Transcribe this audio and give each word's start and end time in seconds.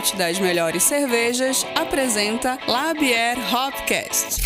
Malte, 0.00 0.16
das 0.16 0.38
melhores 0.38 0.82
cervejas, 0.82 1.66
apresenta 1.74 2.58
Labier 2.66 3.36
Hopcast. 3.54 4.40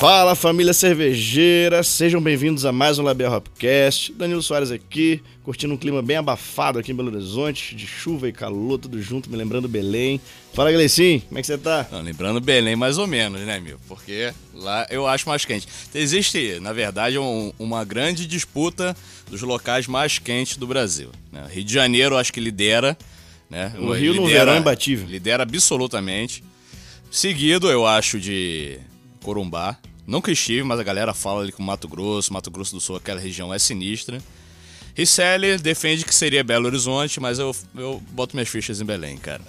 Fala 0.00 0.34
família 0.34 0.74
cervejeira, 0.74 1.84
sejam 1.84 2.20
bem-vindos 2.20 2.64
a 2.64 2.72
mais 2.72 2.98
um 2.98 3.04
Labier 3.04 3.32
Hopcast. 3.32 4.12
Danilo 4.12 4.42
Soares 4.42 4.72
aqui, 4.72 5.22
curtindo 5.44 5.72
um 5.72 5.76
clima 5.76 6.02
bem 6.02 6.16
abafado 6.16 6.80
aqui 6.80 6.90
em 6.90 6.96
Belo 6.96 7.14
Horizonte, 7.14 7.76
de 7.76 7.86
chuva 7.86 8.28
e 8.28 8.32
calor, 8.32 8.78
tudo 8.78 9.00
junto, 9.00 9.30
me 9.30 9.36
lembrando 9.36 9.68
Belém. 9.68 10.20
Fala 10.52 10.72
Gleicinho, 10.72 11.20
como 11.20 11.38
é 11.38 11.40
que 11.40 11.46
você 11.46 11.56
tá? 11.56 11.86
Não, 11.92 12.02
lembrando 12.02 12.40
Belém 12.40 12.74
mais 12.74 12.98
ou 12.98 13.06
menos, 13.06 13.40
né, 13.42 13.60
meu? 13.60 13.78
Porque 13.86 14.32
lá 14.52 14.84
eu 14.90 15.06
acho 15.06 15.28
mais 15.28 15.44
quente. 15.44 15.68
Existe, 15.94 16.58
na 16.60 16.72
verdade, 16.72 17.16
um, 17.20 17.52
uma 17.56 17.84
grande 17.84 18.26
disputa 18.26 18.96
dos 19.30 19.42
locais 19.42 19.86
mais 19.86 20.18
quentes 20.18 20.56
do 20.56 20.66
Brasil. 20.66 21.10
Né? 21.30 21.46
Rio 21.48 21.62
de 21.62 21.72
Janeiro 21.72 22.16
acho 22.16 22.32
que 22.32 22.40
lidera 22.40 22.98
né? 23.48 23.72
O 23.78 23.92
Rio 23.92 24.12
lidera, 24.12 24.20
no 24.20 24.26
verão 24.26 24.52
é 24.54 24.58
imbatível. 24.58 25.06
Lidera 25.06 25.42
absolutamente. 25.42 26.42
Seguido, 27.10 27.70
eu 27.70 27.86
acho, 27.86 28.18
de 28.18 28.78
Corumbá. 29.22 29.78
Nunca 30.06 30.30
estive, 30.30 30.62
mas 30.62 30.78
a 30.78 30.82
galera 30.82 31.14
fala 31.14 31.42
ali 31.42 31.52
com 31.52 31.62
Mato 31.62 31.88
Grosso, 31.88 32.32
Mato 32.32 32.50
Grosso 32.50 32.74
do 32.74 32.80
Sul, 32.80 32.96
aquela 32.96 33.20
região 33.20 33.54
é 33.54 33.58
sinistra. 33.58 34.20
Ricelli 34.94 35.56
defende 35.58 36.04
que 36.04 36.14
seria 36.14 36.44
Belo 36.44 36.66
Horizonte, 36.66 37.18
mas 37.18 37.38
eu, 37.38 37.54
eu 37.74 38.02
boto 38.10 38.36
minhas 38.36 38.48
fichas 38.48 38.80
em 38.80 38.84
Belém, 38.84 39.16
cara. 39.16 39.42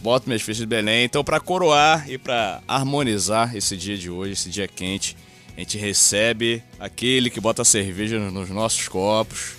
Boto 0.00 0.28
minhas 0.28 0.42
fichas 0.42 0.64
em 0.64 0.66
Belém. 0.66 1.04
Então, 1.04 1.22
para 1.22 1.38
coroar 1.38 2.10
e 2.10 2.18
para 2.18 2.62
harmonizar 2.66 3.54
esse 3.54 3.76
dia 3.76 3.96
de 3.96 4.10
hoje, 4.10 4.32
esse 4.32 4.50
dia 4.50 4.66
quente, 4.66 5.16
a 5.56 5.60
gente 5.60 5.78
recebe 5.78 6.62
aquele 6.80 7.30
que 7.30 7.40
bota 7.40 7.64
cerveja 7.64 8.18
nos 8.18 8.48
nossos 8.50 8.88
copos, 8.88 9.52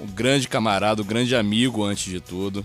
um 0.00 0.06
grande 0.06 0.48
camarada, 0.48 1.02
um 1.02 1.04
grande 1.04 1.34
amigo 1.34 1.84
antes 1.84 2.10
de 2.10 2.20
tudo. 2.20 2.64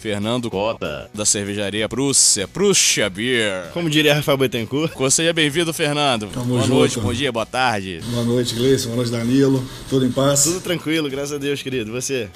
Fernando 0.00 0.50
Cota, 0.50 1.10
da 1.12 1.24
cervejaria 1.24 1.88
Prússia, 1.88 2.46
Prússia 2.46 3.10
Beer. 3.10 3.70
Como 3.72 3.90
diria 3.90 4.14
Rafael 4.14 4.38
Bettencourt. 4.38 4.92
Seja 5.10 5.32
bem-vindo, 5.32 5.72
Fernando. 5.72 6.28
Tamo 6.28 6.46
boa 6.46 6.60
junto. 6.60 6.74
noite, 6.74 7.00
bom 7.00 7.12
dia, 7.12 7.32
boa 7.32 7.46
tarde. 7.46 8.00
Boa 8.10 8.22
noite, 8.22 8.54
Gleison. 8.54 8.90
Boa 8.90 8.96
noite, 8.98 9.10
Danilo. 9.10 9.64
Tudo 9.88 10.06
em 10.06 10.12
paz? 10.12 10.44
Tudo 10.44 10.60
tranquilo, 10.60 11.10
graças 11.10 11.32
a 11.32 11.38
Deus, 11.38 11.60
querido. 11.60 11.90
Você? 11.90 12.28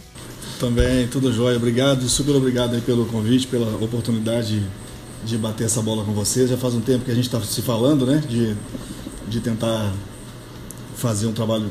Também, 0.58 1.06
tudo 1.06 1.33
jóia. 1.33 1.58
Obrigado, 1.58 2.08
super 2.08 2.34
obrigado 2.34 2.75
aí 2.75 2.81
pelo 2.81 3.06
convite, 3.06 3.47
pela 3.47 3.77
oportunidade 3.77 4.67
de 5.25 5.39
bater 5.39 5.64
essa 5.64 5.81
bola 5.83 6.05
com 6.05 6.12
vocês. 6.12 6.51
Já 6.51 6.56
faz 6.56 6.75
um 6.75 6.81
tempo 6.81 7.05
que 7.05 7.11
a 7.11 7.14
gente 7.14 7.27
está 7.27 7.41
se 7.41 7.62
falando, 7.62 8.05
né? 8.05 8.23
De, 8.28 8.56
de 9.28 9.41
tentar 9.41 9.92
fazer 11.00 11.26
um 11.26 11.32
trabalho, 11.32 11.70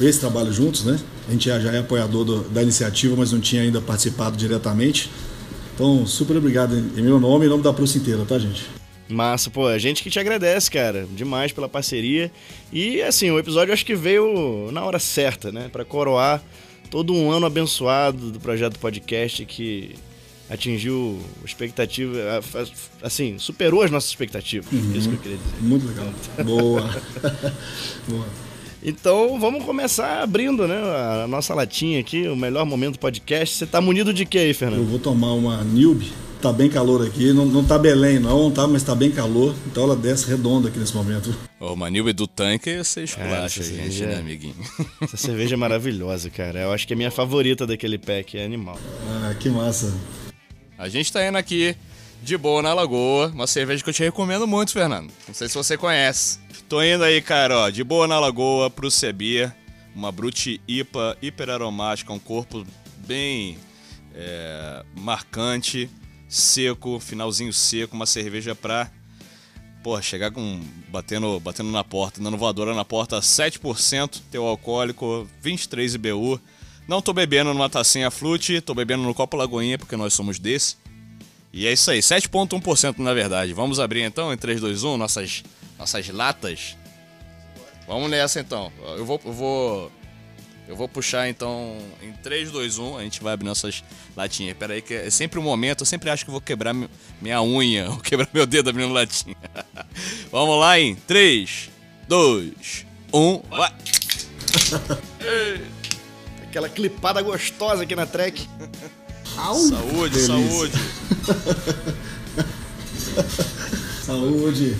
esse 0.00 0.18
trabalho 0.18 0.52
juntos, 0.52 0.84
né? 0.84 0.98
A 1.28 1.32
gente 1.32 1.48
já 1.48 1.72
é 1.72 1.78
apoiador 1.78 2.24
do, 2.24 2.40
da 2.48 2.62
iniciativa, 2.62 3.14
mas 3.16 3.30
não 3.30 3.40
tinha 3.40 3.62
ainda 3.62 3.80
participado 3.80 4.36
diretamente. 4.36 5.10
Então, 5.74 6.06
super 6.06 6.36
obrigado 6.36 6.76
em 6.76 7.02
meu 7.02 7.20
nome 7.20 7.44
e 7.44 7.46
em 7.46 7.50
nome 7.50 7.62
da 7.62 7.72
Prússia 7.72 7.98
inteira, 7.98 8.24
tá, 8.24 8.38
gente? 8.38 8.64
Massa, 9.08 9.50
pô, 9.50 9.66
a 9.66 9.76
gente 9.76 10.02
que 10.02 10.10
te 10.10 10.18
agradece, 10.18 10.70
cara, 10.70 11.06
demais 11.14 11.52
pela 11.52 11.68
parceria. 11.68 12.32
E 12.72 13.02
assim, 13.02 13.30
o 13.30 13.38
episódio 13.38 13.74
acho 13.74 13.84
que 13.84 13.94
veio 13.94 14.70
na 14.72 14.82
hora 14.84 14.98
certa, 14.98 15.52
né? 15.52 15.68
Para 15.70 15.84
coroar 15.84 16.42
todo 16.90 17.12
um 17.12 17.30
ano 17.30 17.44
abençoado 17.44 18.30
do 18.30 18.40
projeto 18.40 18.78
podcast 18.78 19.44
que 19.44 19.94
atingiu 20.48 21.20
expectativa, 21.44 22.40
assim, 23.02 23.38
superou 23.38 23.82
as 23.82 23.90
nossas 23.90 24.10
expectativas. 24.10 24.72
Uhum. 24.72 24.92
Isso 24.94 25.08
que 25.08 25.14
eu 25.14 25.20
queria 25.20 25.38
dizer. 25.38 25.56
Muito 25.60 25.86
legal. 25.86 26.12
Boa. 26.44 27.02
Boa. 28.08 28.26
Então 28.84 29.40
vamos 29.40 29.64
começar 29.64 30.22
abrindo, 30.22 30.68
né? 30.68 30.76
A 31.24 31.26
nossa 31.26 31.54
latinha 31.54 31.98
aqui, 31.98 32.28
o 32.28 32.36
melhor 32.36 32.66
momento 32.66 32.94
do 32.94 32.98
podcast. 32.98 33.56
Você 33.56 33.66
tá 33.66 33.80
munido 33.80 34.12
de 34.12 34.26
quê 34.26 34.38
aí, 34.38 34.54
Fernando? 34.54 34.80
Eu 34.80 34.86
vou 34.86 34.98
tomar 34.98 35.32
uma 35.32 35.64
Newbie. 35.64 36.12
Tá 36.42 36.52
bem 36.52 36.68
calor 36.68 37.02
aqui, 37.06 37.32
não, 37.32 37.46
não 37.46 37.64
tá 37.64 37.78
Belém 37.78 38.18
não, 38.18 38.50
tá? 38.50 38.68
Mas 38.68 38.82
tá 38.82 38.94
bem 38.94 39.10
calor, 39.10 39.54
então 39.66 39.84
ela 39.84 39.96
desce 39.96 40.28
redonda 40.28 40.68
aqui 40.68 40.78
nesse 40.78 40.94
momento. 40.94 41.34
Ô, 41.58 41.72
uma 41.72 41.88
Newbie 41.88 42.12
do 42.12 42.26
tanque, 42.26 42.76
você 42.76 43.04
esculacha 43.04 43.62
a 43.62 43.64
gente, 43.64 44.04
né, 44.04 44.16
amiguinho? 44.16 44.54
Essa 45.00 45.16
cerveja 45.16 45.54
é 45.54 45.56
maravilhosa, 45.56 46.28
cara. 46.28 46.60
Eu 46.60 46.72
acho 46.72 46.86
que 46.86 46.92
é 46.92 46.96
a 46.96 46.98
minha 46.98 47.10
favorita 47.10 47.66
daquele 47.66 47.96
pack, 47.96 48.36
é 48.36 48.44
animal. 48.44 48.78
Ah, 49.08 49.34
que 49.40 49.48
massa. 49.48 49.90
A 50.76 50.90
gente 50.90 51.10
tá 51.10 51.26
indo 51.26 51.38
aqui 51.38 51.74
de 52.24 52.38
boa 52.38 52.62
na 52.62 52.72
Lagoa, 52.72 53.28
uma 53.28 53.46
cerveja 53.46 53.84
que 53.84 53.90
eu 53.90 53.94
te 53.94 54.02
recomendo 54.02 54.46
muito, 54.46 54.72
Fernando. 54.72 55.12
Não 55.28 55.34
sei 55.34 55.46
se 55.46 55.54
você 55.54 55.76
conhece. 55.76 56.38
Tô 56.68 56.82
indo 56.82 57.04
aí, 57.04 57.20
cara, 57.20 57.58
ó, 57.58 57.70
de 57.70 57.84
boa 57.84 58.08
na 58.08 58.18
Lagoa 58.18 58.70
pro 58.70 58.90
Sebia, 58.90 59.54
uma 59.94 60.10
Brute 60.10 60.58
IPA 60.66 61.18
hiper 61.20 61.50
aromática, 61.50 62.12
um 62.12 62.18
corpo 62.18 62.66
bem 63.06 63.58
é, 64.14 64.82
marcante, 64.98 65.90
seco, 66.26 66.98
finalzinho 66.98 67.52
seco, 67.52 67.94
uma 67.94 68.06
cerveja 68.06 68.54
pra 68.54 68.90
porra, 69.82 70.00
chegar 70.00 70.30
com 70.30 70.62
batendo, 70.88 71.38
batendo 71.40 71.70
na 71.70 71.84
porta, 71.84 72.22
dando 72.22 72.38
voadora 72.38 72.74
na 72.74 72.86
porta, 72.86 73.20
7% 73.20 74.22
teu 74.30 74.46
alcoólico, 74.46 75.28
23 75.42 75.96
IBU. 75.96 76.40
Não 76.88 77.02
tô 77.02 77.12
bebendo 77.12 77.52
numa 77.52 77.68
tacinha 77.68 78.10
flute, 78.10 78.62
tô 78.62 78.74
bebendo 78.74 79.02
no 79.02 79.14
copo 79.14 79.36
Lagoinha, 79.36 79.76
porque 79.76 79.94
nós 79.94 80.14
somos 80.14 80.38
desse. 80.38 80.76
E 81.56 81.68
é 81.68 81.72
isso 81.72 81.88
aí, 81.88 82.00
7,1% 82.00 82.98
na 82.98 83.14
verdade. 83.14 83.52
Vamos 83.52 83.78
abrir 83.78 84.02
então 84.02 84.32
em 84.32 84.36
3, 84.36 84.60
2, 84.60 84.82
1 84.82 84.96
nossas, 84.96 85.44
nossas 85.78 86.08
latas. 86.08 86.76
Vamos 87.86 88.10
nessa 88.10 88.40
então. 88.40 88.72
Eu 88.96 89.06
vou, 89.06 89.20
eu 89.24 89.32
vou, 89.32 89.92
eu 90.66 90.74
vou 90.74 90.88
puxar 90.88 91.28
então 91.28 91.78
em 92.02 92.10
3, 92.10 92.50
2, 92.50 92.78
1. 92.78 92.98
A 92.98 93.02
gente 93.04 93.22
vai 93.22 93.34
abrir 93.34 93.46
nossas 93.46 93.84
latinhas. 94.16 94.56
Pera 94.56 94.74
aí, 94.74 94.82
que 94.82 94.94
é 94.94 95.08
sempre 95.10 95.38
o 95.38 95.42
um 95.42 95.44
momento. 95.44 95.82
Eu 95.82 95.86
sempre 95.86 96.10
acho 96.10 96.24
que 96.24 96.30
vou 96.32 96.40
quebrar 96.40 96.74
minha 97.22 97.40
unha, 97.40 97.86
vou 97.88 98.00
quebrar 98.00 98.28
meu 98.34 98.46
dedo 98.46 98.70
abrindo 98.70 98.92
latinha. 98.92 99.36
Vamos 100.32 100.58
lá 100.58 100.80
em 100.80 100.96
3, 100.96 101.70
2, 102.08 102.84
1, 103.12 103.42
vai! 103.48 103.72
Aquela 106.48 106.68
clipada 106.68 107.22
gostosa 107.22 107.84
aqui 107.84 107.94
na 107.94 108.06
track. 108.06 108.44
Au, 109.36 109.56
saúde, 109.56 110.14
delícia. 110.14 110.34
saúde. 110.34 110.72
saúde. 114.04 114.76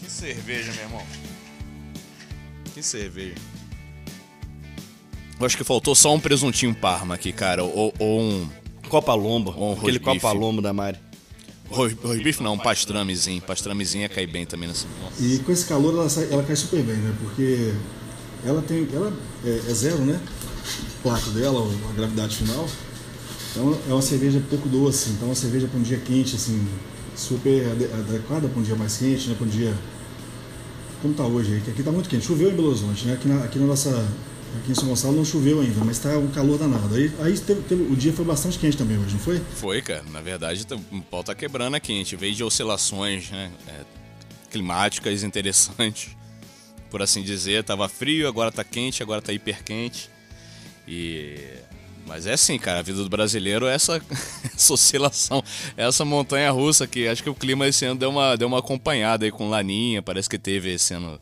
Que 0.00 0.10
cerveja, 0.10 0.72
meu 0.72 0.82
irmão. 0.82 1.02
Que 2.74 2.82
cerveja. 2.82 3.34
Eu 5.38 5.46
acho 5.46 5.56
que 5.56 5.64
faltou 5.64 5.94
só 5.94 6.14
um 6.14 6.20
presuntinho 6.20 6.74
parma 6.74 7.14
aqui, 7.14 7.32
cara. 7.32 7.62
Ou, 7.62 7.94
ou 7.98 8.20
um. 8.20 8.48
Copa 8.88 9.14
Lombo. 9.14 9.54
Ou 9.56 9.74
um 9.74 9.78
aquele 9.78 10.00
Copa 10.00 10.32
Lombo 10.32 10.60
da 10.60 10.72
Mari. 10.72 10.98
Rosbife 11.70 12.42
não, 12.42 12.54
um 12.54 12.58
pastramezinho. 12.58 13.40
Pastramezinho 13.42 14.02
ia 14.02 14.08
cair 14.08 14.26
bem 14.26 14.46
também 14.46 14.68
nessa. 14.68 14.86
E 15.20 15.38
com 15.40 15.52
esse 15.52 15.66
calor 15.66 15.92
ela, 15.92 16.08
sai, 16.08 16.28
ela 16.32 16.42
cai 16.42 16.56
super 16.56 16.82
bem, 16.82 16.96
né? 16.96 17.14
Porque 17.20 17.74
ela 18.44 18.62
tem. 18.62 18.88
Ela 18.92 19.12
é, 19.44 19.70
é 19.70 19.74
zero, 19.74 19.98
né? 19.98 20.18
O 20.98 21.02
plato 21.02 21.30
dela, 21.30 21.60
a 21.90 21.92
gravidade 21.92 22.36
final. 22.36 22.66
Então 23.50 23.78
é 23.88 23.92
uma 23.92 24.02
cerveja 24.02 24.42
pouco 24.48 24.68
doce, 24.68 25.10
então 25.10 25.28
é 25.28 25.30
uma 25.30 25.34
cerveja 25.34 25.66
para 25.66 25.78
um 25.78 25.82
dia 25.82 25.98
quente, 25.98 26.36
assim, 26.36 26.66
super 27.16 27.66
adequada 27.66 28.48
para 28.48 28.58
um 28.58 28.62
dia 28.62 28.76
mais 28.76 28.96
quente, 28.96 29.28
né? 29.28 29.34
Para 29.34 29.46
um 29.46 29.50
dia. 29.50 29.74
Como 31.00 31.12
está 31.12 31.24
hoje? 31.24 31.56
Aqui 31.56 31.80
está 31.80 31.92
muito 31.92 32.08
quente. 32.08 32.26
Choveu 32.26 32.50
em 32.50 32.54
Belo 32.54 32.68
Horizonte, 32.68 33.06
né? 33.06 33.14
Aqui 33.14 33.28
na, 33.28 33.44
aqui 33.44 33.58
na 33.58 33.66
nossa. 33.66 33.90
Aqui 34.60 34.72
em 34.72 34.74
São 34.74 34.88
Gonçalo 34.88 35.14
não 35.14 35.24
choveu 35.24 35.60
ainda, 35.60 35.84
mas 35.84 35.98
está 35.98 36.16
um 36.16 36.28
calor 36.28 36.58
danado. 36.58 36.94
Aí, 36.94 37.12
aí 37.20 37.38
teve, 37.38 37.60
teve, 37.62 37.82
o 37.82 37.94
dia 37.94 38.12
foi 38.14 38.24
bastante 38.24 38.58
quente 38.58 38.78
também 38.78 38.96
hoje, 38.96 39.12
não 39.12 39.20
foi? 39.20 39.40
Foi, 39.54 39.82
cara. 39.82 40.02
Na 40.10 40.22
verdade, 40.22 40.66
o 40.90 41.02
pau 41.02 41.22
tá 41.22 41.34
quebrando 41.34 41.74
aqui. 41.74 41.92
A 41.92 41.96
gente 41.96 42.16
veio 42.16 42.34
de 42.34 42.42
oscilações 42.42 43.30
né? 43.30 43.52
É, 43.68 43.84
climáticas 44.50 45.22
interessantes, 45.22 46.16
por 46.90 47.02
assim 47.02 47.22
dizer. 47.22 47.62
Tava 47.62 47.88
frio, 47.88 48.26
agora 48.26 48.50
tá 48.50 48.64
quente, 48.64 49.02
agora 49.02 49.20
tá 49.20 49.32
hiper 49.32 49.62
quente. 49.62 50.10
E 50.86 51.38
mas 52.08 52.26
é 52.26 52.32
assim, 52.32 52.58
cara, 52.58 52.80
a 52.80 52.82
vida 52.82 53.02
do 53.02 53.08
brasileiro 53.08 53.66
é 53.66 53.74
essa, 53.74 54.02
essa 54.52 54.72
oscilação, 54.72 55.44
essa 55.76 56.04
montanha 56.04 56.50
russa 56.50 56.86
que 56.86 57.06
acho 57.06 57.22
que 57.22 57.30
o 57.30 57.34
clima 57.34 57.68
esse 57.68 57.84
ano 57.84 58.00
deu 58.00 58.10
uma, 58.10 58.36
deu 58.36 58.48
uma 58.48 58.58
acompanhada 58.58 59.26
aí 59.26 59.30
com 59.30 59.48
Laninha, 59.48 60.02
parece 60.02 60.28
que 60.28 60.38
teve 60.38 60.72
esse 60.72 60.94
ano 60.94 61.20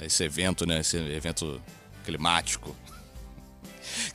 esse 0.00 0.22
evento, 0.22 0.66
né? 0.66 0.80
Esse 0.80 0.96
evento 0.96 1.60
climático. 2.04 2.76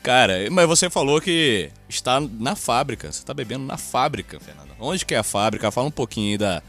Cara, 0.03 0.33
mas 0.51 0.67
você 0.67 0.89
falou 0.89 1.19
que 1.19 1.71
está 1.89 2.19
na 2.19 2.55
fábrica. 2.55 3.11
Você 3.11 3.19
está 3.19 3.33
bebendo 3.33 3.65
na 3.65 3.77
fábrica, 3.77 4.39
Fernanda. 4.39 4.69
Onde 4.79 5.05
que 5.05 5.15
é 5.15 5.17
a 5.17 5.23
fábrica? 5.23 5.71
Fala 5.71 5.87
um 5.87 5.91
pouquinho 5.91 6.31
aí 6.31 6.37
da, 6.37 6.63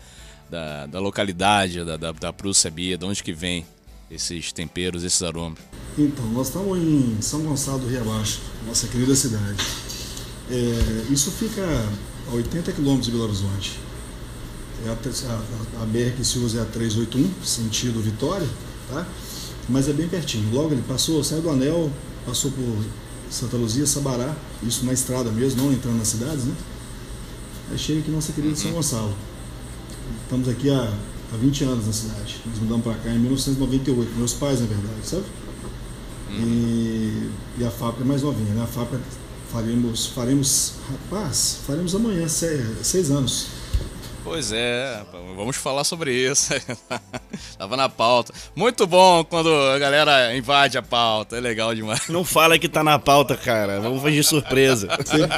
da, 0.48 0.86
da 0.86 1.00
localidade, 1.00 1.84
da, 1.84 1.96
da, 1.96 2.12
da 2.12 2.32
Prússia 2.32 2.70
Bia, 2.70 2.96
de 2.96 3.04
onde 3.04 3.22
que 3.22 3.32
vem 3.32 3.66
esses 4.10 4.52
temperos, 4.52 5.04
esses 5.04 5.22
aromas. 5.22 5.58
Então, 5.96 6.24
nós 6.26 6.48
estamos 6.48 6.78
em 6.78 7.16
São 7.20 7.40
Gonçalo 7.40 7.80
do 7.80 7.88
Rio 7.88 8.00
Abaixo, 8.02 8.40
nossa 8.66 8.86
querida 8.86 9.14
cidade. 9.14 9.64
É, 10.50 11.12
isso 11.12 11.30
fica 11.30 11.62
a 12.30 12.34
80 12.34 12.72
quilômetros 12.72 13.06
de 13.06 13.12
Belo 13.12 13.24
Horizonte. 13.24 13.78
É 14.86 14.88
a, 14.88 14.92
a, 14.92 15.82
a, 15.82 15.86
BR 15.86 16.16
que 16.16 16.24
se 16.24 16.38
usa 16.38 16.60
é 16.60 16.62
a 16.62 16.64
381, 16.64 17.44
sentido 17.44 18.00
Vitória, 18.00 18.46
tá? 18.88 19.06
mas 19.68 19.88
é 19.88 19.92
bem 19.92 20.08
pertinho. 20.08 20.54
Logo 20.54 20.72
ele 20.72 20.84
passou, 20.86 21.22
saiu 21.22 21.42
do 21.42 21.50
anel, 21.50 21.90
passou 22.24 22.50
por 22.50 22.84
Santa 23.30 23.56
Luzia, 23.56 23.86
Sabará, 23.86 24.34
isso 24.62 24.86
na 24.86 24.92
estrada 24.92 25.30
mesmo, 25.30 25.64
não 25.64 25.72
entrando 25.72 25.98
nas 25.98 26.08
cidades, 26.08 26.44
né? 26.44 26.54
Aí 27.70 27.78
chega 27.78 28.00
aqui 28.00 28.10
nossa 28.10 28.32
querida 28.32 28.56
São 28.56 28.72
Gonçalo. 28.72 29.14
Estamos 30.22 30.48
aqui 30.48 30.70
há, 30.70 30.92
há 31.32 31.36
20 31.36 31.64
anos 31.64 31.86
na 31.86 31.92
cidade. 31.92 32.36
Nós 32.46 32.58
mudamos 32.58 32.84
para 32.84 32.94
cá 32.94 33.10
em 33.10 33.18
1998, 33.18 34.12
meus 34.16 34.34
pais, 34.34 34.60
na 34.60 34.66
verdade, 34.66 35.06
sabe? 35.06 35.24
E, 36.30 37.30
e, 37.58 37.64
a 37.64 37.70
fábrica 37.70 38.04
é 38.04 38.06
mais 38.06 38.22
novinha, 38.22 38.54
né? 38.54 38.62
A 38.62 38.66
fábrica 38.66 39.02
faremos, 39.50 40.06
faremos, 40.06 40.74
rapaz, 40.90 41.60
faremos 41.66 41.94
amanhã, 41.94 42.28
seis, 42.28 42.60
seis 42.82 43.10
anos. 43.10 43.46
Pois 44.24 44.52
é, 44.52 45.02
vamos 45.36 45.56
falar 45.56 45.84
sobre 45.84 46.12
isso. 46.12 46.52
Tava 47.56 47.76
na 47.76 47.88
pauta. 47.88 48.32
Muito 48.54 48.86
bom 48.86 49.24
quando 49.24 49.52
a 49.52 49.78
galera 49.78 50.36
invade 50.36 50.76
a 50.76 50.82
pauta, 50.82 51.36
é 51.36 51.40
legal 51.40 51.74
demais. 51.74 52.08
Não 52.08 52.24
fala 52.24 52.58
que 52.58 52.68
tá 52.68 52.84
na 52.84 52.98
pauta, 52.98 53.36
cara. 53.36 53.80
Vamos 53.80 54.02
fazer 54.02 54.22
surpresa. 54.22 54.88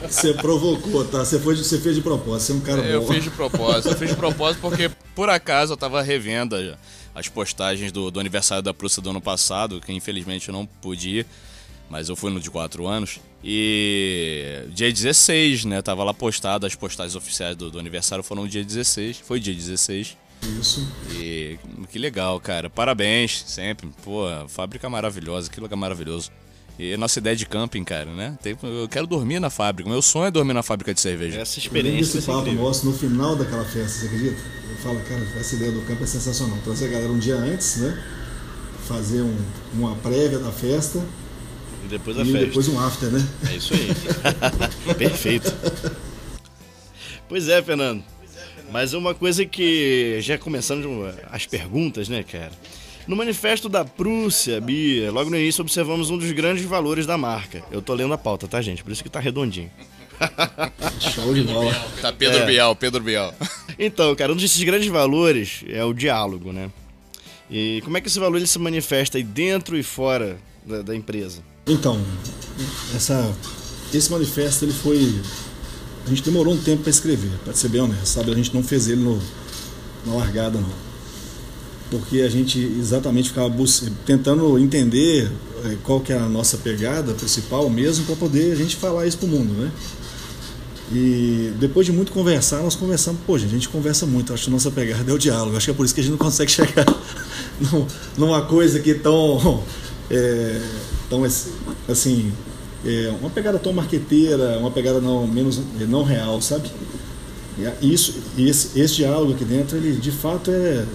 Você 0.08 0.34
provocou, 0.34 1.04
tá? 1.04 1.24
Você 1.24 1.38
fez 1.38 1.94
de 1.94 2.02
propósito, 2.02 2.46
você 2.46 2.52
é 2.52 2.54
um 2.56 2.60
cara 2.60 2.82
eu 2.82 3.00
bom. 3.00 3.06
Eu 3.06 3.14
fiz 3.14 3.24
de 3.24 3.30
propósito, 3.30 3.88
eu 3.88 3.96
fiz 3.96 4.10
de 4.10 4.16
propósito 4.16 4.60
porque 4.60 4.90
por 5.14 5.28
acaso 5.28 5.72
eu 5.72 5.76
tava 5.76 6.02
revendo 6.02 6.56
as 7.14 7.28
postagens 7.28 7.92
do, 7.92 8.10
do 8.10 8.20
aniversário 8.20 8.62
da 8.62 8.72
Prússia 8.74 9.02
do 9.02 9.10
ano 9.10 9.20
passado, 9.20 9.80
que 9.80 9.92
infelizmente 9.92 10.48
eu 10.48 10.52
não 10.52 10.66
pude 10.66 11.20
ir 11.20 11.26
mas 11.90 12.08
eu 12.08 12.14
fui 12.14 12.30
no 12.30 12.40
de 12.40 12.50
4 12.50 12.86
anos. 12.86 13.18
E 13.42 14.64
dia 14.72 14.90
16, 14.92 15.64
né? 15.64 15.82
Tava 15.82 16.04
lá 16.04 16.14
postado, 16.14 16.64
as 16.64 16.74
postagens 16.76 17.16
oficiais 17.16 17.56
do, 17.56 17.68
do 17.68 17.78
aniversário 17.80 18.22
foram 18.22 18.46
dia 18.46 18.64
16. 18.64 19.18
Foi 19.18 19.40
dia 19.40 19.52
16. 19.52 20.16
Isso. 20.60 20.86
E 21.12 21.58
que 21.90 21.98
legal, 21.98 22.38
cara. 22.40 22.70
Parabéns, 22.70 23.42
sempre. 23.46 23.90
Pô, 24.04 24.24
fábrica 24.48 24.88
maravilhosa, 24.88 25.50
que 25.50 25.60
lugar 25.60 25.76
maravilhoso. 25.76 26.30
E 26.78 26.96
nossa 26.96 27.18
ideia 27.18 27.36
de 27.36 27.44
camping, 27.44 27.84
cara, 27.84 28.10
né? 28.10 28.38
Tem, 28.40 28.56
eu 28.62 28.88
quero 28.88 29.06
dormir 29.06 29.40
na 29.40 29.50
fábrica. 29.50 29.90
Meu 29.90 30.00
sonho 30.00 30.26
é 30.26 30.30
dormir 30.30 30.54
na 30.54 30.62
fábrica 30.62 30.94
de 30.94 31.00
cerveja. 31.00 31.40
Essa 31.40 31.58
experiência. 31.58 32.18
Esse 32.18 32.26
papo 32.26 32.50
nosso 32.52 32.86
no 32.86 32.92
final 32.92 33.36
daquela 33.36 33.64
festa, 33.64 33.98
você 34.00 34.06
acredita? 34.06 34.40
Eu 34.70 34.76
falo, 34.76 35.00
cara, 35.00 35.20
essa 35.38 35.56
ideia 35.56 35.72
do 35.72 35.82
campo 35.82 36.04
é 36.04 36.06
sensacional. 36.06 36.56
Trazer 36.64 36.86
a 36.86 36.88
galera 36.88 37.12
um 37.12 37.18
dia 37.18 37.36
antes, 37.36 37.76
né? 37.78 38.02
Fazer 38.86 39.20
um, 39.20 39.36
uma 39.74 39.94
prévia 39.96 40.38
da 40.38 40.52
festa 40.52 41.04
e 41.84 41.88
depois 41.88 42.18
a 42.18 42.22
e 42.22 42.32
festa. 42.32 42.46
depois 42.46 42.68
um 42.68 42.80
after, 42.80 43.10
né? 43.10 43.28
É 43.50 43.56
isso 43.56 43.74
aí. 43.74 43.88
Perfeito. 44.94 45.54
Pois 47.28 47.48
é, 47.48 47.62
Fernando. 47.62 48.02
Mas 48.72 48.92
uma 48.92 49.14
coisa 49.14 49.44
que, 49.44 50.18
já 50.20 50.38
começando 50.38 51.12
as 51.30 51.44
perguntas, 51.46 52.08
né, 52.08 52.22
cara? 52.22 52.52
No 53.06 53.16
manifesto 53.16 53.68
da 53.68 53.84
Prússia, 53.84 54.60
Bia, 54.60 55.10
logo 55.10 55.30
no 55.30 55.36
início 55.36 55.62
observamos 55.62 56.10
um 56.10 56.18
dos 56.18 56.30
grandes 56.30 56.64
valores 56.64 57.06
da 57.06 57.18
marca. 57.18 57.64
Eu 57.70 57.82
tô 57.82 57.94
lendo 57.94 58.14
a 58.14 58.18
pauta, 58.18 58.46
tá, 58.46 58.62
gente? 58.62 58.84
Por 58.84 58.92
isso 58.92 59.02
que 59.02 59.08
tá 59.08 59.18
redondinho. 59.18 59.70
Show 61.00 61.34
de 61.34 61.42
bola. 61.42 61.72
Tá 62.00 62.12
Pedro 62.12 62.38
é. 62.38 62.46
Bial, 62.46 62.76
Pedro 62.76 63.02
Bial. 63.02 63.34
Então, 63.82 64.14
cara, 64.14 64.30
um 64.30 64.36
desses 64.36 64.62
grandes 64.62 64.88
valores 64.88 65.64
é 65.66 65.82
o 65.82 65.94
diálogo, 65.94 66.52
né? 66.52 66.70
E 67.50 67.80
como 67.82 67.96
é 67.96 68.00
que 68.02 68.08
esse 68.08 68.18
valor 68.18 68.36
ele 68.36 68.46
se 68.46 68.58
manifesta 68.58 69.16
aí 69.16 69.24
dentro 69.24 69.74
e 69.74 69.82
fora 69.82 70.36
da, 70.66 70.82
da 70.82 70.94
empresa? 70.94 71.42
Então, 71.70 72.00
essa, 72.96 73.32
esse 73.94 74.10
manifesto 74.10 74.64
ele 74.64 74.72
foi. 74.72 75.14
A 76.04 76.08
gente 76.08 76.22
demorou 76.22 76.54
um 76.54 76.58
tempo 76.58 76.82
para 76.82 76.90
escrever, 76.90 77.30
para 77.44 77.52
ser 77.54 77.68
bem 77.68 77.80
honesto, 77.80 78.06
sabe? 78.06 78.32
A 78.32 78.34
gente 78.34 78.52
não 78.52 78.62
fez 78.62 78.88
ele 78.88 79.00
no, 79.00 79.20
na 80.04 80.14
largada, 80.14 80.58
não. 80.58 80.90
Porque 81.90 82.22
a 82.22 82.28
gente 82.28 82.58
exatamente 82.58 83.28
ficava 83.28 83.52
tentando 84.04 84.58
entender 84.58 85.30
é, 85.64 85.76
qual 85.84 86.00
que 86.00 86.12
é 86.12 86.16
a 86.16 86.28
nossa 86.28 86.56
pegada 86.56 87.14
principal 87.14 87.68
mesmo 87.70 88.04
para 88.04 88.16
poder 88.16 88.52
a 88.52 88.56
gente 88.56 88.74
falar 88.76 89.06
isso 89.06 89.18
para 89.18 89.26
o 89.26 89.30
mundo, 89.30 89.52
né? 89.52 89.70
E 90.92 91.52
depois 91.60 91.86
de 91.86 91.92
muito 91.92 92.10
conversar, 92.10 92.62
nós 92.62 92.74
conversamos, 92.74 93.20
pô, 93.24 93.38
gente, 93.38 93.50
a 93.50 93.54
gente 93.54 93.68
conversa 93.68 94.06
muito, 94.06 94.34
acho 94.34 94.44
que 94.44 94.50
a 94.50 94.52
nossa 94.52 94.72
pegada 94.72 95.08
é 95.08 95.14
o 95.14 95.18
diálogo, 95.18 95.56
acho 95.56 95.66
que 95.66 95.70
é 95.70 95.74
por 95.74 95.84
isso 95.84 95.94
que 95.94 96.00
a 96.00 96.02
gente 96.02 96.12
não 96.12 96.18
consegue 96.18 96.50
chegar 96.52 96.86
numa 98.18 98.42
coisa 98.42 98.80
que 98.80 98.94
tão 98.94 99.62
é, 100.10 100.60
então, 101.10 101.24
assim, 101.88 102.32
é 102.86 103.12
uma 103.20 103.30
pegada 103.30 103.58
tão 103.58 103.72
marqueteira, 103.72 104.56
uma 104.60 104.70
pegada 104.70 105.00
não, 105.00 105.26
menos 105.26 105.60
não 105.88 106.04
real, 106.04 106.40
sabe? 106.40 106.70
E 107.58 107.92
isso, 107.92 108.14
esse, 108.38 108.78
esse 108.78 108.94
diálogo 108.94 109.32
aqui 109.32 109.44
dentro, 109.44 109.76
ele 109.76 109.98
de 109.98 110.12
fato 110.12 110.52
é, 110.52 110.86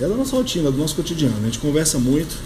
é 0.00 0.08
da 0.08 0.14
nossa 0.14 0.36
rotina, 0.36 0.70
do 0.70 0.78
nosso 0.78 0.94
cotidiano. 0.94 1.34
A 1.42 1.44
gente 1.46 1.58
conversa 1.58 1.98
muito, 1.98 2.36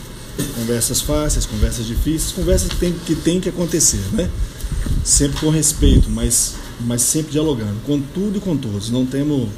conversas 0.55 1.03
fáceis, 1.03 1.45
conversas 1.45 1.85
difíceis, 1.85 2.33
conversas 2.33 2.71
que 2.71 2.77
tem 2.77 2.95
que, 3.05 3.15
tem 3.15 3.39
que 3.39 3.51
acontecer, 3.51 4.01
né? 4.13 4.31
Sempre 5.05 5.41
com 5.41 5.51
respeito, 5.51 6.09
mas, 6.09 6.55
mas 6.81 7.03
sempre 7.03 7.33
dialogando, 7.33 7.77
com 7.85 8.01
tudo 8.01 8.39
e 8.39 8.41
com 8.41 8.57
todos. 8.57 8.89
Não 8.89 9.05
temos 9.05 9.51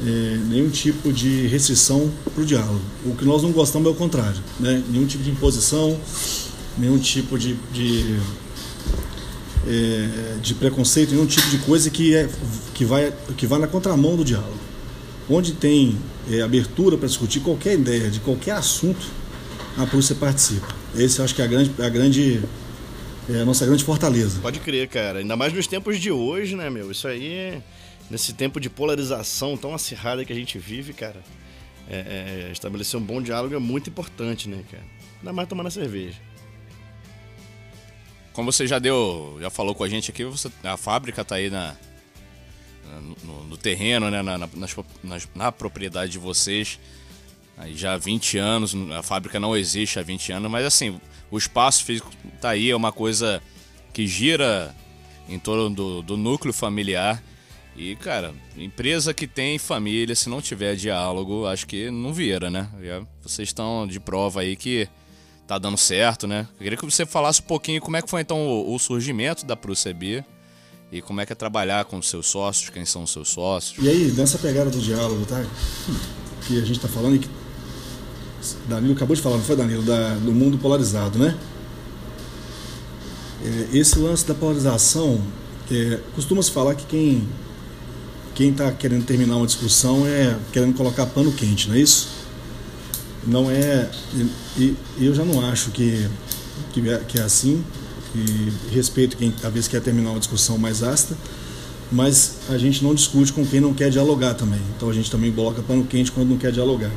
é, 0.00 0.38
nenhum 0.48 0.70
tipo 0.70 1.12
de 1.12 1.46
restrição 1.46 2.10
para 2.34 2.42
o 2.42 2.46
diálogo. 2.46 2.80
O 3.04 3.14
que 3.14 3.24
nós 3.24 3.42
não 3.42 3.52
gostamos 3.52 3.86
é 3.86 3.90
o 3.90 3.94
contrário, 3.94 4.40
né? 4.58 4.82
nenhum 4.88 5.06
tipo 5.06 5.22
de 5.22 5.30
imposição, 5.30 5.98
nenhum 6.76 6.98
tipo 6.98 7.38
de, 7.38 7.54
de, 7.72 8.18
é, 9.66 10.36
de 10.42 10.54
preconceito, 10.54 11.12
nenhum 11.12 11.26
tipo 11.26 11.48
de 11.48 11.58
coisa 11.58 11.90
que, 11.90 12.14
é, 12.14 12.28
que, 12.74 12.84
vai, 12.84 13.12
que 13.36 13.46
vai 13.46 13.58
na 13.58 13.66
contramão 13.66 14.16
do 14.16 14.24
diálogo. 14.24 14.58
Onde 15.28 15.52
tem 15.52 15.96
é, 16.30 16.42
abertura 16.42 16.98
para 16.98 17.08
discutir 17.08 17.40
qualquer 17.40 17.74
ideia 17.74 18.10
de 18.10 18.20
qualquer 18.20 18.52
assunto, 18.52 19.06
a 19.76 19.86
polícia 19.86 20.14
participa. 20.14 20.68
Esse 20.96 21.18
eu 21.18 21.24
acho 21.24 21.34
que 21.34 21.42
é 21.42 21.44
a 21.44 21.48
grande, 21.48 21.70
a 21.78 21.88
grande 21.88 22.42
é 23.28 23.40
a 23.40 23.44
nossa 23.44 23.64
grande 23.64 23.82
fortaleza. 23.82 24.38
Pode 24.40 24.60
crer, 24.60 24.86
cara. 24.88 25.20
Ainda 25.20 25.36
mais 25.36 25.52
nos 25.52 25.66
tempos 25.66 25.98
de 25.98 26.10
hoje, 26.10 26.54
né, 26.54 26.68
meu? 26.68 26.90
Isso 26.90 27.08
aí 27.08 27.62
nesse 28.10 28.32
tempo 28.32 28.60
de 28.60 28.68
polarização 28.68 29.56
tão 29.56 29.74
acirrada 29.74 30.24
que 30.24 30.32
a 30.32 30.36
gente 30.36 30.58
vive, 30.58 30.92
cara, 30.92 31.22
é, 31.88 32.46
é, 32.46 32.52
estabelecer 32.52 32.98
um 32.98 33.02
bom 33.02 33.20
diálogo 33.20 33.54
é 33.54 33.58
muito 33.58 33.90
importante, 33.90 34.48
né, 34.48 34.64
cara? 34.70 34.84
Ainda 35.18 35.32
mais 35.32 35.48
tomando 35.48 35.66
a 35.66 35.70
cerveja. 35.70 36.18
Como 38.32 38.50
você 38.50 38.66
já 38.66 38.78
deu, 38.78 39.38
já 39.40 39.48
falou 39.48 39.74
com 39.74 39.84
a 39.84 39.88
gente 39.88 40.10
aqui, 40.10 40.24
você, 40.24 40.50
a 40.62 40.76
fábrica 40.76 41.24
tá 41.24 41.36
aí 41.36 41.50
na, 41.50 41.76
no, 43.22 43.44
no 43.44 43.56
terreno, 43.56 44.10
né, 44.10 44.22
na, 44.22 44.38
na, 44.38 44.48
nas, 45.02 45.28
na 45.34 45.52
propriedade 45.52 46.12
de 46.12 46.18
vocês. 46.18 46.78
Aí 47.56 47.76
já 47.76 47.94
há 47.94 47.96
20 47.96 48.38
anos, 48.38 48.74
a 48.92 49.02
fábrica 49.02 49.38
não 49.38 49.56
existe 49.56 49.98
há 49.98 50.02
20 50.02 50.32
anos, 50.32 50.50
mas 50.50 50.64
assim, 50.66 51.00
o 51.30 51.38
espaço 51.38 51.84
físico 51.84 52.10
tá 52.40 52.50
aí, 52.50 52.70
é 52.70 52.76
uma 52.76 52.90
coisa 52.90 53.40
que 53.92 54.06
gira 54.06 54.74
em 55.28 55.38
torno 55.38 55.70
do, 55.70 56.02
do 56.02 56.16
núcleo 56.16 56.52
familiar 56.52 57.22
e, 57.76 57.96
cara, 57.96 58.32
empresa 58.56 59.12
que 59.12 59.26
tem 59.26 59.58
família, 59.58 60.14
se 60.14 60.28
não 60.28 60.40
tiver 60.40 60.76
diálogo, 60.76 61.46
acho 61.46 61.66
que 61.66 61.90
não 61.90 62.12
vira, 62.12 62.48
né? 62.48 62.68
Vocês 63.20 63.48
estão 63.48 63.86
de 63.86 63.98
prova 63.98 64.42
aí 64.42 64.54
que 64.54 64.88
tá 65.46 65.58
dando 65.58 65.76
certo, 65.76 66.26
né? 66.26 66.46
Eu 66.54 66.62
queria 66.62 66.78
que 66.78 66.84
você 66.84 67.04
falasse 67.04 67.40
um 67.40 67.44
pouquinho 67.44 67.80
como 67.80 67.96
é 67.96 68.02
que 68.02 68.08
foi 68.08 68.20
então 68.20 68.72
o, 68.72 68.78
surgimento 68.78 69.44
da 69.44 69.56
Procebia 69.56 70.24
e 70.92 71.02
como 71.02 71.20
é 71.20 71.26
que 71.26 71.32
é 71.32 71.34
trabalhar 71.34 71.84
com 71.84 71.98
os 71.98 72.08
seus 72.08 72.28
sócios, 72.28 72.70
quem 72.70 72.84
são 72.84 73.02
os 73.02 73.12
seus 73.12 73.30
sócios. 73.30 73.84
E 73.84 73.88
aí, 73.88 74.12
nessa 74.12 74.38
pegada 74.38 74.70
do 74.70 74.78
diálogo, 74.78 75.26
tá? 75.26 75.44
Que 76.46 76.62
a 76.62 76.64
gente 76.64 76.78
tá 76.78 76.86
falando 76.86 77.16
e 77.16 77.18
que 77.18 77.28
Danilo 78.68 78.94
acabou 78.94 79.16
de 79.16 79.22
falar, 79.22 79.36
não 79.36 79.44
foi 79.44 79.56
Danilo, 79.56 79.82
da, 79.82 80.14
do 80.14 80.32
mundo 80.32 80.58
polarizado, 80.58 81.18
né? 81.18 81.36
É, 83.44 83.76
esse 83.76 83.98
lance 83.98 84.24
da 84.26 84.34
polarização, 84.34 85.20
é, 85.70 86.00
costuma-se 86.14 86.52
falar 86.52 86.76
que 86.76 86.86
quem 86.86 87.26
quem 88.34 88.50
está 88.50 88.70
querendo 88.72 89.04
terminar 89.04 89.36
uma 89.36 89.46
discussão 89.46 90.06
é 90.06 90.36
querendo 90.52 90.74
colocar 90.74 91.06
pano 91.06 91.32
quente, 91.32 91.68
não 91.68 91.76
é 91.76 91.80
isso? 91.80 92.08
Não 93.26 93.50
é. 93.50 93.88
E, 94.56 94.76
e 94.98 95.06
eu 95.06 95.14
já 95.14 95.24
não 95.24 95.40
acho 95.48 95.70
que, 95.70 96.06
que, 96.72 96.88
é, 96.88 96.98
que 96.98 97.18
é 97.18 97.22
assim. 97.22 97.64
E 98.14 98.74
respeito 98.74 99.16
quem 99.16 99.30
talvez 99.30 99.66
quer 99.66 99.80
terminar 99.80 100.10
uma 100.10 100.20
discussão 100.20 100.56
mais 100.56 100.82
ácida, 100.82 101.16
mas 101.90 102.38
a 102.48 102.56
gente 102.58 102.82
não 102.84 102.94
discute 102.94 103.32
com 103.32 103.44
quem 103.44 103.60
não 103.60 103.74
quer 103.74 103.90
dialogar 103.90 104.34
também. 104.34 104.60
Então 104.76 104.88
a 104.88 104.92
gente 104.92 105.10
também 105.10 105.32
coloca 105.32 105.62
pano 105.62 105.84
quente 105.84 106.12
quando 106.12 106.28
não 106.28 106.38
quer 106.38 106.52
dialogar. 106.52 106.90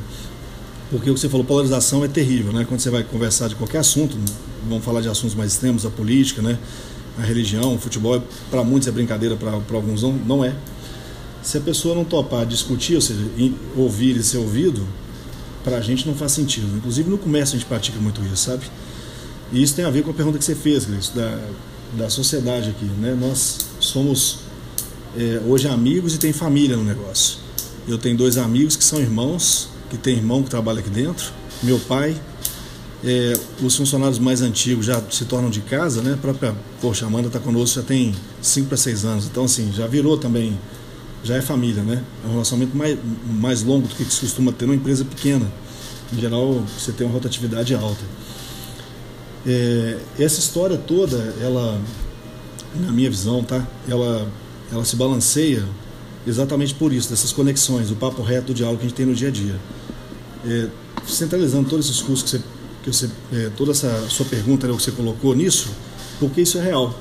Porque 0.89 1.09
o 1.09 1.13
que 1.13 1.19
você 1.19 1.27
falou, 1.27 1.45
polarização 1.45 2.03
é 2.05 2.07
terrível, 2.07 2.53
né? 2.53 2.65
Quando 2.67 2.79
você 2.79 2.89
vai 2.89 3.03
conversar 3.03 3.49
de 3.49 3.55
qualquer 3.55 3.79
assunto, 3.79 4.17
vamos 4.67 4.85
falar 4.85 5.01
de 5.01 5.09
assuntos 5.09 5.35
mais 5.35 5.51
extremos, 5.51 5.85
a 5.85 5.89
política, 5.89 6.41
né? 6.41 6.57
A 7.17 7.23
religião, 7.23 7.75
o 7.75 7.77
futebol, 7.77 8.23
para 8.49 8.63
muitos 8.63 8.87
é 8.87 8.91
brincadeira, 8.91 9.35
para 9.35 9.51
alguns 9.51 10.03
não, 10.03 10.13
não 10.13 10.45
é. 10.45 10.55
Se 11.47 11.57
a 11.57 11.61
pessoa 11.61 11.95
não 11.95 12.03
topar 12.03 12.45
discutir, 12.45 12.95
ou 12.95 12.99
seja, 12.99 13.21
ouvir 13.73 14.17
e 14.17 14.21
ser 14.21 14.37
ouvido, 14.37 14.85
para 15.63 15.77
a 15.77 15.81
gente 15.81 16.05
não 16.05 16.13
faz 16.13 16.33
sentido. 16.33 16.67
Inclusive 16.75 17.09
no 17.09 17.17
comércio 17.17 17.55
a 17.55 17.57
gente 17.57 17.65
pratica 17.65 17.97
muito 17.99 18.21
isso, 18.25 18.43
sabe? 18.43 18.65
E 19.53 19.63
isso 19.63 19.73
tem 19.73 19.85
a 19.85 19.89
ver 19.89 20.03
com 20.03 20.11
a 20.11 20.13
pergunta 20.13 20.37
que 20.37 20.43
você 20.43 20.53
fez, 20.53 20.85
da, 21.15 21.39
da 21.93 22.09
sociedade 22.09 22.71
aqui, 22.71 22.83
né? 22.99 23.17
Nós 23.17 23.59
somos 23.79 24.39
é, 25.17 25.41
hoje 25.47 25.69
amigos 25.69 26.13
e 26.13 26.17
tem 26.17 26.33
família 26.33 26.75
no 26.75 26.83
negócio. 26.83 27.37
Eu 27.87 27.97
tenho 27.97 28.17
dois 28.17 28.37
amigos 28.37 28.75
que 28.75 28.83
são 28.83 28.99
irmãos, 28.99 29.69
que 29.89 29.95
tem 29.97 30.17
irmão 30.17 30.43
que 30.43 30.49
trabalha 30.49 30.81
aqui 30.81 30.89
dentro, 30.89 31.31
meu 31.63 31.79
pai, 31.79 32.19
é, 33.05 33.39
os 33.63 33.73
funcionários 33.73 34.19
mais 34.19 34.41
antigos 34.41 34.85
já 34.85 35.01
se 35.09 35.23
tornam 35.23 35.49
de 35.49 35.61
casa, 35.61 36.01
né? 36.01 36.15
A 36.15 36.17
própria 36.17 36.53
Poxa 36.81 37.05
Amanda 37.05 37.27
está 37.27 37.39
conosco 37.39 37.79
já 37.79 37.87
tem 37.87 38.13
5 38.41 38.67
para 38.67 38.75
6 38.75 39.05
anos, 39.05 39.25
então 39.27 39.45
assim, 39.45 39.71
já 39.71 39.87
virou 39.87 40.17
também, 40.17 40.59
já 41.27 41.35
é 41.35 41.41
família, 41.41 41.83
né? 41.83 42.03
É 42.23 42.27
um 42.27 42.31
relacionamento 42.31 42.75
mais, 42.75 42.97
mais 43.25 43.63
longo 43.63 43.87
do 43.87 43.93
que 43.93 44.03
se 44.05 44.21
costuma 44.21 44.51
ter 44.51 44.65
numa 44.65 44.75
empresa 44.75 45.03
pequena. 45.03 45.45
Em 46.13 46.19
geral, 46.19 46.63
você 46.77 46.91
tem 46.93 47.05
uma 47.05 47.13
rotatividade 47.13 47.75
alta. 47.75 48.03
É, 49.45 49.97
essa 50.17 50.39
história 50.39 50.77
toda, 50.77 51.17
ela, 51.41 51.79
na 52.75 52.91
minha 52.91 53.09
visão, 53.09 53.43
tá? 53.43 53.67
Ela, 53.87 54.27
ela 54.71 54.85
se 54.85 54.95
balanceia 54.95 55.65
exatamente 56.25 56.73
por 56.73 56.93
isso, 56.93 57.09
dessas 57.09 57.31
conexões, 57.31 57.91
o 57.91 57.95
papo 57.95 58.21
reto 58.21 58.47
do 58.47 58.53
diálogo 58.53 58.79
que 58.79 58.85
a 58.85 58.89
gente 58.89 58.97
tem 58.97 59.05
no 59.05 59.13
dia 59.13 59.27
a 59.27 59.31
dia. 59.31 59.55
É, 60.45 60.67
centralizando 61.05 61.69
todos 61.69 61.89
esses 61.89 62.01
cursos 62.01 62.23
que 62.23 62.37
você, 62.37 62.43
que 62.83 62.91
você 62.91 63.09
é, 63.33 63.49
toda 63.55 63.71
essa 63.71 64.07
sua 64.09 64.25
pergunta 64.25 64.67
né, 64.67 64.75
que 64.75 64.81
você 64.81 64.91
colocou 64.91 65.35
nisso, 65.35 65.69
porque 66.19 66.41
isso 66.41 66.57
é 66.57 66.61
real. 66.61 66.97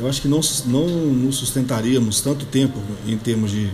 Eu 0.00 0.08
acho 0.08 0.22
que 0.22 0.28
não, 0.28 0.40
não 0.66 0.86
nos 0.86 1.36
sustentaríamos 1.36 2.20
tanto 2.20 2.46
tempo 2.46 2.78
em 3.06 3.16
termos 3.18 3.50
de 3.50 3.70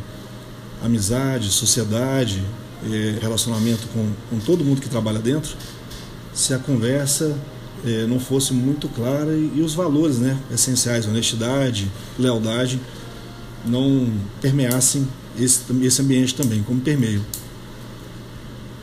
amizade, 0.83 1.51
sociedade, 1.51 2.43
é, 2.91 3.19
relacionamento 3.21 3.87
com, 3.89 4.11
com 4.31 4.39
todo 4.39 4.65
mundo 4.65 4.81
que 4.81 4.89
trabalha 4.89 5.19
dentro, 5.19 5.55
se 6.33 6.55
a 6.55 6.59
conversa 6.59 7.37
é, 7.85 8.07
não 8.07 8.19
fosse 8.19 8.53
muito 8.53 8.89
clara 8.89 9.33
e, 9.35 9.53
e, 9.57 9.61
os 9.63 9.75
valores 9.75 10.19
né, 10.19 10.39
essenciais, 10.51 11.07
honestidade, 11.07 11.91
lealdade, 12.19 12.81
não 13.67 14.11
permeassem 14.41 15.07
esse, 15.39 15.61
esse 15.83 16.01
ambiente 16.01 16.35
também, 16.35 16.63
como 16.63 16.81
permeio. 16.81 17.25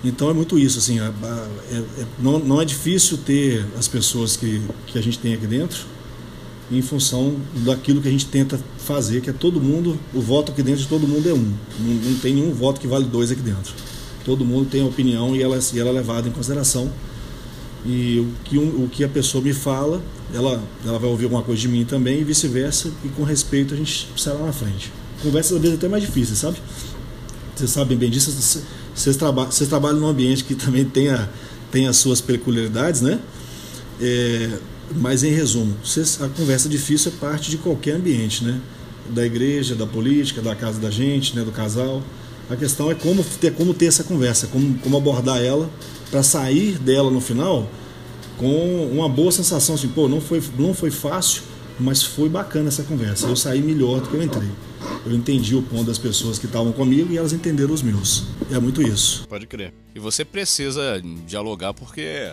Então 0.03 0.29
é 0.29 0.33
muito 0.33 0.57
isso, 0.57 0.79
assim, 0.79 0.99
é, 0.99 1.03
é, 1.03 1.83
não, 2.19 2.39
não 2.39 2.61
é 2.61 2.65
difícil 2.65 3.17
ter 3.17 3.65
as 3.77 3.87
pessoas 3.87 4.35
que, 4.35 4.61
que 4.87 4.97
a 4.97 5.01
gente 5.01 5.17
tem 5.17 5.33
aqui 5.33 5.47
dentro 5.47 5.85
em 6.71 6.81
função 6.81 7.35
daquilo 7.65 8.01
que 8.01 8.07
a 8.07 8.11
gente 8.11 8.25
tenta 8.25 8.59
fazer, 8.77 9.21
que 9.21 9.29
é 9.29 9.33
todo 9.33 9.59
mundo, 9.59 9.99
o 10.13 10.21
voto 10.21 10.51
aqui 10.51 10.63
dentro 10.63 10.81
de 10.81 10.87
todo 10.87 11.05
mundo 11.05 11.27
é 11.29 11.33
um. 11.33 11.53
Não, 11.79 12.11
não 12.11 12.19
tem 12.19 12.33
nenhum 12.33 12.53
voto 12.53 12.79
que 12.79 12.87
vale 12.87 13.05
dois 13.05 13.29
aqui 13.29 13.41
dentro. 13.41 13.73
Todo 14.23 14.45
mundo 14.45 14.69
tem 14.69 14.81
a 14.81 14.85
opinião 14.85 15.35
e 15.35 15.41
ela, 15.41 15.59
e 15.73 15.79
ela 15.79 15.89
é 15.89 15.93
levada 15.93 16.29
em 16.29 16.31
consideração. 16.31 16.89
E 17.85 18.19
o 18.19 18.43
que, 18.43 18.57
um, 18.57 18.85
o 18.85 18.89
que 18.89 19.03
a 19.03 19.09
pessoa 19.09 19.43
me 19.43 19.53
fala, 19.53 20.01
ela, 20.33 20.63
ela 20.85 20.97
vai 20.97 21.09
ouvir 21.09 21.25
alguma 21.25 21.41
coisa 21.41 21.59
de 21.59 21.67
mim 21.67 21.83
também 21.83 22.21
e 22.21 22.23
vice-versa, 22.23 22.91
e 23.03 23.09
com 23.09 23.23
respeito 23.23 23.73
a 23.73 23.77
gente 23.77 24.07
sai 24.15 24.33
lá 24.33 24.45
na 24.45 24.53
frente. 24.53 24.93
Conversas 25.21 25.57
às 25.57 25.61
vezes 25.61 25.77
até 25.77 25.87
mais 25.87 26.03
difíceis, 26.03 26.39
sabe? 26.39 26.57
Vocês 27.55 27.69
sabem 27.71 27.97
bem 27.97 28.09
disso, 28.09 28.31
vocês, 28.95 29.17
traba 29.17 29.45
vocês 29.45 29.67
trabalham 29.67 29.99
num 29.99 30.07
ambiente 30.07 30.43
que 30.43 30.55
também 30.55 30.85
tem, 30.85 31.09
a, 31.09 31.27
tem 31.69 31.87
as 31.87 31.97
suas 31.97 32.21
peculiaridades, 32.21 33.01
né? 33.01 33.19
É, 33.99 34.57
mas 34.95 35.23
em 35.23 35.31
resumo, 35.31 35.75
a 36.19 36.27
conversa 36.29 36.69
difícil 36.69 37.11
é 37.11 37.19
parte 37.19 37.49
de 37.49 37.57
qualquer 37.57 37.95
ambiente, 37.95 38.43
né? 38.43 38.59
Da 39.09 39.25
igreja, 39.25 39.75
da 39.75 39.85
política, 39.85 40.41
da 40.41 40.55
casa 40.55 40.79
da 40.79 40.89
gente, 40.89 41.35
né? 41.35 41.43
do 41.43 41.51
casal. 41.51 42.01
A 42.49 42.55
questão 42.55 42.91
é 42.91 42.95
como 42.95 43.23
ter, 43.23 43.53
como 43.53 43.73
ter 43.73 43.85
essa 43.85 44.03
conversa, 44.03 44.47
como, 44.47 44.77
como 44.79 44.97
abordar 44.97 45.41
ela 45.41 45.69
para 46.09 46.21
sair 46.21 46.77
dela 46.77 47.09
no 47.09 47.21
final 47.21 47.69
com 48.41 48.89
uma 48.91 49.07
boa 49.07 49.31
sensação 49.31 49.75
assim, 49.75 49.87
pô, 49.87 50.09
não 50.09 50.19
foi, 50.19 50.41
não 50.57 50.73
foi 50.73 50.89
fácil, 50.89 51.43
mas 51.79 52.01
foi 52.01 52.27
bacana 52.27 52.69
essa 52.69 52.81
conversa. 52.81 53.27
Eu 53.27 53.35
saí 53.35 53.61
melhor 53.61 54.01
do 54.01 54.09
que 54.09 54.15
eu 54.15 54.23
entrei. 54.23 54.49
Eu 55.05 55.13
entendi 55.13 55.55
o 55.55 55.61
ponto 55.61 55.83
das 55.83 55.99
pessoas 55.99 56.39
que 56.39 56.47
estavam 56.47 56.71
comigo 56.71 57.13
e 57.13 57.17
elas 57.17 57.33
entenderam 57.33 57.71
os 57.71 57.83
meus. 57.83 58.25
É 58.51 58.59
muito 58.59 58.81
isso. 58.81 59.27
Pode 59.27 59.45
crer. 59.45 59.71
E 59.93 59.99
você 59.99 60.25
precisa 60.25 60.99
dialogar 61.27 61.73
porque 61.73 62.31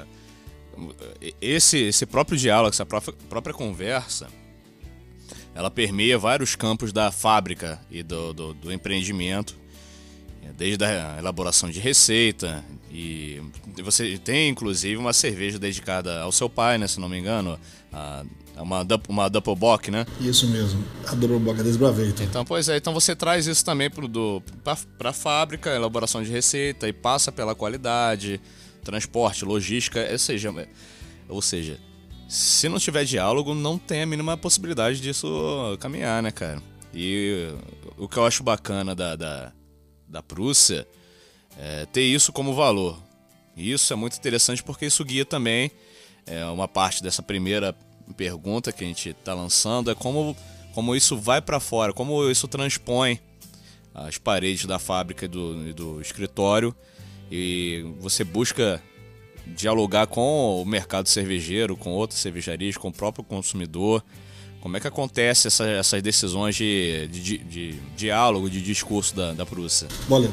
esse, 1.40 1.78
esse 1.78 2.06
próprio 2.06 2.38
diálogo, 2.38 2.70
essa 2.70 2.86
própria, 2.86 3.14
própria 3.28 3.54
conversa, 3.54 4.28
ela 5.54 5.70
permeia 5.70 6.18
vários 6.18 6.54
campos 6.54 6.92
da 6.92 7.10
fábrica 7.10 7.80
e 7.90 8.02
do, 8.02 8.32
do, 8.32 8.54
do 8.54 8.72
empreendimento 8.72 9.56
desde 10.56 10.84
a 10.84 11.16
elaboração 11.18 11.70
de 11.70 11.78
receita 11.78 12.64
e 12.90 13.40
você 13.82 14.18
tem 14.18 14.48
inclusive 14.48 14.96
uma 14.96 15.12
cerveja 15.12 15.58
dedicada 15.58 16.20
ao 16.20 16.32
seu 16.32 16.48
pai, 16.48 16.78
né, 16.78 16.88
se 16.88 16.98
não 16.98 17.08
me 17.08 17.18
engano, 17.18 17.58
a, 17.92 18.24
uma, 18.56 18.86
uma 19.08 19.28
Double 19.28 19.54
Bock, 19.54 19.90
né? 19.90 20.04
Isso 20.20 20.48
mesmo, 20.48 20.84
a 21.06 21.14
Double 21.14 21.38
Bock, 21.38 21.60
a 21.60 21.62
Desbraveita. 21.62 22.24
Então, 22.24 22.44
pois 22.44 22.68
é, 22.68 22.76
então 22.76 22.92
você 22.92 23.14
traz 23.14 23.46
isso 23.46 23.64
também 23.64 23.88
para 24.98 25.10
a 25.10 25.12
fábrica, 25.12 25.70
elaboração 25.70 26.22
de 26.22 26.30
receita 26.30 26.88
e 26.88 26.92
passa 26.92 27.30
pela 27.30 27.54
qualidade, 27.54 28.40
transporte, 28.82 29.44
logística, 29.44 30.06
ou 30.10 30.18
seja, 30.18 30.68
ou 31.28 31.42
seja, 31.42 31.78
se 32.28 32.68
não 32.68 32.78
tiver 32.78 33.04
diálogo, 33.04 33.54
não 33.54 33.78
tem 33.78 34.02
a 34.02 34.06
mínima 34.06 34.36
possibilidade 34.36 35.00
disso 35.00 35.76
caminhar, 35.80 36.22
né, 36.22 36.30
cara? 36.30 36.62
E 36.92 37.48
o 37.96 38.08
que 38.08 38.16
eu 38.16 38.24
acho 38.24 38.42
bacana 38.42 38.94
da, 38.94 39.14
da 39.14 39.52
da 40.08 40.22
Prússia, 40.22 40.88
é, 41.56 41.84
ter 41.86 42.02
isso 42.02 42.32
como 42.32 42.54
valor. 42.54 42.98
Isso 43.56 43.92
é 43.92 43.96
muito 43.96 44.16
interessante 44.16 44.62
porque 44.62 44.86
isso 44.86 45.04
guia 45.04 45.24
também 45.24 45.70
é, 46.26 46.44
uma 46.46 46.66
parte 46.66 47.02
dessa 47.02 47.22
primeira 47.22 47.76
pergunta 48.16 48.72
que 48.72 48.82
a 48.82 48.86
gente 48.86 49.10
está 49.10 49.34
lançando, 49.34 49.90
é 49.90 49.94
como, 49.94 50.34
como 50.72 50.96
isso 50.96 51.16
vai 51.16 51.42
para 51.42 51.60
fora, 51.60 51.92
como 51.92 52.28
isso 52.30 52.48
transpõe 52.48 53.20
as 53.92 54.16
paredes 54.16 54.64
da 54.64 54.78
fábrica 54.78 55.24
e 55.24 55.28
do, 55.28 55.68
e 55.68 55.72
do 55.72 56.00
escritório 56.00 56.74
e 57.30 57.84
você 58.00 58.24
busca 58.24 58.82
dialogar 59.46 60.06
com 60.06 60.60
o 60.60 60.64
mercado 60.64 61.08
cervejeiro, 61.08 61.76
com 61.76 61.90
outras 61.90 62.20
cervejarias, 62.20 62.76
com 62.76 62.88
o 62.88 62.92
próprio 62.92 63.24
consumidor, 63.24 64.04
como 64.60 64.76
é 64.76 64.80
que 64.80 64.88
acontece 64.88 65.46
essa, 65.46 65.64
essas 65.66 66.02
decisões 66.02 66.56
de, 66.56 67.06
de, 67.08 67.38
de, 67.38 67.74
diálogo, 67.96 68.50
de 68.50 68.60
discurso 68.60 69.14
da, 69.14 69.32
da 69.32 69.46
Prússia? 69.46 69.86
Olha, 70.10 70.28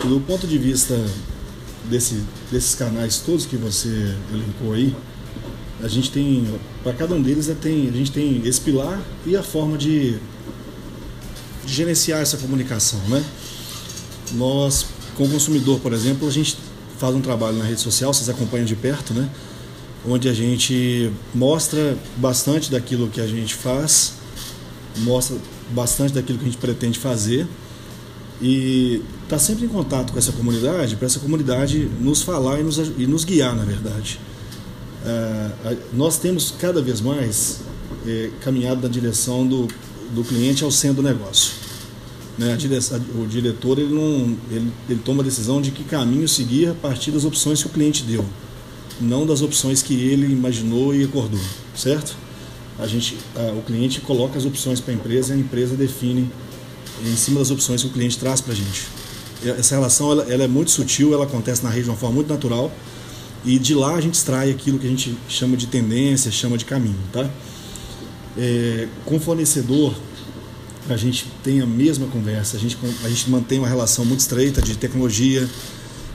do 0.00 0.20
ponto 0.20 0.46
de 0.46 0.58
vista 0.58 0.94
desse, 1.84 2.22
desses 2.50 2.74
canais 2.74 3.20
todos 3.20 3.46
que 3.46 3.56
você 3.56 4.16
elencou 4.32 4.72
aí, 4.72 4.94
a 5.82 5.86
gente 5.86 6.10
tem, 6.10 6.44
para 6.82 6.92
cada 6.92 7.14
um 7.14 7.22
deles, 7.22 7.48
é, 7.48 7.52
a 7.52 7.92
gente 7.96 8.10
tem 8.10 8.44
esse 8.44 8.60
pilar 8.60 9.00
e 9.24 9.36
a 9.36 9.44
forma 9.44 9.78
de, 9.78 10.18
de 11.64 11.72
gerenciar 11.72 12.20
essa 12.20 12.36
comunicação, 12.36 12.98
né? 13.08 13.24
Nós, 14.32 14.86
com 15.18 15.24
o 15.24 15.28
consumidor, 15.28 15.80
por 15.80 15.92
exemplo, 15.92 16.28
a 16.28 16.30
gente 16.30 16.56
faz 16.96 17.12
um 17.12 17.20
trabalho 17.20 17.58
na 17.58 17.64
rede 17.64 17.80
social, 17.80 18.14
vocês 18.14 18.28
acompanham 18.28 18.64
de 18.64 18.76
perto, 18.76 19.12
né? 19.12 19.28
onde 20.06 20.28
a 20.28 20.32
gente 20.32 21.10
mostra 21.34 21.98
bastante 22.16 22.70
daquilo 22.70 23.08
que 23.08 23.20
a 23.20 23.26
gente 23.26 23.52
faz, 23.52 24.12
mostra 24.98 25.36
bastante 25.70 26.14
daquilo 26.14 26.38
que 26.38 26.44
a 26.44 26.48
gente 26.48 26.58
pretende 26.58 27.00
fazer 27.00 27.48
e 28.40 29.02
está 29.24 29.40
sempre 29.40 29.64
em 29.64 29.68
contato 29.68 30.12
com 30.12 30.18
essa 30.18 30.30
comunidade, 30.30 30.94
para 30.94 31.06
essa 31.06 31.18
comunidade 31.18 31.90
nos 32.00 32.22
falar 32.22 32.60
e 32.60 32.62
nos, 32.62 32.78
e 32.78 33.06
nos 33.06 33.24
guiar, 33.24 33.56
na 33.56 33.64
verdade. 33.64 34.20
É, 35.04 35.76
nós 35.92 36.18
temos 36.18 36.54
cada 36.60 36.80
vez 36.80 37.00
mais 37.00 37.58
é, 38.06 38.30
caminhado 38.40 38.80
na 38.80 38.88
direção 38.88 39.44
do, 39.44 39.66
do 40.14 40.22
cliente 40.22 40.62
ao 40.62 40.70
centro 40.70 41.02
do 41.02 41.08
negócio. 41.08 41.67
Né? 42.38 42.56
Direção, 42.56 43.00
o 43.16 43.26
diretor 43.26 43.78
ele, 43.78 43.92
não, 43.92 44.36
ele, 44.50 44.72
ele 44.88 45.00
toma 45.04 45.22
a 45.22 45.24
decisão 45.24 45.60
de 45.60 45.72
que 45.72 45.82
caminho 45.82 46.28
seguir 46.28 46.68
a 46.68 46.74
partir 46.74 47.10
das 47.10 47.24
opções 47.24 47.60
que 47.60 47.68
o 47.68 47.70
cliente 47.70 48.04
deu 48.04 48.24
não 49.00 49.26
das 49.26 49.42
opções 49.42 49.82
que 49.82 49.94
ele 49.94 50.26
imaginou 50.26 50.94
e 50.94 51.04
acordou, 51.04 51.40
certo? 51.74 52.16
A 52.78 52.86
gente, 52.86 53.16
a, 53.34 53.52
o 53.52 53.62
cliente 53.62 54.00
coloca 54.00 54.38
as 54.38 54.44
opções 54.44 54.80
para 54.80 54.92
a 54.92 54.96
empresa 54.96 55.34
e 55.34 55.36
a 55.36 55.40
empresa 55.40 55.76
define 55.76 56.30
em 57.04 57.16
cima 57.16 57.38
das 57.38 57.50
opções 57.50 57.82
que 57.82 57.88
o 57.88 57.92
cliente 57.92 58.18
traz 58.18 58.40
para 58.40 58.52
a 58.52 58.56
gente. 58.56 58.86
Essa 59.44 59.76
relação 59.76 60.10
ela, 60.10 60.24
ela, 60.24 60.44
é 60.44 60.48
muito 60.48 60.70
sutil, 60.70 61.14
ela 61.14 61.24
acontece 61.24 61.62
na 61.62 61.70
rede 61.70 61.84
de 61.84 61.90
uma 61.90 61.96
forma 61.96 62.16
muito 62.16 62.28
natural 62.28 62.72
e 63.44 63.56
de 63.58 63.74
lá 63.74 63.94
a 63.94 64.00
gente 64.00 64.14
extrai 64.14 64.50
aquilo 64.50 64.78
que 64.78 64.86
a 64.86 64.90
gente 64.90 65.16
chama 65.28 65.56
de 65.56 65.68
tendência, 65.68 66.30
chama 66.30 66.58
de 66.58 66.64
caminho, 66.64 66.98
tá? 67.12 67.28
É, 68.36 68.88
com 69.04 69.18
fornecedor 69.18 69.94
a 70.94 70.96
gente 70.96 71.26
tem 71.42 71.60
a 71.60 71.66
mesma 71.66 72.06
conversa, 72.06 72.56
a 72.56 72.60
gente, 72.60 72.76
a 73.04 73.08
gente 73.08 73.30
mantém 73.30 73.58
uma 73.58 73.68
relação 73.68 74.04
muito 74.04 74.20
estreita 74.20 74.62
de 74.62 74.76
tecnologia, 74.76 75.48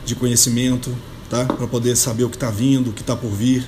de 0.06 0.16
conhecimento, 0.16 0.96
tá? 1.30 1.46
Para 1.46 1.68
poder 1.68 1.96
saber 1.96 2.24
o 2.24 2.30
que 2.30 2.36
está 2.36 2.50
vindo, 2.50 2.90
o 2.90 2.94
que 2.94 3.02
está 3.02 3.16
por 3.16 3.32
vir 3.32 3.68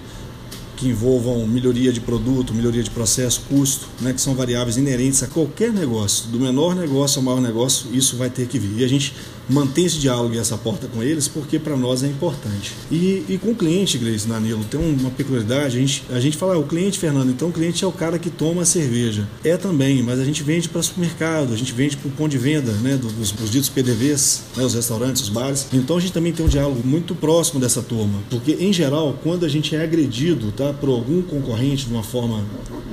que 0.76 0.88
envolvam 0.88 1.46
melhoria 1.48 1.92
de 1.92 2.00
produto, 2.00 2.54
melhoria 2.54 2.84
de 2.84 2.90
processo, 2.90 3.42
custo, 3.48 3.88
né, 4.02 4.14
que 4.14 4.22
são 4.22 4.36
variáveis 4.36 4.78
inerentes 4.78 5.24
a 5.24 5.28
qualquer 5.28 5.72
negócio, 5.72 6.28
do 6.28 6.40
menor 6.40 6.76
negócio 6.76 7.20
ao 7.20 7.24
maior 7.24 7.42
negócio, 7.42 7.88
isso 7.94 8.18
vai 8.18 8.30
ter 8.30 8.48
que 8.48 8.60
vir. 8.60 8.82
E 8.82 8.84
a 8.84 8.88
gente 8.88 9.14
mantém 9.50 9.86
esse 9.86 9.98
diálogo 9.98 10.34
e 10.34 10.38
essa 10.38 10.58
porta 10.58 10.88
com 10.88 11.02
eles 11.04 11.28
porque 11.28 11.60
para 11.60 11.76
nós 11.76 12.04
é 12.04 12.08
importante. 12.08 12.74
E, 12.92 13.24
e 13.28 13.38
com 13.38 13.52
o 13.52 13.56
cliente, 13.56 13.98
Grace 13.98 14.28
Danilo, 14.28 14.64
tem 14.66 14.80
uma 14.80 15.10
peculiaridade, 15.10 15.78
a 15.78 15.80
gente, 15.80 16.04
a 16.10 16.20
gente 16.20 16.38
fala, 16.38 16.56
ah, 16.56 16.58
o 16.58 16.64
cliente, 16.64 16.98
Fernando, 17.00 17.30
então 17.30 17.50
o 17.50 17.52
cliente 17.52 17.84
é 17.84 17.88
o 17.88 17.92
cara 17.92 18.18
que 18.18 18.30
toma 18.30 18.64
a 18.64 18.66
cerveja. 18.66 19.28
É 19.44 19.58
também, 19.58 20.02
mas 20.02 20.20
a 20.20 20.26
gente 20.26 20.44
vende 20.44 20.70
para 20.70 20.82
supermercado, 20.82 21.54
a 21.54 21.58
gente 21.58 21.74
vende 21.74 21.98
para 21.98 22.08
o 22.08 22.12
ponto 22.12 22.32
de 22.32 22.38
venda 22.38 22.72
né, 22.74 22.98
dos, 22.98 23.32
dos 23.32 23.50
ditos 23.50 23.70
PDVs, 23.70 24.44
né, 24.56 24.64
os 24.64 24.74
restaurantes, 24.74 25.22
os 25.22 25.30
bares. 25.30 25.68
Então 25.74 25.98
a 25.98 26.00
gente 26.00 26.14
também 26.14 26.34
tem 26.34 26.46
um 26.46 26.50
diálogo 26.50 26.82
muito 26.86 27.16
próximo 27.16 27.60
dessa 27.60 27.82
turma, 27.82 28.20
porque 28.30 28.54
em 28.60 28.72
geral, 28.72 29.20
quando 29.24 29.46
a 29.46 29.50
gente 29.50 29.76
é 29.76 29.84
agredido 29.84 30.52
tá, 30.52 30.74
por 30.74 30.90
algum 30.90 31.22
concorrente 31.22 31.86
de 31.86 31.94
uma 31.94 32.04
forma 32.04 32.44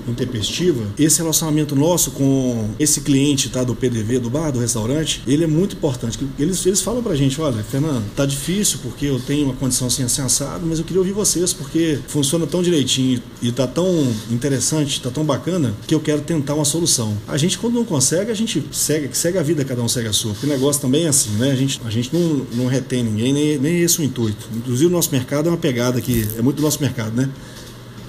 intempestiva, 0.08 0.82
esse 0.98 1.18
relacionamento 1.18 1.76
nosso 1.76 2.10
com 2.12 2.70
esse 2.78 3.00
cliente 3.02 3.48
tá, 3.48 3.62
do 3.62 3.74
PDV, 3.74 4.18
do 4.18 4.30
bar, 4.30 4.50
do 4.50 4.58
restaurante, 4.58 5.22
ele 5.26 5.44
é 5.44 5.46
muito 5.46 5.76
importante 5.76 6.18
eles, 6.42 6.64
eles 6.66 6.80
falam 6.80 7.02
pra 7.02 7.14
gente, 7.14 7.40
olha, 7.40 7.62
Fernando, 7.62 8.04
tá 8.14 8.26
difícil 8.26 8.80
porque 8.82 9.06
eu 9.06 9.20
tenho 9.20 9.46
uma 9.46 9.54
condição 9.54 9.86
assim, 9.86 10.02
assim 10.02 10.22
assado, 10.22 10.66
mas 10.66 10.78
eu 10.78 10.84
queria 10.84 11.00
ouvir 11.00 11.12
vocês 11.12 11.52
porque 11.52 11.98
funciona 12.08 12.46
tão 12.46 12.62
direitinho 12.62 13.22
e 13.40 13.52
tá 13.52 13.66
tão 13.66 13.86
interessante, 14.30 15.00
tá 15.00 15.10
tão 15.10 15.24
bacana, 15.24 15.74
que 15.86 15.94
eu 15.94 16.00
quero 16.00 16.20
tentar 16.20 16.54
uma 16.54 16.64
solução. 16.64 17.16
A 17.28 17.36
gente, 17.36 17.58
quando 17.58 17.74
não 17.74 17.84
consegue, 17.84 18.30
a 18.30 18.34
gente 18.34 18.64
segue, 18.72 19.16
segue 19.16 19.38
a 19.38 19.42
vida, 19.42 19.64
cada 19.64 19.82
um 19.82 19.88
segue 19.88 20.08
a 20.08 20.12
sua. 20.12 20.32
Porque 20.32 20.46
o 20.46 20.48
negócio 20.48 20.80
também 20.80 21.04
é 21.04 21.08
assim, 21.08 21.30
né? 21.30 21.52
A 21.52 21.56
gente, 21.56 21.80
a 21.84 21.90
gente 21.90 22.12
não, 22.12 22.46
não 22.54 22.66
retém 22.66 23.04
ninguém, 23.04 23.32
nem, 23.32 23.58
nem 23.58 23.80
esse 23.80 24.00
o 24.00 24.04
intuito. 24.04 24.48
Inclusive, 24.54 24.86
o 24.86 24.90
nosso 24.92 25.10
mercado 25.12 25.48
é 25.48 25.50
uma 25.50 25.58
pegada 25.58 26.00
que 26.00 26.28
é 26.36 26.42
muito 26.42 26.56
do 26.56 26.62
nosso 26.62 26.80
mercado, 26.80 27.14
né? 27.14 27.28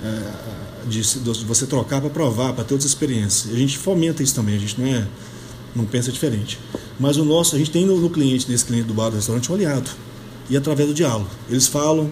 É, 0.03 0.89
de, 0.89 1.01
de 1.01 1.45
você 1.45 1.65
trocar 1.65 2.01
para 2.01 2.09
provar, 2.09 2.53
para 2.53 2.63
ter 2.63 2.73
outras 2.73 2.89
experiências. 2.89 3.53
A 3.53 3.57
gente 3.57 3.77
fomenta 3.77 4.23
isso 4.23 4.35
também, 4.35 4.55
a 4.55 4.59
gente 4.59 4.79
não 4.79 4.87
é 4.87 5.07
não 5.75 5.85
pensa 5.85 6.11
diferente. 6.11 6.59
Mas 6.99 7.17
o 7.17 7.25
nosso, 7.25 7.55
a 7.55 7.57
gente 7.57 7.71
tem 7.71 7.85
no, 7.85 7.99
no 7.99 8.09
cliente, 8.09 8.49
nesse 8.49 8.65
cliente 8.65 8.87
do 8.87 8.93
bar 8.93 9.09
do 9.09 9.15
restaurante, 9.15 9.51
um 9.51 9.55
aliado. 9.55 9.89
E 10.49 10.57
através 10.57 10.87
do 10.87 10.93
diálogo. 10.93 11.29
Eles 11.49 11.67
falam, 11.67 12.11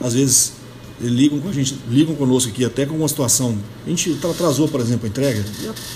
às 0.00 0.14
vezes 0.14 0.52
ligam 1.00 1.40
com 1.40 1.48
a 1.48 1.52
gente, 1.52 1.78
ligam 1.88 2.14
conosco 2.14 2.50
aqui 2.50 2.64
até 2.64 2.84
com 2.84 2.94
uma 2.94 3.08
situação. 3.08 3.56
A 3.86 3.88
gente 3.88 4.18
atrasou, 4.22 4.68
por 4.68 4.80
exemplo, 4.80 5.06
a 5.06 5.08
entrega, 5.08 5.44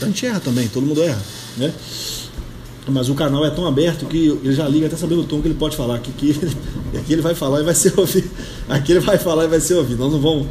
a 0.00 0.06
gente 0.06 0.24
erra 0.26 0.40
também, 0.40 0.66
todo 0.68 0.86
mundo 0.86 1.02
erra, 1.02 1.22
né? 1.56 1.72
Mas 2.86 3.08
o 3.08 3.14
canal 3.14 3.44
é 3.44 3.50
tão 3.50 3.66
aberto 3.66 4.06
que 4.06 4.28
ele 4.28 4.52
já 4.52 4.68
liga 4.68 4.86
até 4.86 4.96
sabendo 4.96 5.22
o 5.22 5.24
tom 5.24 5.40
que 5.40 5.48
ele 5.48 5.54
pode 5.54 5.76
falar. 5.76 5.98
Que, 6.00 6.12
que 6.12 6.38
aqui 6.98 7.14
ele 7.14 7.22
vai 7.22 7.34
falar 7.34 7.60
e 7.60 7.64
vai 7.64 7.74
ser 7.74 7.92
ouvido. 7.98 8.30
Aqui 8.68 8.92
ele 8.92 9.00
vai 9.00 9.18
falar 9.18 9.44
e 9.44 9.48
vai 9.48 9.60
ser 9.60 9.74
ouvido. 9.74 9.98
Nós 9.98 10.12
não 10.12 10.20
vamos 10.20 10.46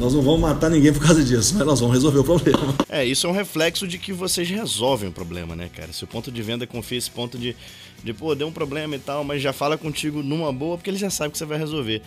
nós 0.00 0.14
não 0.14 0.22
vamos 0.22 0.40
matar 0.40 0.70
ninguém 0.70 0.94
por 0.94 1.04
causa 1.04 1.22
disso, 1.22 1.54
mas 1.56 1.66
nós 1.66 1.78
vamos 1.78 1.94
resolver 1.94 2.20
o 2.20 2.24
problema. 2.24 2.74
É, 2.88 3.04
isso 3.04 3.26
é 3.26 3.30
um 3.30 3.32
reflexo 3.32 3.86
de 3.86 3.98
que 3.98 4.12
vocês 4.12 4.48
resolvem 4.48 5.10
o 5.10 5.12
problema, 5.12 5.54
né, 5.54 5.70
cara? 5.72 5.92
Se 5.92 6.02
o 6.02 6.06
ponto 6.06 6.32
de 6.32 6.42
venda 6.42 6.66
confia 6.66 6.98
esse 6.98 7.10
ponto 7.10 7.38
de, 7.38 7.54
de, 8.02 8.12
pô, 8.12 8.34
deu 8.34 8.48
um 8.48 8.52
problema 8.52 8.96
e 8.96 8.98
tal, 8.98 9.22
mas 9.22 9.40
já 9.40 9.52
fala 9.52 9.78
contigo 9.78 10.22
numa 10.22 10.52
boa, 10.52 10.76
porque 10.76 10.90
ele 10.90 10.96
já 10.96 11.08
sabe 11.08 11.30
que 11.30 11.38
você 11.38 11.44
vai 11.44 11.56
resolver. 11.56 12.02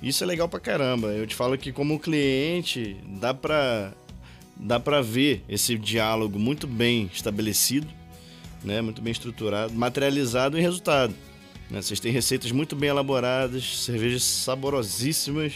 Isso 0.00 0.22
é 0.22 0.26
legal 0.26 0.48
pra 0.48 0.60
caramba. 0.60 1.08
Eu 1.08 1.26
te 1.26 1.34
falo 1.34 1.58
que 1.58 1.72
como 1.72 1.98
cliente, 1.98 2.96
dá 3.20 3.34
pra, 3.34 3.92
dá 4.56 4.78
pra 4.78 5.00
ver 5.00 5.42
esse 5.48 5.76
diálogo 5.76 6.38
muito 6.38 6.66
bem 6.66 7.10
estabelecido, 7.12 7.88
né, 8.62 8.80
muito 8.80 9.02
bem 9.02 9.10
estruturado, 9.10 9.72
materializado 9.74 10.56
em 10.56 10.62
resultado. 10.62 11.14
Né? 11.68 11.82
Vocês 11.82 11.98
têm 11.98 12.12
receitas 12.12 12.52
muito 12.52 12.76
bem 12.76 12.90
elaboradas, 12.90 13.84
cervejas 13.84 14.22
saborosíssimas, 14.22 15.54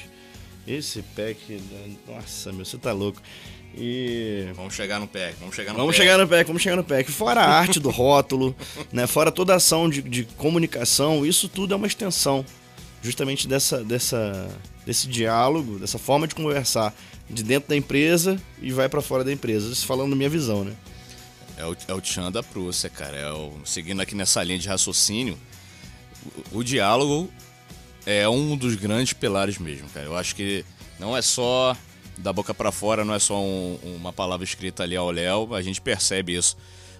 esse 0.66 1.02
pack, 1.14 1.60
nossa, 2.06 2.52
meu, 2.52 2.64
você 2.64 2.78
tá 2.78 2.92
louco. 2.92 3.20
E. 3.76 4.46
Vamos 4.54 4.74
chegar 4.74 5.00
no 5.00 5.06
pack, 5.06 5.34
vamos 5.40 5.54
chegar 5.54 5.72
no 5.72 5.78
vamos 5.78 5.96
pack. 5.96 6.06
chegar 6.06 6.18
no 6.18 6.28
pack, 6.28 6.46
vamos 6.46 6.62
chegar 6.62 6.76
no 6.76 6.84
pack. 6.84 7.10
Fora 7.10 7.40
a 7.40 7.50
arte 7.50 7.80
do 7.80 7.90
rótulo, 7.90 8.54
né? 8.92 9.06
Fora 9.06 9.32
toda 9.32 9.52
a 9.52 9.56
ação 9.56 9.88
de, 9.88 10.00
de 10.00 10.24
comunicação, 10.36 11.26
isso 11.26 11.48
tudo 11.48 11.74
é 11.74 11.76
uma 11.76 11.86
extensão 11.86 12.44
justamente 13.02 13.46
dessa, 13.46 13.84
dessa, 13.84 14.48
desse 14.86 15.06
diálogo, 15.08 15.78
dessa 15.78 15.98
forma 15.98 16.26
de 16.26 16.34
conversar 16.34 16.94
de 17.28 17.42
dentro 17.42 17.68
da 17.68 17.76
empresa 17.76 18.40
e 18.62 18.72
vai 18.72 18.88
para 18.88 19.02
fora 19.02 19.24
da 19.24 19.32
empresa. 19.32 19.70
Isso 19.70 19.86
falando 19.86 20.10
da 20.10 20.16
minha 20.16 20.30
visão, 20.30 20.64
né? 20.64 20.74
É 21.56 21.64
o, 21.66 21.76
é 21.88 21.94
o 21.94 22.00
tchan 22.00 22.32
da 22.32 22.42
Prússia, 22.42 22.88
cara. 22.88 23.16
É 23.16 23.30
o, 23.30 23.52
seguindo 23.64 24.00
aqui 24.00 24.14
nessa 24.14 24.42
linha 24.42 24.58
de 24.58 24.68
raciocínio, 24.68 25.38
o, 26.52 26.58
o 26.58 26.64
diálogo 26.64 27.30
é 28.06 28.28
um 28.28 28.56
dos 28.56 28.74
grandes 28.74 29.12
pilares 29.12 29.58
mesmo, 29.58 29.88
cara. 29.90 30.06
Eu 30.06 30.16
acho 30.16 30.34
que 30.34 30.64
não 30.98 31.16
é 31.16 31.22
só 31.22 31.76
da 32.18 32.32
boca 32.32 32.54
para 32.54 32.70
fora, 32.70 33.04
não 33.04 33.14
é 33.14 33.18
só 33.18 33.40
um, 33.40 33.78
uma 33.82 34.12
palavra 34.12 34.44
escrita 34.44 34.82
ali 34.82 34.96
ao 34.96 35.10
léu, 35.10 35.54
a 35.54 35.62
gente 35.62 35.80
percebe 35.80 36.34
isso. 36.34 36.56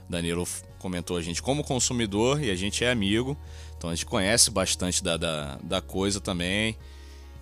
Danilo 0.08 0.46
comentou 0.78 1.16
a 1.16 1.22
gente 1.22 1.40
como 1.42 1.64
consumidor 1.64 2.42
e 2.42 2.50
a 2.50 2.54
gente 2.54 2.84
é 2.84 2.90
amigo, 2.90 3.36
então 3.76 3.88
a 3.90 3.94
gente 3.94 4.06
conhece 4.06 4.50
bastante 4.50 5.02
da, 5.02 5.16
da, 5.16 5.58
da 5.62 5.80
coisa 5.80 6.20
também. 6.20 6.76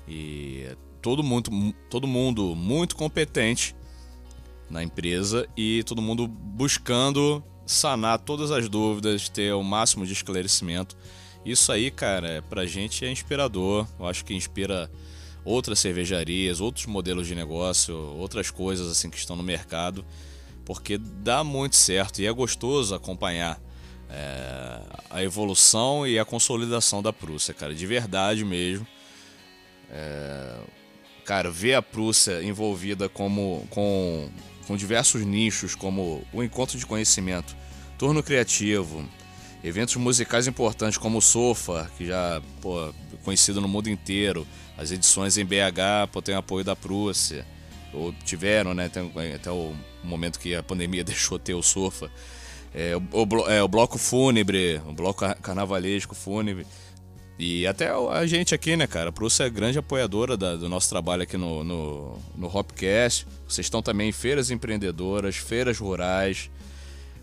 E 0.07 0.67
todo 1.01 1.23
mundo, 1.23 1.75
todo 1.89 2.07
mundo 2.07 2.55
muito 2.55 2.95
competente 2.97 3.75
na 4.69 4.83
empresa 4.83 5.47
e 5.57 5.83
todo 5.85 6.03
mundo 6.03 6.27
buscando 6.27 7.43
sanar 7.67 8.19
todas 8.19 8.51
as 8.51 8.69
dúvidas, 8.69 9.29
ter 9.29 9.53
o 9.53 9.63
máximo 9.63 10.07
de 10.07 10.13
esclarecimento 10.13 10.97
isso 11.45 11.73
aí, 11.73 11.91
cara, 11.91 12.45
pra 12.49 12.67
gente 12.67 13.05
é 13.05 13.11
inspirador. 13.11 13.87
Eu 13.99 14.07
acho 14.07 14.25
que 14.25 14.35
inspira 14.35 14.91
outras 15.45 15.79
cervejarias, 15.81 16.61
outros 16.61 16.87
modelos 16.87 17.27
de 17.27 17.35
negócio, 17.35 17.97
outras 17.97 18.51
coisas 18.51 18.89
assim 18.89 19.11
que 19.11 19.17
estão 19.17 19.35
no 19.35 19.43
mercado, 19.43 20.05
porque 20.65 20.99
dá 20.99 21.43
muito 21.43 21.77
certo 21.77 22.21
e 22.21 22.27
é 22.27 22.33
gostoso 22.33 22.95
acompanhar 22.95 23.61
é, 24.09 24.81
a 25.11 25.23
evolução 25.23 26.07
e 26.07 26.19
a 26.19 26.25
consolidação 26.25 27.03
da 27.03 27.13
Prússia, 27.13 27.53
cara, 27.53 27.75
de 27.75 27.87
verdade 27.87 28.45
mesmo. 28.45 28.87
É, 29.91 30.61
cara, 31.25 31.51
ver 31.51 31.75
a 31.75 31.83
Prússia 31.83 32.43
envolvida 32.43 33.09
como, 33.09 33.67
com, 33.71 34.31
com 34.67 34.77
diversos 34.77 35.23
nichos, 35.25 35.75
como 35.75 36.25
o 36.33 36.43
encontro 36.43 36.79
de 36.79 36.87
conhecimento, 36.87 37.57
turno 37.99 38.23
criativo, 38.23 39.05
eventos 39.63 39.97
musicais 39.97 40.47
importantes 40.47 40.99
como 40.99 41.19
o 41.19 41.23
Sofa, 41.23 41.91
que 41.97 42.07
já 42.07 42.43
pô, 42.61 42.93
conhecido 43.25 43.61
no 43.61 43.69
mundo 43.69 43.89
inteiro, 43.89 44.47
as 44.77 44.91
edições 44.91 45.37
em 45.39 45.45
BH 45.45 46.09
pô, 46.11 46.21
tem 46.21 46.35
apoio 46.35 46.65
da 46.65 46.75
Prússia, 46.75 47.47
ou 47.93 48.13
tiveram, 48.25 48.75
né, 48.75 48.87
até, 48.87 49.51
o 49.51 49.75
momento 50.03 50.39
que 50.39 50.55
a 50.55 50.63
pandemia 50.63 51.05
deixou 51.05 51.39
ter 51.39 51.55
o 51.55 51.63
Sofa. 51.63 52.11
É, 52.75 52.97
o, 52.97 53.51
é, 53.51 53.63
o 53.63 53.69
bloco 53.69 53.99
fúnebre, 53.99 54.81
o 54.87 54.93
bloco 54.93 55.25
carnavalesco 55.43 56.15
fúnebre. 56.15 56.67
E 57.39 57.67
até 57.67 57.91
a 57.91 58.25
gente 58.25 58.55
aqui, 58.55 58.77
né, 58.77 58.87
cara? 58.87 59.11
A 59.11 59.13
Prússia 59.13 59.45
é 59.45 59.51
grande 59.51 59.79
apoiadora 59.79 60.37
da, 60.37 60.55
do 60.55 60.69
nosso 60.69 60.89
trabalho 60.89 61.23
aqui 61.23 61.37
no, 61.37 61.65
no, 61.65 62.19
no 62.37 62.47
Hopcast. 62.47 63.27
Vocês 63.49 63.67
estão 63.67 63.83
também 63.83 64.09
em 64.09 64.13
feiras 64.13 64.51
empreendedoras, 64.51 65.37
feiras 65.37 65.79
rurais. 65.79 66.51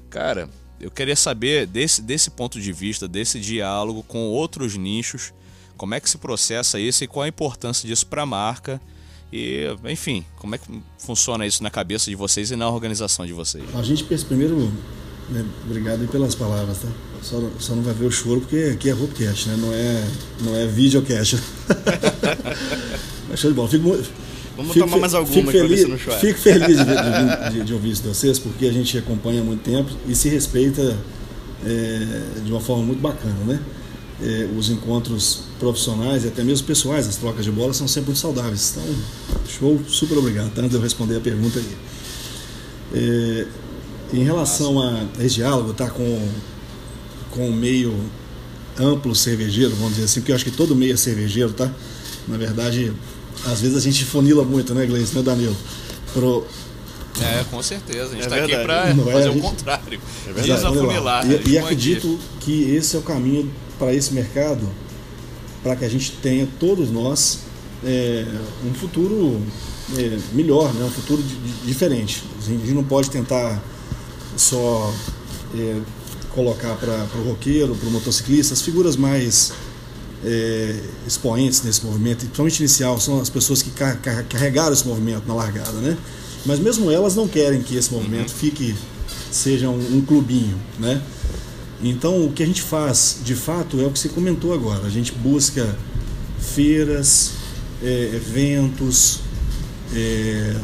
Cara, 0.09 0.49
eu 0.79 0.89
queria 0.89 1.15
saber 1.15 1.65
desse, 1.67 2.01
desse 2.01 2.29
ponto 2.29 2.59
de 2.59 2.71
vista, 2.71 3.07
desse 3.07 3.39
diálogo 3.39 4.03
com 4.03 4.27
outros 4.27 4.75
nichos, 4.75 5.33
como 5.77 5.93
é 5.93 5.99
que 5.99 6.09
se 6.09 6.17
processa 6.17 6.79
isso 6.79 7.03
e 7.03 7.07
qual 7.07 7.23
a 7.23 7.27
importância 7.27 7.87
disso 7.87 8.05
para 8.05 8.23
a 8.23 8.25
marca. 8.25 8.81
E, 9.31 9.65
enfim, 9.85 10.25
como 10.37 10.55
é 10.55 10.57
que 10.57 10.65
funciona 10.97 11.45
isso 11.45 11.61
na 11.61 11.69
cabeça 11.69 12.09
de 12.09 12.15
vocês 12.15 12.51
e 12.51 12.55
na 12.55 12.69
organização 12.69 13.25
de 13.25 13.33
vocês? 13.33 13.63
A 13.75 13.83
gente 13.83 14.03
primeiro, 14.03 14.71
né, 15.29 15.45
obrigado 15.65 16.07
pelas 16.09 16.33
palavras, 16.33 16.79
tá? 16.79 16.87
Só, 17.21 17.39
só 17.59 17.75
não 17.75 17.83
vai 17.83 17.93
ver 17.93 18.05
o 18.05 18.11
choro 18.11 18.41
porque 18.41 18.71
aqui 18.73 18.89
é 18.89 18.93
Roopcast, 18.93 19.49
né? 19.49 19.57
Não 19.57 19.73
é, 19.73 20.07
não 20.41 20.55
é 20.55 20.65
videocast. 20.65 21.35
Mas 23.29 23.39
show 23.39 23.51
de 23.51 23.55
bola. 23.55 23.69
Fico, 23.69 23.97
Vamos 24.59 24.73
fico, 24.73 24.85
tomar 24.85 24.99
mais 24.99 25.13
alguma 25.13 25.33
fico 25.33 25.51
feliz, 25.51 25.85
Fico 26.19 26.37
feliz 26.37 26.77
de, 26.79 26.83
de, 26.83 27.59
de, 27.59 27.65
de, 27.65 27.73
ouvir 27.73 27.91
isso 27.91 28.01
de 28.01 28.09
vocês, 28.09 28.37
porque 28.37 28.65
a 28.65 28.73
gente 28.73 28.97
acompanha 28.97 29.39
há 29.39 29.43
muito 29.43 29.61
tempo 29.61 29.89
e 30.05 30.13
se 30.13 30.27
respeita 30.27 30.97
é, 31.65 32.41
de 32.43 32.51
uma 32.51 32.59
forma 32.59 32.83
muito 32.83 32.99
bacana, 32.99 33.37
né? 33.47 33.57
É, 34.21 34.49
os 34.57 34.69
encontros 34.69 35.43
profissionais 35.57 36.25
e 36.25 36.27
até 36.27 36.43
mesmo 36.43 36.67
pessoais, 36.67 37.07
as 37.07 37.15
trocas 37.15 37.45
de 37.45 37.51
bola 37.51 37.73
são 37.73 37.87
sempre 37.87 38.07
muito 38.07 38.19
saudáveis. 38.19 38.75
Então, 38.75 38.95
show, 39.47 39.79
super 39.87 40.17
obrigado, 40.17 40.53
tá? 40.53 40.59
antes 40.59 40.71
de 40.71 40.75
eu 40.75 40.81
responder 40.81 41.15
a 41.15 41.21
pergunta 41.21 41.57
aí. 41.57 41.77
É, 42.95 43.47
em 44.11 44.23
relação 44.25 44.81
a 44.81 45.05
esse 45.23 45.35
diálogo, 45.35 45.71
tá 45.71 45.89
com, 45.89 46.27
com 47.31 47.49
o 47.49 47.53
meio 47.53 47.95
amplo 48.77 49.15
cervejeiro, 49.15 49.73
vamos 49.75 49.91
dizer 49.91 50.03
assim, 50.03 50.19
porque 50.19 50.33
eu 50.33 50.35
acho 50.35 50.43
que 50.43 50.51
todo 50.51 50.75
meio 50.75 50.95
é 50.95 50.97
cervejeiro, 50.97 51.53
tá? 51.53 51.71
Na 52.27 52.35
verdade, 52.35 52.91
às 53.45 53.61
vezes 53.61 53.77
a 53.77 53.79
gente 53.79 54.05
funila 54.05 54.43
muito, 54.43 54.73
né, 54.73 54.85
Gleice, 54.85 55.15
né, 55.15 55.21
Danilo? 55.21 55.55
Pro... 56.13 56.45
É, 57.21 57.43
com 57.49 57.61
certeza. 57.61 58.05
A 58.05 58.15
gente 58.15 58.21
está 58.21 58.37
é 58.37 58.43
aqui 58.43 58.57
para 58.57 58.95
fazer 58.95 59.27
é, 59.27 59.31
o 59.31 59.39
contrário. 59.39 59.99
É 60.27 60.41
Desafunilar. 60.41 61.25
E, 61.29 61.49
e 61.49 61.57
acredito 61.57 62.19
que 62.39 62.75
esse 62.75 62.95
é 62.95 62.99
o 62.99 63.01
caminho 63.01 63.51
para 63.77 63.93
esse 63.93 64.13
mercado 64.13 64.67
para 65.63 65.75
que 65.75 65.85
a 65.85 65.89
gente 65.89 66.11
tenha, 66.21 66.47
todos 66.59 66.89
nós, 66.89 67.39
é, 67.83 68.25
um 68.65 68.73
futuro 68.73 69.41
é, 69.97 70.17
melhor, 70.33 70.73
né? 70.73 70.85
um 70.85 70.91
futuro 70.91 71.21
de, 71.21 71.35
de, 71.35 71.51
diferente. 71.65 72.23
A 72.41 72.45
gente 72.45 72.71
não 72.71 72.83
pode 72.83 73.09
tentar 73.09 73.61
só 74.37 74.93
é, 75.55 75.77
colocar 76.31 76.75
para 76.75 77.07
o 77.19 77.29
roqueiro, 77.29 77.75
para 77.75 77.87
o 77.87 77.91
motociclista, 77.91 78.53
as 78.53 78.61
figuras 78.61 78.95
mais 78.95 79.51
é, 80.23 80.79
expoentes 81.07 81.63
nesse 81.63 81.85
movimento, 81.85 82.19
principalmente 82.19 82.59
inicial, 82.59 82.99
são 82.99 83.21
as 83.21 83.29
pessoas 83.29 83.61
que 83.61 83.71
car 83.71 83.99
carregaram 84.27 84.73
esse 84.73 84.87
movimento 84.87 85.27
na 85.27 85.33
largada, 85.33 85.73
né? 85.73 85.97
Mas 86.45 86.59
mesmo 86.59 86.89
elas 86.91 87.15
não 87.15 87.27
querem 87.27 87.61
que 87.61 87.75
esse 87.75 87.91
movimento 87.93 88.31
fique, 88.31 88.75
seja 89.31 89.69
um, 89.69 89.97
um 89.97 90.01
clubinho, 90.01 90.57
né? 90.77 91.01
Então 91.81 92.25
o 92.25 92.31
que 92.31 92.43
a 92.43 92.45
gente 92.45 92.61
faz, 92.61 93.19
de 93.23 93.35
fato, 93.35 93.79
é 93.79 93.85
o 93.85 93.91
que 93.91 93.99
você 93.99 94.09
comentou 94.09 94.53
agora. 94.53 94.85
A 94.85 94.89
gente 94.89 95.13
busca 95.13 95.75
feiras, 96.39 97.31
é, 97.81 98.11
eventos, 98.15 99.19
é, 99.93 100.55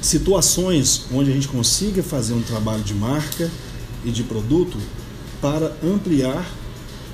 situações 0.00 1.06
onde 1.12 1.30
a 1.30 1.34
gente 1.34 1.48
consiga 1.48 2.02
fazer 2.02 2.32
um 2.32 2.42
trabalho 2.42 2.82
de 2.82 2.94
marca 2.94 3.50
e 4.04 4.10
de 4.10 4.22
produto 4.22 4.78
para 5.40 5.76
ampliar 5.82 6.46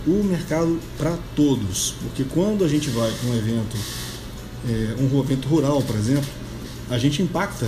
o 0.07 0.23
mercado 0.25 0.79
para 0.97 1.17
todos. 1.35 1.95
Porque 2.03 2.25
quando 2.25 2.65
a 2.65 2.69
gente 2.69 2.89
vai 2.91 3.11
para 3.11 3.31
um 3.31 3.37
evento, 3.37 3.77
é, 4.69 4.95
um 5.01 5.21
evento 5.21 5.49
rural, 5.49 5.83
por 5.83 5.97
exemplo, 5.97 6.29
a 6.89 6.99
gente 6.99 7.23
impacta 7.23 7.67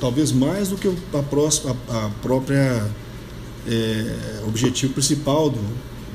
talvez 0.00 0.32
mais 0.32 0.68
do 0.68 0.76
que 0.76 0.88
a, 0.88 1.22
próxima, 1.22 1.76
a, 1.88 2.10
própria 2.22 2.86
é, 3.66 4.42
objetivo 4.46 4.92
principal 4.92 5.50
do, 5.50 5.60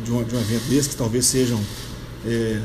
de, 0.04 0.12
um, 0.12 0.24
de 0.24 0.36
um 0.36 0.40
evento 0.40 0.70
desse, 0.70 0.90
que 0.90 0.96
talvez 0.96 1.26
sejam 1.26 1.60
é, 2.26 2.60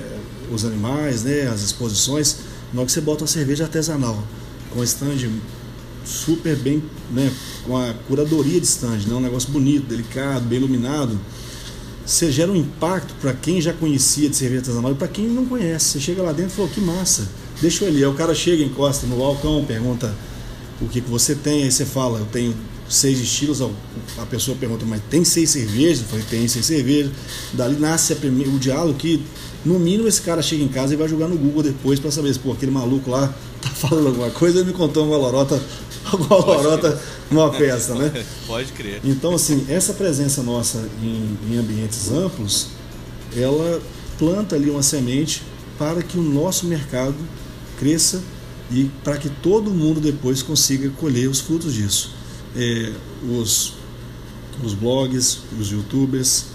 os 0.52 0.64
animais, 0.64 1.22
né, 1.24 1.48
as 1.48 1.62
exposições, 1.62 2.38
na 2.72 2.80
hora 2.80 2.86
que 2.86 2.92
você 2.92 3.00
bota 3.00 3.22
uma 3.22 3.28
cerveja 3.28 3.64
artesanal, 3.64 4.22
com 4.72 4.82
stand 4.84 5.30
super 6.04 6.56
bem, 6.56 6.82
né, 7.10 7.32
com 7.64 7.76
a 7.76 7.94
curadoria 8.06 8.60
de 8.60 8.66
stand, 8.66 9.00
né, 9.06 9.14
um 9.14 9.20
negócio 9.20 9.50
bonito, 9.50 9.86
delicado, 9.86 10.46
bem 10.46 10.58
iluminado, 10.58 11.18
você 12.06 12.30
gera 12.30 12.52
um 12.52 12.56
impacto 12.56 13.14
para 13.20 13.32
quem 13.32 13.60
já 13.60 13.72
conhecia 13.72 14.28
de 14.28 14.36
cerveja 14.36 14.60
artesanal 14.60 14.92
e 14.92 14.94
para 14.94 15.08
quem 15.08 15.26
não 15.26 15.44
conhece. 15.44 15.86
Você 15.86 16.00
chega 16.00 16.22
lá 16.22 16.32
dentro 16.32 16.52
e 16.52 16.56
fala, 16.56 16.68
que 16.68 16.80
massa, 16.80 17.28
deixa 17.60 17.84
eu 17.84 17.88
ali. 17.88 17.96
Aí 17.98 18.06
o 18.06 18.14
cara 18.14 18.32
chega, 18.32 18.62
encosta 18.62 19.06
no 19.08 19.16
balcão, 19.16 19.64
pergunta 19.64 20.14
o 20.80 20.86
que, 20.88 21.00
que 21.00 21.10
você 21.10 21.34
tem, 21.34 21.64
aí 21.64 21.72
você 21.72 21.84
fala, 21.84 22.20
eu 22.20 22.26
tenho 22.26 22.54
seis 22.88 23.18
estilos, 23.18 23.60
a 23.60 24.26
pessoa 24.26 24.56
pergunta, 24.56 24.84
mas 24.86 25.02
tem 25.10 25.24
seis 25.24 25.50
cervejas? 25.50 26.02
Eu 26.02 26.06
falei, 26.06 26.24
tem 26.30 26.46
seis 26.46 26.64
cervejas. 26.64 27.10
Dali 27.52 27.76
nasce 27.76 28.14
primeira, 28.14 28.50
o 28.50 28.58
diálogo 28.58 28.96
que, 28.96 29.22
no 29.64 29.78
mínimo, 29.78 30.06
esse 30.06 30.22
cara 30.22 30.40
chega 30.42 30.62
em 30.62 30.68
casa 30.68 30.94
e 30.94 30.96
vai 30.96 31.08
jogar 31.08 31.26
no 31.26 31.36
Google 31.36 31.64
depois 31.64 31.98
para 31.98 32.12
saber 32.12 32.32
se 32.32 32.38
pô, 32.38 32.52
aquele 32.52 32.70
maluco 32.70 33.10
lá 33.10 33.34
tá 33.60 33.70
falando 33.74 34.08
alguma 34.08 34.30
coisa, 34.30 34.60
ele 34.60 34.68
me 34.68 34.72
contou 34.72 35.04
uma 35.06 35.16
lorota, 35.16 35.60
uma 36.12 36.36
lorota 36.36 37.00
numa 37.30 37.52
festa, 37.52 37.94
né? 37.94 38.24
Pode 38.46 38.72
crer. 38.72 39.00
Então, 39.04 39.34
assim, 39.34 39.66
essa 39.68 39.92
presença 39.92 40.42
nossa 40.42 40.88
em, 41.02 41.38
em 41.50 41.58
ambientes 41.58 42.10
amplos, 42.10 42.68
ela 43.34 43.80
planta 44.18 44.56
ali 44.56 44.70
uma 44.70 44.82
semente 44.82 45.42
para 45.78 46.02
que 46.02 46.18
o 46.18 46.22
nosso 46.22 46.66
mercado 46.66 47.16
cresça 47.78 48.22
e 48.70 48.90
para 49.04 49.16
que 49.16 49.28
todo 49.28 49.70
mundo 49.70 50.00
depois 50.00 50.42
consiga 50.42 50.88
colher 50.90 51.28
os 51.28 51.40
frutos 51.40 51.74
disso. 51.74 52.14
É, 52.56 52.92
os, 53.28 53.74
os 54.62 54.74
blogs, 54.74 55.40
os 55.60 55.70
youtubers, 55.70 56.46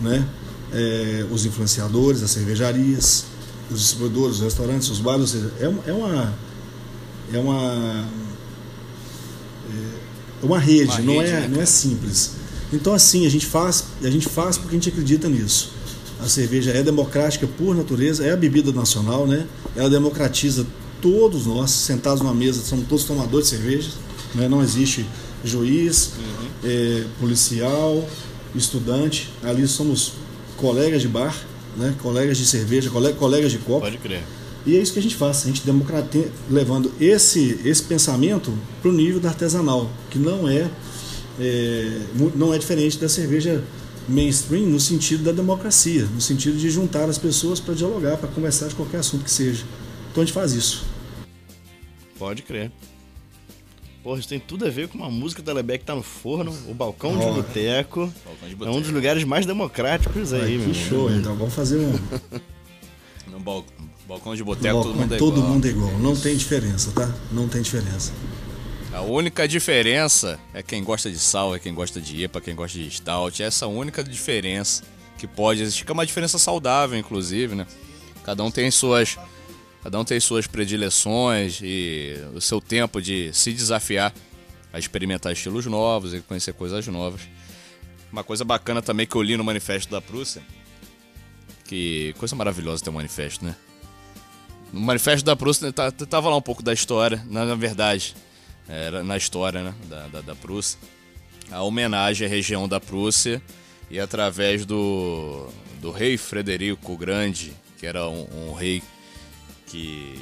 né? 0.00 0.26
É, 0.72 1.26
os 1.30 1.44
influenciadores, 1.44 2.22
as 2.22 2.30
cervejarias, 2.30 3.24
os 3.70 3.80
distribuidores, 3.80 4.36
os 4.36 4.42
restaurantes, 4.42 4.88
os 4.88 5.00
bares, 5.00 5.20
ou 5.20 5.26
seja, 5.26 5.52
é, 5.60 5.90
é 5.90 5.92
uma 5.92 6.34
é 7.32 7.38
uma 7.38 8.08
é 10.42 10.46
uma 10.46 10.58
rede, 10.58 10.90
uma 10.90 11.00
não 11.00 11.18
rede, 11.18 11.30
é 11.30 11.40
né, 11.40 11.48
não 11.48 11.60
é 11.60 11.66
simples. 11.66 12.32
Então 12.72 12.94
assim 12.94 13.26
a 13.26 13.30
gente 13.30 13.46
faz 13.46 13.84
a 14.02 14.10
gente 14.10 14.28
faz 14.28 14.56
porque 14.56 14.76
a 14.76 14.78
gente 14.78 14.88
acredita 14.88 15.28
nisso. 15.28 15.72
A 16.20 16.28
cerveja 16.28 16.70
é 16.72 16.82
democrática 16.82 17.46
por 17.46 17.74
natureza, 17.74 18.24
é 18.26 18.32
a 18.32 18.36
bebida 18.36 18.72
nacional, 18.72 19.26
né? 19.26 19.46
Ela 19.74 19.88
democratiza 19.88 20.66
todos 21.00 21.46
nós 21.46 21.70
sentados 21.70 22.22
numa 22.22 22.34
mesa, 22.34 22.62
somos 22.62 22.86
todos 22.86 23.04
tomadores 23.04 23.48
de 23.48 23.56
cerveja, 23.56 23.90
né? 24.34 24.48
não 24.48 24.62
existe 24.62 25.06
juiz, 25.44 26.12
uhum. 26.18 26.46
é, 26.64 27.04
policial, 27.18 28.06
estudante, 28.54 29.30
ali 29.42 29.66
somos 29.66 30.12
colegas 30.56 31.00
de 31.00 31.08
bar, 31.08 31.34
né? 31.76 31.94
colegas 32.02 32.36
de 32.36 32.44
cerveja, 32.44 32.90
colegas 32.90 33.50
de 33.50 33.58
copo. 33.58 33.80
Pode 33.80 33.98
crer. 33.98 34.22
E 34.66 34.76
é 34.76 34.80
isso 34.80 34.92
que 34.92 34.98
a 34.98 35.02
gente 35.02 35.16
faz, 35.16 35.44
a 35.44 35.46
gente 35.46 35.64
democratiza, 35.64 36.30
levando 36.50 36.92
esse, 37.00 37.60
esse 37.64 37.82
pensamento 37.82 38.52
para 38.82 38.90
o 38.90 38.92
nível 38.94 39.18
da 39.18 39.30
artesanal, 39.30 39.90
que 40.10 40.18
não 40.18 40.48
é, 40.48 40.70
é, 41.38 42.00
não 42.34 42.52
é 42.52 42.58
diferente 42.58 42.98
da 42.98 43.08
cerveja 43.08 43.64
mainstream 44.06 44.66
no 44.66 44.78
sentido 44.78 45.24
da 45.24 45.32
democracia, 45.32 46.04
no 46.04 46.20
sentido 46.20 46.58
de 46.58 46.68
juntar 46.68 47.08
as 47.08 47.16
pessoas 47.16 47.58
para 47.60 47.74
dialogar, 47.74 48.16
para 48.18 48.28
conversar 48.28 48.68
de 48.68 48.74
qualquer 48.74 48.98
assunto 48.98 49.24
que 49.24 49.30
seja. 49.30 49.64
Então 50.10 50.22
a 50.22 50.26
gente 50.26 50.34
faz 50.34 50.52
isso. 50.52 50.84
Pode 52.18 52.42
crer. 52.42 52.70
Porra, 54.02 54.18
isso 54.18 54.28
tem 54.28 54.40
tudo 54.40 54.66
a 54.66 54.70
ver 54.70 54.88
com 54.88 54.96
uma 54.96 55.10
música 55.10 55.42
da 55.42 55.52
Lebeck 55.52 55.80
que 55.80 55.84
tá 55.84 55.94
no 55.94 56.02
forno, 56.02 56.54
o 56.68 56.74
Balcão, 56.74 57.16
oh. 57.16 57.18
de, 57.18 57.42
Boteco. 57.42 58.12
É 58.60 58.70
um 58.70 58.80
dos 58.80 58.90
lugares 58.90 59.24
mais 59.24 59.44
democráticos 59.46 60.32
aí, 60.32 60.42
Ai, 60.42 60.56
meu. 60.56 60.68
Que 60.68 60.74
show, 60.74 61.10
então 61.10 61.34
vamos 61.36 61.54
fazer 61.54 61.78
um. 61.78 61.92
Balcão 63.40 64.34
de 64.34 64.42
Boteco 64.42 64.82
todo 64.82 64.94
mundo 64.94 65.14
é 65.14 65.18
todo 65.18 65.38
igual. 65.38 65.52
mundo 65.52 65.66
é 65.66 65.70
igual. 65.70 65.98
Não 65.98 66.16
tem 66.16 66.36
diferença, 66.36 66.90
tá? 66.92 67.12
Não 67.30 67.48
tem 67.48 67.62
diferença. 67.62 68.12
A 68.92 69.02
única 69.02 69.46
diferença 69.46 70.38
é 70.52 70.62
quem 70.62 70.82
gosta 70.82 71.10
de 71.10 71.18
sal, 71.18 71.54
é 71.54 71.58
quem 71.58 71.72
gosta 71.72 72.00
de 72.00 72.24
IPA, 72.24 72.40
quem 72.40 72.54
gosta 72.54 72.78
de 72.78 72.90
stout. 72.90 73.42
Essa 73.42 73.64
é 73.64 73.66
a 73.66 73.70
única 73.70 74.02
diferença 74.02 74.82
que 75.16 75.26
pode 75.26 75.62
existir, 75.62 75.84
que 75.84 75.92
é 75.92 75.94
uma 75.94 76.06
diferença 76.06 76.38
saudável, 76.38 76.98
inclusive, 76.98 77.54
né? 77.54 77.66
Cada 78.24 78.42
um 78.42 78.50
tem 78.50 78.70
suas 78.70 79.16
Cada 79.82 79.98
um 79.98 80.04
tem 80.04 80.20
suas 80.20 80.46
predileções 80.46 81.60
e 81.62 82.14
o 82.34 82.40
seu 82.40 82.60
tempo 82.60 83.00
de 83.00 83.32
se 83.32 83.50
desafiar 83.52 84.12
a 84.72 84.78
experimentar 84.78 85.32
estilos 85.32 85.64
novos 85.66 86.12
e 86.12 86.20
conhecer 86.20 86.52
coisas 86.52 86.86
novas. 86.86 87.22
Uma 88.12 88.22
coisa 88.22 88.44
bacana 88.44 88.82
também 88.82 89.06
que 89.06 89.16
eu 89.16 89.22
li 89.22 89.36
no 89.36 89.44
manifesto 89.44 89.90
da 89.90 90.00
Prússia, 90.00 90.42
que 91.70 92.12
coisa 92.18 92.34
maravilhosa 92.34 92.82
ter 92.82 92.90
um 92.90 92.94
manifesto, 92.94 93.44
né? 93.44 93.54
No 94.72 94.80
manifesto 94.80 95.24
da 95.24 95.36
Prússia 95.36 95.72
tá, 95.72 95.92
tava 95.92 96.28
lá 96.28 96.36
um 96.36 96.42
pouco 96.42 96.64
da 96.64 96.72
história, 96.72 97.24
na, 97.30 97.44
na 97.44 97.54
verdade, 97.54 98.16
era 98.68 99.04
na 99.04 99.16
história 99.16 99.62
né, 99.62 99.74
da, 99.88 100.08
da, 100.08 100.20
da 100.20 100.34
Prússia, 100.34 100.80
a 101.48 101.62
homenagem 101.62 102.26
à 102.26 102.30
região 102.30 102.68
da 102.68 102.80
Prússia 102.80 103.40
e 103.88 104.00
através 104.00 104.66
do, 104.66 105.48
do 105.80 105.92
rei 105.92 106.18
Frederico 106.18 106.96
Grande, 106.96 107.52
que 107.78 107.86
era 107.86 108.08
um, 108.08 108.48
um 108.48 108.52
rei 108.52 108.82
que, 109.68 110.20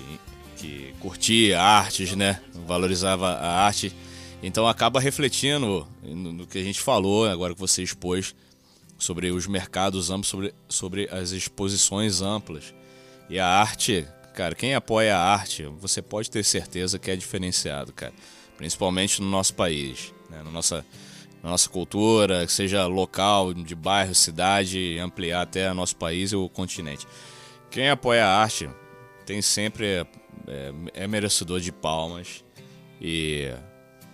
que 0.54 0.94
curtia 1.00 1.58
artes, 1.58 2.14
né? 2.14 2.42
Valorizava 2.66 3.26
a 3.26 3.64
arte. 3.64 3.90
Então 4.42 4.68
acaba 4.68 5.00
refletindo 5.00 5.88
no 6.02 6.46
que 6.46 6.58
a 6.58 6.62
gente 6.62 6.80
falou, 6.80 7.26
agora 7.26 7.54
que 7.54 7.60
você 7.60 7.82
expôs, 7.82 8.34
sobre 8.98 9.30
os 9.30 9.46
mercados 9.46 10.10
amplos, 10.10 10.28
sobre, 10.28 10.54
sobre 10.68 11.08
as 11.10 11.30
exposições 11.30 12.20
amplas. 12.20 12.74
E 13.30 13.38
a 13.38 13.46
arte, 13.46 14.06
cara, 14.34 14.54
quem 14.54 14.74
apoia 14.74 15.16
a 15.16 15.32
arte, 15.32 15.64
você 15.64 16.02
pode 16.02 16.30
ter 16.30 16.44
certeza 16.44 16.98
que 16.98 17.10
é 17.10 17.16
diferenciado, 17.16 17.92
cara. 17.92 18.12
Principalmente 18.56 19.22
no 19.22 19.30
nosso 19.30 19.54
país, 19.54 20.12
né? 20.28 20.42
na, 20.42 20.50
nossa, 20.50 20.84
na 21.42 21.50
nossa 21.50 21.68
cultura, 21.68 22.48
seja 22.48 22.86
local, 22.86 23.54
de 23.54 23.74
bairro, 23.74 24.14
cidade, 24.14 24.98
ampliar 24.98 25.42
até 25.42 25.72
nosso 25.72 25.94
país 25.94 26.32
e 26.32 26.36
o 26.36 26.48
continente. 26.48 27.06
Quem 27.70 27.88
apoia 27.88 28.26
a 28.26 28.42
arte 28.42 28.68
tem 29.24 29.40
sempre 29.40 29.86
é, 29.86 30.72
é, 30.94 31.06
merecedor 31.06 31.60
de 31.60 31.70
palmas 31.70 32.42
e 33.00 33.52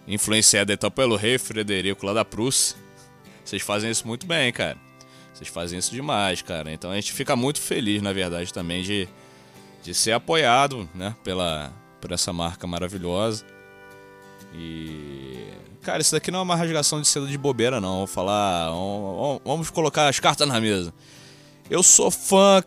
influenciado 0.06 0.72
então 0.72 0.90
pelo 0.90 1.16
rei 1.16 1.38
Frederico 1.38 2.04
lá 2.04 2.12
da 2.12 2.24
Prússia. 2.24 2.83
Vocês 3.44 3.62
fazem 3.62 3.90
isso 3.90 4.06
muito 4.06 4.26
bem, 4.26 4.52
cara. 4.52 4.78
Vocês 5.32 5.48
fazem 5.48 5.78
isso 5.78 5.90
demais, 5.90 6.42
cara. 6.42 6.72
Então 6.72 6.90
a 6.90 6.94
gente 6.94 7.12
fica 7.12 7.34
muito 7.34 7.60
feliz, 7.60 8.00
na 8.00 8.12
verdade, 8.12 8.52
também 8.52 8.82
de, 8.82 9.08
de 9.82 9.92
ser 9.92 10.12
apoiado, 10.12 10.88
né, 10.94 11.14
pela 11.24 11.72
por 12.00 12.12
essa 12.12 12.32
marca 12.32 12.66
maravilhosa. 12.66 13.44
E 14.54 15.48
cara, 15.82 16.00
isso 16.00 16.12
daqui 16.12 16.30
não 16.30 16.40
é 16.40 16.42
uma 16.42 16.56
rasgação 16.56 17.00
de 17.00 17.08
seda 17.08 17.26
de 17.26 17.36
bobeira, 17.36 17.80
não. 17.80 17.98
Vou 17.98 18.06
falar, 18.06 18.70
vamos 19.44 19.70
colocar 19.70 20.08
as 20.08 20.20
cartas 20.20 20.46
na 20.46 20.60
mesa. 20.60 20.92
Eu 21.68 21.82
sou 21.82 22.10
fã, 22.10 22.62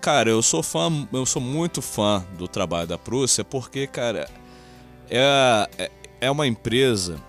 cara. 0.00 0.30
Eu 0.30 0.42
sou 0.42 0.62
fã, 0.62 0.88
eu 1.12 1.26
sou 1.26 1.42
muito 1.42 1.82
fã 1.82 2.24
do 2.38 2.46
trabalho 2.46 2.86
da 2.86 2.96
Prússia 2.96 3.44
porque, 3.44 3.86
cara, 3.86 4.28
é, 5.10 5.68
é, 5.78 5.90
é 6.20 6.30
uma 6.30 6.46
empresa. 6.46 7.20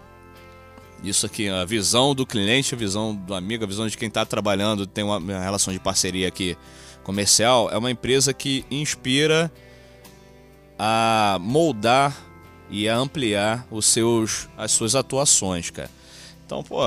Isso 1.03 1.25
aqui, 1.25 1.47
a 1.47 1.63
visão 1.63 2.15
do 2.15 2.25
cliente, 2.25 2.73
a 2.73 2.77
visão 2.77 3.15
do 3.15 3.33
amigo, 3.33 3.63
a 3.63 3.67
visão 3.67 3.87
de 3.87 3.97
quem 3.97 4.07
está 4.07 4.25
trabalhando, 4.25 4.87
tem 4.87 5.03
uma, 5.03 5.19
relação 5.19 5.71
de 5.71 5.79
parceria 5.79 6.27
aqui 6.27 6.57
comercial 7.07 7.69
é 7.71 7.77
uma 7.77 7.89
empresa 7.89 8.33
que 8.33 8.65
inspira 8.69 9.49
a 10.77 11.37
moldar 11.39 12.13
e 12.69 12.89
a 12.89 12.97
ampliar 12.97 13.65
os 13.71 13.85
seus, 13.85 14.49
as 14.57 14.73
suas 14.73 14.93
atuações, 14.93 15.69
cara. 15.69 15.89
Então, 16.45 16.61
pô, 16.61 16.81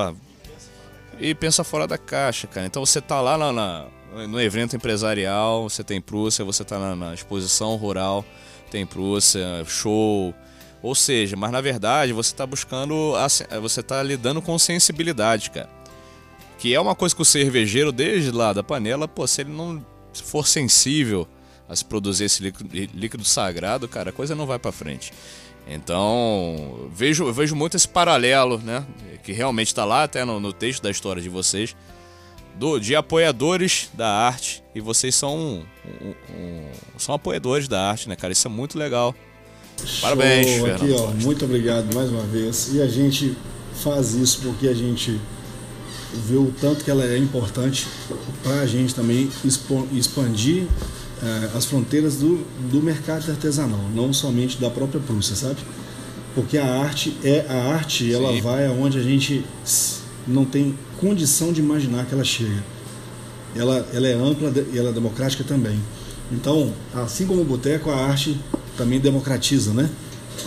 e 1.19 1.33
pensa 1.33 1.63
fora 1.63 1.87
da 1.87 1.97
caixa, 1.97 2.45
cara. 2.45 2.67
Então 2.67 2.85
você 2.85 3.01
tá 3.01 3.19
lá 3.19 3.35
na, 3.35 3.51
na 3.51 3.87
no 4.27 4.39
evento 4.39 4.75
empresarial, 4.75 5.67
você 5.67 5.83
tem 5.83 5.99
Prússia, 5.99 6.45
você 6.45 6.63
tá 6.63 6.77
na, 6.77 6.95
na 6.95 7.13
exposição 7.15 7.75
rural, 7.75 8.23
tem 8.69 8.85
Prússia, 8.85 9.63
show. 9.65 10.35
Ou 10.81 10.95
seja, 10.95 11.35
mas 11.35 11.51
na 11.51 11.61
verdade 11.61 12.11
você 12.11 12.35
tá 12.35 12.45
buscando, 12.45 13.13
você 13.61 13.83
tá 13.83 14.01
lidando 14.01 14.41
com 14.41 14.57
sensibilidade, 14.57 15.51
cara. 15.51 15.69
Que 16.57 16.73
é 16.73 16.79
uma 16.79 16.95
coisa 16.95 17.15
que 17.15 17.21
o 17.21 17.25
cervejeiro, 17.25 17.91
desde 17.91 18.31
lá 18.31 18.53
da 18.53 18.63
panela, 18.63 19.07
pô, 19.07 19.25
se 19.25 19.41
ele 19.41 19.51
não 19.51 19.83
for 20.13 20.47
sensível 20.47 21.27
a 21.67 21.75
se 21.75 21.85
produzir 21.85 22.25
esse 22.25 22.43
líquido, 22.43 22.69
líquido 22.93 23.25
sagrado, 23.25 23.87
cara, 23.87 24.09
a 24.09 24.13
coisa 24.13 24.35
não 24.35 24.45
vai 24.45 24.59
para 24.59 24.71
frente. 24.71 25.11
Então, 25.67 26.89
vejo, 26.91 27.31
vejo 27.31 27.55
muito 27.55 27.77
esse 27.77 27.87
paralelo, 27.87 28.57
né? 28.57 28.85
Que 29.23 29.31
realmente 29.31 29.67
está 29.67 29.85
lá 29.85 30.03
até 30.03 30.25
no, 30.25 30.39
no, 30.39 30.51
texto 30.51 30.81
da 30.81 30.89
história 30.89 31.21
de 31.21 31.29
vocês, 31.29 31.75
do, 32.55 32.79
de 32.79 32.95
apoiadores 32.95 33.89
da 33.93 34.09
arte. 34.09 34.63
E 34.73 34.81
vocês 34.81 35.15
são, 35.15 35.37
um, 35.37 35.65
um, 35.85 36.15
um, 36.35 36.71
são 36.97 37.15
apoiadores 37.15 37.67
da 37.67 37.89
arte, 37.89 38.09
né, 38.09 38.15
cara? 38.15 38.33
Isso 38.33 38.47
é 38.47 38.51
muito 38.51 38.77
legal. 38.77 39.15
Parabéns, 40.01 40.47
Show, 40.47 40.65
Fernando. 40.65 40.83
Aqui, 40.83 40.91
ó, 40.93 41.07
muito 41.23 41.45
obrigado 41.45 41.93
mais 41.93 42.09
uma 42.09 42.23
vez. 42.23 42.69
E 42.73 42.81
a 42.81 42.87
gente 42.87 43.35
faz 43.75 44.13
isso 44.13 44.39
porque 44.43 44.67
a 44.67 44.73
gente 44.73 45.19
vê 46.27 46.35
o 46.35 46.53
tanto 46.59 46.83
que 46.83 46.91
ela 46.91 47.05
é 47.05 47.17
importante 47.17 47.87
para 48.43 48.61
a 48.61 48.65
gente 48.65 48.93
também 48.93 49.29
expandir 49.93 50.63
uh, 50.63 51.57
as 51.57 51.65
fronteiras 51.65 52.17
do, 52.17 52.45
do 52.69 52.81
mercado 52.81 53.29
artesanal, 53.29 53.79
não 53.93 54.11
somente 54.11 54.57
da 54.57 54.69
própria 54.69 54.99
Prússia, 54.99 55.35
sabe? 55.35 55.57
Porque 56.35 56.57
a 56.57 56.65
arte 56.65 57.15
é 57.23 57.45
a 57.47 57.73
arte, 57.73 58.05
Sim. 58.05 58.13
ela 58.13 58.41
vai 58.41 58.65
aonde 58.65 58.97
a 58.97 59.03
gente 59.03 59.45
não 60.27 60.45
tem 60.45 60.77
condição 60.99 61.51
de 61.51 61.59
imaginar 61.59 62.05
que 62.05 62.13
ela 62.13 62.23
chega. 62.23 62.63
Ela, 63.55 63.85
ela 63.93 64.07
é 64.07 64.13
ampla 64.13 64.51
e 64.71 64.77
ela 64.77 64.89
é 64.89 64.93
democrática 64.93 65.43
também. 65.43 65.77
Então, 66.31 66.73
assim 66.93 67.25
como 67.25 67.41
o 67.41 67.45
boteco, 67.45 67.89
a 67.89 67.95
arte 67.95 68.39
também 68.81 68.99
democratiza, 68.99 69.73
né? 69.73 69.87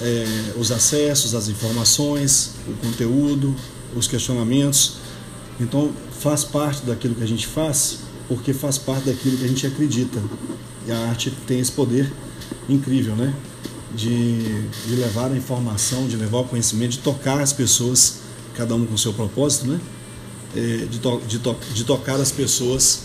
É, 0.03 0.27
os 0.59 0.73
acessos, 0.73 1.37
as 1.37 1.49
informações, 1.49 2.55
o 2.67 2.73
conteúdo, 2.85 3.55
os 3.95 4.09
questionamentos. 4.09 4.97
Então, 5.61 5.93
faz 6.19 6.43
parte 6.43 6.85
daquilo 6.85 7.15
que 7.15 7.23
a 7.23 7.27
gente 7.27 7.47
faz, 7.47 7.99
porque 8.27 8.53
faz 8.53 8.77
parte 8.77 9.07
daquilo 9.07 9.37
que 9.37 9.45
a 9.45 9.49
gente 9.49 9.65
acredita. 9.65 10.21
E 10.87 10.91
a 10.91 10.99
arte 11.09 11.31
tem 11.47 11.61
esse 11.61 11.71
poder 11.71 12.13
incrível, 12.69 13.15
né? 13.15 13.33
De, 13.95 14.69
de 14.89 14.97
levar 14.97 15.31
a 15.31 15.37
informação, 15.37 16.09
de 16.09 16.17
levar 16.17 16.39
o 16.39 16.45
conhecimento, 16.45 16.93
de 16.93 16.99
tocar 16.99 17.41
as 17.41 17.53
pessoas, 17.53 18.17
cada 18.57 18.75
um 18.75 18.85
com 18.85 18.97
seu 18.97 19.13
propósito, 19.13 19.69
né? 19.69 19.81
É, 20.57 20.87
de, 20.87 20.99
to, 20.99 21.23
de, 21.29 21.39
to, 21.39 21.57
de 21.73 21.85
tocar 21.85 22.17
as 22.17 22.33
pessoas 22.33 23.03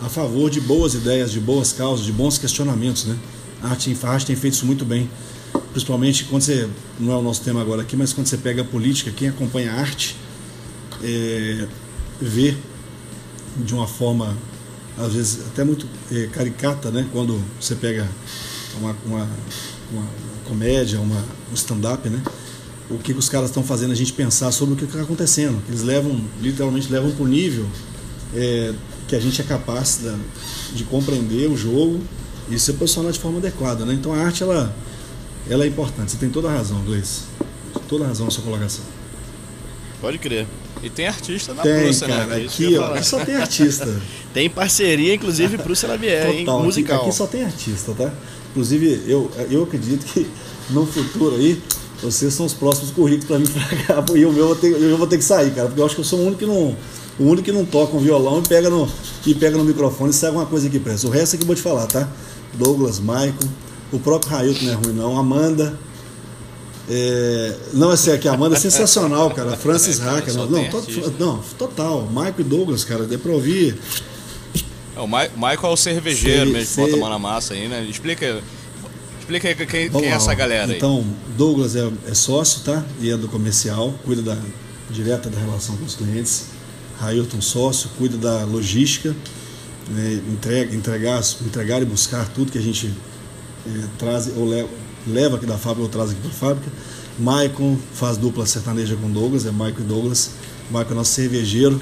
a 0.00 0.08
favor 0.08 0.50
de 0.50 0.60
boas 0.60 0.94
ideias, 0.94 1.30
de 1.30 1.40
boas 1.40 1.72
causas, 1.72 2.06
de 2.06 2.12
bons 2.12 2.38
questionamentos, 2.38 3.04
né? 3.04 3.18
A 3.62 3.68
arte, 3.68 3.96
a 4.02 4.08
arte 4.08 4.26
tem 4.26 4.36
feito 4.36 4.54
isso 4.54 4.66
muito 4.66 4.84
bem. 4.84 5.08
Principalmente 5.72 6.24
quando 6.24 6.42
você, 6.42 6.68
não 6.98 7.12
é 7.12 7.16
o 7.16 7.22
nosso 7.22 7.42
tema 7.42 7.60
agora 7.60 7.82
aqui, 7.82 7.96
mas 7.96 8.12
quando 8.12 8.26
você 8.26 8.36
pega 8.36 8.62
a 8.62 8.64
política, 8.64 9.10
quem 9.10 9.28
acompanha 9.28 9.72
a 9.72 9.80
arte, 9.80 10.16
é, 11.02 11.66
vê 12.20 12.56
de 13.56 13.74
uma 13.74 13.86
forma, 13.86 14.36
às 14.98 15.14
vezes 15.14 15.46
até 15.46 15.64
muito 15.64 15.86
é, 16.10 16.26
caricata, 16.26 16.90
né? 16.90 17.06
Quando 17.12 17.42
você 17.60 17.74
pega 17.74 18.08
uma, 18.80 18.96
uma, 19.06 19.28
uma 19.92 20.06
comédia, 20.44 21.00
uma, 21.00 21.24
um 21.50 21.54
stand-up, 21.54 22.08
né? 22.08 22.20
O 22.90 22.98
que, 22.98 23.12
que 23.12 23.18
os 23.18 23.28
caras 23.28 23.48
estão 23.48 23.62
fazendo 23.62 23.92
a 23.92 23.94
gente 23.94 24.12
pensar 24.12 24.50
sobre 24.52 24.74
o 24.74 24.76
que 24.76 24.84
está 24.84 25.00
acontecendo. 25.00 25.62
Eles 25.68 25.82
levam, 25.82 26.20
literalmente 26.40 26.90
levam 26.90 27.10
para 27.12 27.24
o 27.24 27.28
nível 27.28 27.66
é, 28.34 28.74
que 29.06 29.16
a 29.16 29.20
gente 29.20 29.40
é 29.40 29.44
capaz 29.44 30.00
de 30.74 30.84
compreender 30.84 31.48
o 31.48 31.56
jogo 31.56 32.00
e 32.50 32.58
se 32.58 32.72
posicionar 32.74 33.12
de 33.12 33.18
forma 33.18 33.38
adequada. 33.38 33.84
Né? 33.84 33.94
Então 33.94 34.12
a 34.12 34.18
arte 34.18 34.42
ela, 34.42 34.74
ela 35.48 35.64
é 35.64 35.66
importante. 35.66 36.12
Você 36.12 36.16
tem 36.16 36.30
toda 36.30 36.48
a 36.48 36.52
razão, 36.52 36.80
Gleice. 36.82 37.22
Toda 37.88 38.04
a 38.04 38.08
razão 38.08 38.26
na 38.26 38.32
sua 38.32 38.44
colocação. 38.44 38.84
Pode 40.00 40.18
crer. 40.18 40.46
E 40.82 40.90
tem 40.90 41.06
artista 41.06 41.54
na 41.54 41.62
tem, 41.62 41.84
Prússia, 41.84 42.08
cara, 42.08 42.26
né? 42.26 42.44
Aqui, 42.44 42.76
ó, 42.76 42.94
aqui 42.94 43.06
só 43.06 43.24
tem 43.24 43.36
artista. 43.36 44.00
tem 44.34 44.50
parceria, 44.50 45.14
inclusive, 45.14 45.56
Prússia 45.58 45.88
Labier, 45.88 46.28
hein? 46.28 46.44
Musical. 46.44 46.96
Aqui, 46.96 47.06
aqui, 47.06 47.16
só 47.16 47.26
tem 47.26 47.44
artista, 47.44 47.94
tá? 47.94 48.12
Inclusive, 48.50 49.04
eu, 49.06 49.30
eu 49.48 49.62
acredito 49.62 50.04
que 50.06 50.26
no 50.70 50.84
futuro 50.84 51.36
aí, 51.36 51.62
vocês 52.02 52.34
são 52.34 52.46
os 52.46 52.52
próximos 52.52 52.90
currículos 52.90 53.26
para 53.26 53.38
mim 53.38 53.46
pra 53.46 53.94
cá. 53.94 54.04
E 54.16 54.26
o 54.26 54.32
meu 54.32 54.42
eu 54.42 54.46
vou, 54.48 54.56
ter, 54.56 54.72
eu 54.72 54.98
vou 54.98 55.06
ter 55.06 55.18
que 55.18 55.24
sair, 55.24 55.52
cara. 55.52 55.68
Porque 55.68 55.80
eu 55.80 55.86
acho 55.86 55.94
que 55.94 56.00
eu 56.00 56.04
sou 56.04 56.18
o 56.18 56.22
único 56.22 56.40
que 56.40 56.46
não 56.46 56.76
o 57.18 57.24
único 57.24 57.42
que 57.42 57.52
não 57.52 57.64
toca 57.64 57.96
um 57.96 58.00
violão 58.00 58.40
e 58.40 58.48
pega 58.48 58.70
no, 58.70 58.88
e 59.26 59.34
pega 59.34 59.56
no 59.56 59.64
microfone 59.64 60.10
e 60.10 60.14
sai 60.14 60.28
alguma 60.28 60.46
coisa 60.46 60.66
aqui 60.66 60.78
presta. 60.78 61.06
O 61.06 61.10
resto 61.10 61.34
é 61.34 61.36
que 61.36 61.42
eu 61.42 61.46
vou 61.46 61.56
te 61.56 61.62
falar, 61.62 61.86
tá? 61.86 62.08
Douglas, 62.54 62.98
Maicon, 62.98 63.48
o 63.92 63.98
próprio 63.98 64.30
Railton 64.32 64.64
não 64.64 64.72
é 64.72 64.74
ruim 64.74 64.92
não, 64.94 65.18
Amanda. 65.18 65.78
É, 66.88 67.56
não, 67.72 67.92
essa 67.92 68.14
aqui, 68.14 68.28
a 68.28 68.32
Amanda 68.32 68.56
é 68.56 68.58
sensacional, 68.58 69.30
cara. 69.30 69.56
Francis 69.56 69.98
Hacker. 69.98 70.34
Não, 70.34 70.46
não, 70.46 70.64
to, 70.68 70.82
não, 71.18 71.38
total. 71.58 72.08
Maicon 72.10 72.40
e 72.40 72.44
Douglas, 72.44 72.84
cara, 72.84 73.04
deu 73.04 73.18
pra 73.18 73.32
ouvir. 73.32 73.78
É, 74.96 75.00
o 75.00 75.06
Michael 75.06 75.58
é 75.62 75.68
o 75.68 75.76
cervejeiro 75.76 76.50
mesmo, 76.50 76.74
sei. 76.74 76.84
bota 76.84 76.96
a 76.96 77.00
mão 77.00 77.10
na 77.10 77.18
massa 77.18 77.54
aí, 77.54 77.68
né? 77.68 77.86
Explica, 77.88 78.42
explica 79.18 79.48
aí 79.48 79.54
quem, 79.54 79.90
quem 79.90 80.04
é 80.04 80.10
essa 80.10 80.34
galera 80.34 80.70
aí. 80.70 80.76
Então, 80.76 81.04
Douglas 81.36 81.76
é, 81.76 81.90
é, 82.08 82.14
sócio, 82.14 82.62
tá? 82.62 82.84
E 83.00 83.10
é 83.10 83.16
do 83.16 83.28
comercial, 83.28 83.94
cuida 84.04 84.22
da 84.22 84.36
direta 84.90 85.30
da 85.30 85.38
relação 85.38 85.76
com 85.76 85.84
os 85.84 85.94
clientes. 85.94 86.46
Ailton 87.02 87.40
Sócio, 87.40 87.90
cuida 87.98 88.16
da 88.16 88.44
logística, 88.44 89.14
né, 89.88 90.20
entrega, 90.30 90.74
entregar, 90.74 91.22
entregar 91.44 91.82
e 91.82 91.84
buscar 91.84 92.28
tudo 92.28 92.52
que 92.52 92.58
a 92.58 92.62
gente 92.62 92.92
é, 93.66 93.84
traz 93.98 94.30
ou 94.36 94.48
leva, 94.48 94.68
leva 95.06 95.36
aqui 95.36 95.46
da 95.46 95.58
fábrica 95.58 95.82
ou 95.82 95.88
traz 95.88 96.10
aqui 96.10 96.20
para 96.20 96.30
a 96.30 96.34
fábrica. 96.34 96.70
Maicon 97.18 97.76
faz 97.94 98.16
dupla 98.16 98.46
sertaneja 98.46 98.96
com 98.96 99.10
Douglas, 99.10 99.44
é 99.46 99.50
Maicon 99.50 99.82
e 99.82 99.84
Douglas. 99.84 100.30
Maicon 100.70 100.92
é 100.92 100.94
nosso 100.96 101.12
cervejeiro. 101.12 101.80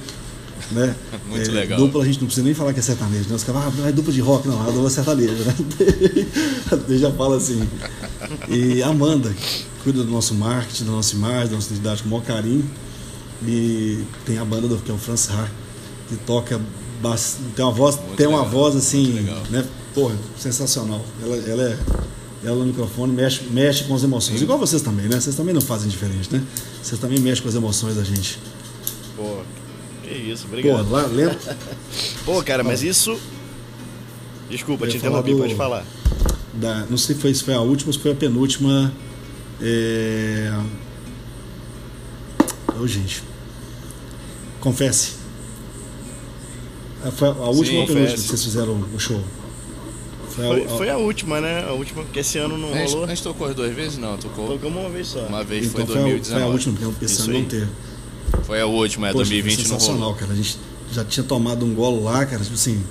Né? 0.73 0.95
Muito 1.27 1.51
é, 1.51 1.53
legal. 1.53 1.79
Dupla 1.79 2.03
a 2.03 2.07
gente 2.07 2.21
não 2.21 2.27
precisa 2.27 2.45
nem 2.45 2.55
falar 2.55 2.73
que 2.73 2.81
é 2.81 2.83
sertanejo, 2.83 3.29
né? 3.29 3.35
Os 3.35 3.45
caras 3.45 3.63
ah, 3.63 3.89
é 3.89 3.93
dupla 3.93 4.13
de 4.13 4.21
rock, 4.21 4.47
não, 4.47 4.61
a 4.61 4.67
dupla 4.67 4.87
é 4.87 4.91
sertaneja, 4.91 5.33
né? 5.45 5.55
Já 6.99 7.11
fala 7.13 7.37
assim. 7.37 7.69
E 8.49 8.83
Amanda, 8.83 9.35
cuida 9.83 10.05
do 10.05 10.11
nosso 10.11 10.35
marketing, 10.35 10.85
da 10.85 10.93
nossa 10.93 11.15
imagem, 11.15 11.49
da 11.49 11.55
nossa 11.55 11.69
identidade 11.69 12.03
com 12.03 12.09
o 12.09 12.13
maior 12.13 12.25
carinho. 12.25 12.69
E 13.47 14.05
tem 14.27 14.39
a 14.39 14.45
banda 14.45 14.69
do, 14.69 14.77
que 14.77 14.91
é 14.91 14.95
o 14.95 14.99
Franz 14.99 15.31
Ha, 15.31 15.49
que 16.09 16.17
toca 16.17 16.61
tem 17.57 17.65
uma 17.65 17.73
voz, 17.73 17.97
muito 17.97 18.17
tem 18.17 18.27
uma 18.27 18.43
legal, 18.43 18.53
voz 18.53 18.77
assim, 18.77 19.27
né? 19.49 19.67
Porra, 19.95 20.15
sensacional. 20.39 21.03
Ela, 21.23 21.37
ela 21.37 21.63
é 21.63 21.79
ela 22.43 22.57
no 22.57 22.67
microfone 22.67 23.13
mexe, 23.13 23.45
mexe 23.51 23.85
com 23.85 23.95
as 23.95 24.03
emoções. 24.03 24.39
Sim. 24.39 24.45
Igual 24.45 24.59
vocês 24.59 24.83
também, 24.83 25.07
né? 25.07 25.21
Vocês 25.21 25.37
também 25.37 25.53
não 25.53 25.61
fazem 25.61 25.89
diferente, 25.89 26.33
né? 26.33 26.43
Vocês 26.83 27.01
também 27.01 27.19
mexem 27.19 27.43
com 27.43 27.49
as 27.49 27.55
emoções 27.55 27.97
da 27.97 28.03
gente. 28.03 28.39
Pô, 29.17 29.41
que 30.03 30.15
isso, 30.15 30.47
obrigado. 30.47 30.87
Pô, 30.87 30.97
lá, 30.97 31.07
lembra? 31.07 31.39
Pô, 32.25 32.43
cara, 32.43 32.65
mas 32.65 32.83
isso. 32.83 33.19
Desculpa, 34.49 34.87
te 34.87 34.97
interrompi, 34.97 35.35
pode 35.35 35.55
falar. 35.55 35.85
Da, 36.55 36.87
não 36.87 36.97
sei 36.97 37.15
se 37.15 37.21
foi, 37.21 37.35
se 37.35 37.45
foi 37.45 37.55
a 37.55 37.61
última 37.61 37.91
ou 37.91 37.93
se 37.93 37.99
foi 37.99 38.13
a 38.13 38.15
penúltima. 38.15 38.93
É... 39.61 40.53
Ô, 42.81 42.87
gente. 42.87 43.30
Confesse. 44.61 45.21
Foi 47.13 47.29
a 47.29 47.33
última 47.33 47.81
ou 47.81 47.87
que 47.87 47.93
vocês 47.93 48.45
fizeram 48.45 48.75
o 48.95 48.99
show? 48.99 49.23
Foi, 50.29 50.45
foi, 50.45 50.65
a, 50.65 50.69
foi 50.69 50.91
a, 50.91 50.97
última, 50.97 51.41
né? 51.41 51.65
A 51.67 51.73
última, 51.73 52.03
porque 52.05 52.21
esse 52.21 52.39
ano 52.39 52.57
não 52.57 52.73
a 52.73 52.77
gente, 52.79 52.91
rolou. 52.91 53.05
A 53.05 53.09
gente 53.09 53.23
tocou 53.23 53.47
as 53.49 53.55
duas 53.55 53.75
vezes? 53.75 53.99
Não, 53.99 54.17
tocou. 54.17 54.47
Tocamos 54.49 54.79
uma 54.79 54.91
vez 54.91 55.09
só. 55.09 55.21
Uma 55.27 55.43
vez 55.43 55.67
então 55.67 55.87
foi 55.87 55.97
em 55.97 56.03
2019. 56.03 56.41
Foi 56.41 56.43
a 56.43 56.47
última, 56.47 56.91
porque 56.91 57.05
esse 57.07 57.23
ano 57.23 57.33
não 57.33 57.45
teve. 57.45 57.69
Foi 58.45 58.61
a 58.61 58.67
última, 58.67 59.09
é 59.09 59.13
Poxa, 59.13 59.31
2020 59.31 59.69
não 59.69 59.77
rolou. 59.79 60.15
cara. 60.15 60.33
A 60.33 60.37
gente 60.37 60.59
já 60.93 61.05
tinha 61.05 61.25
tomado 61.25 61.65
um 61.65 61.75
golo 61.75 62.05
lá, 62.05 62.25
cara, 62.25 62.43
tipo 62.43 62.55
assim. 62.55 62.83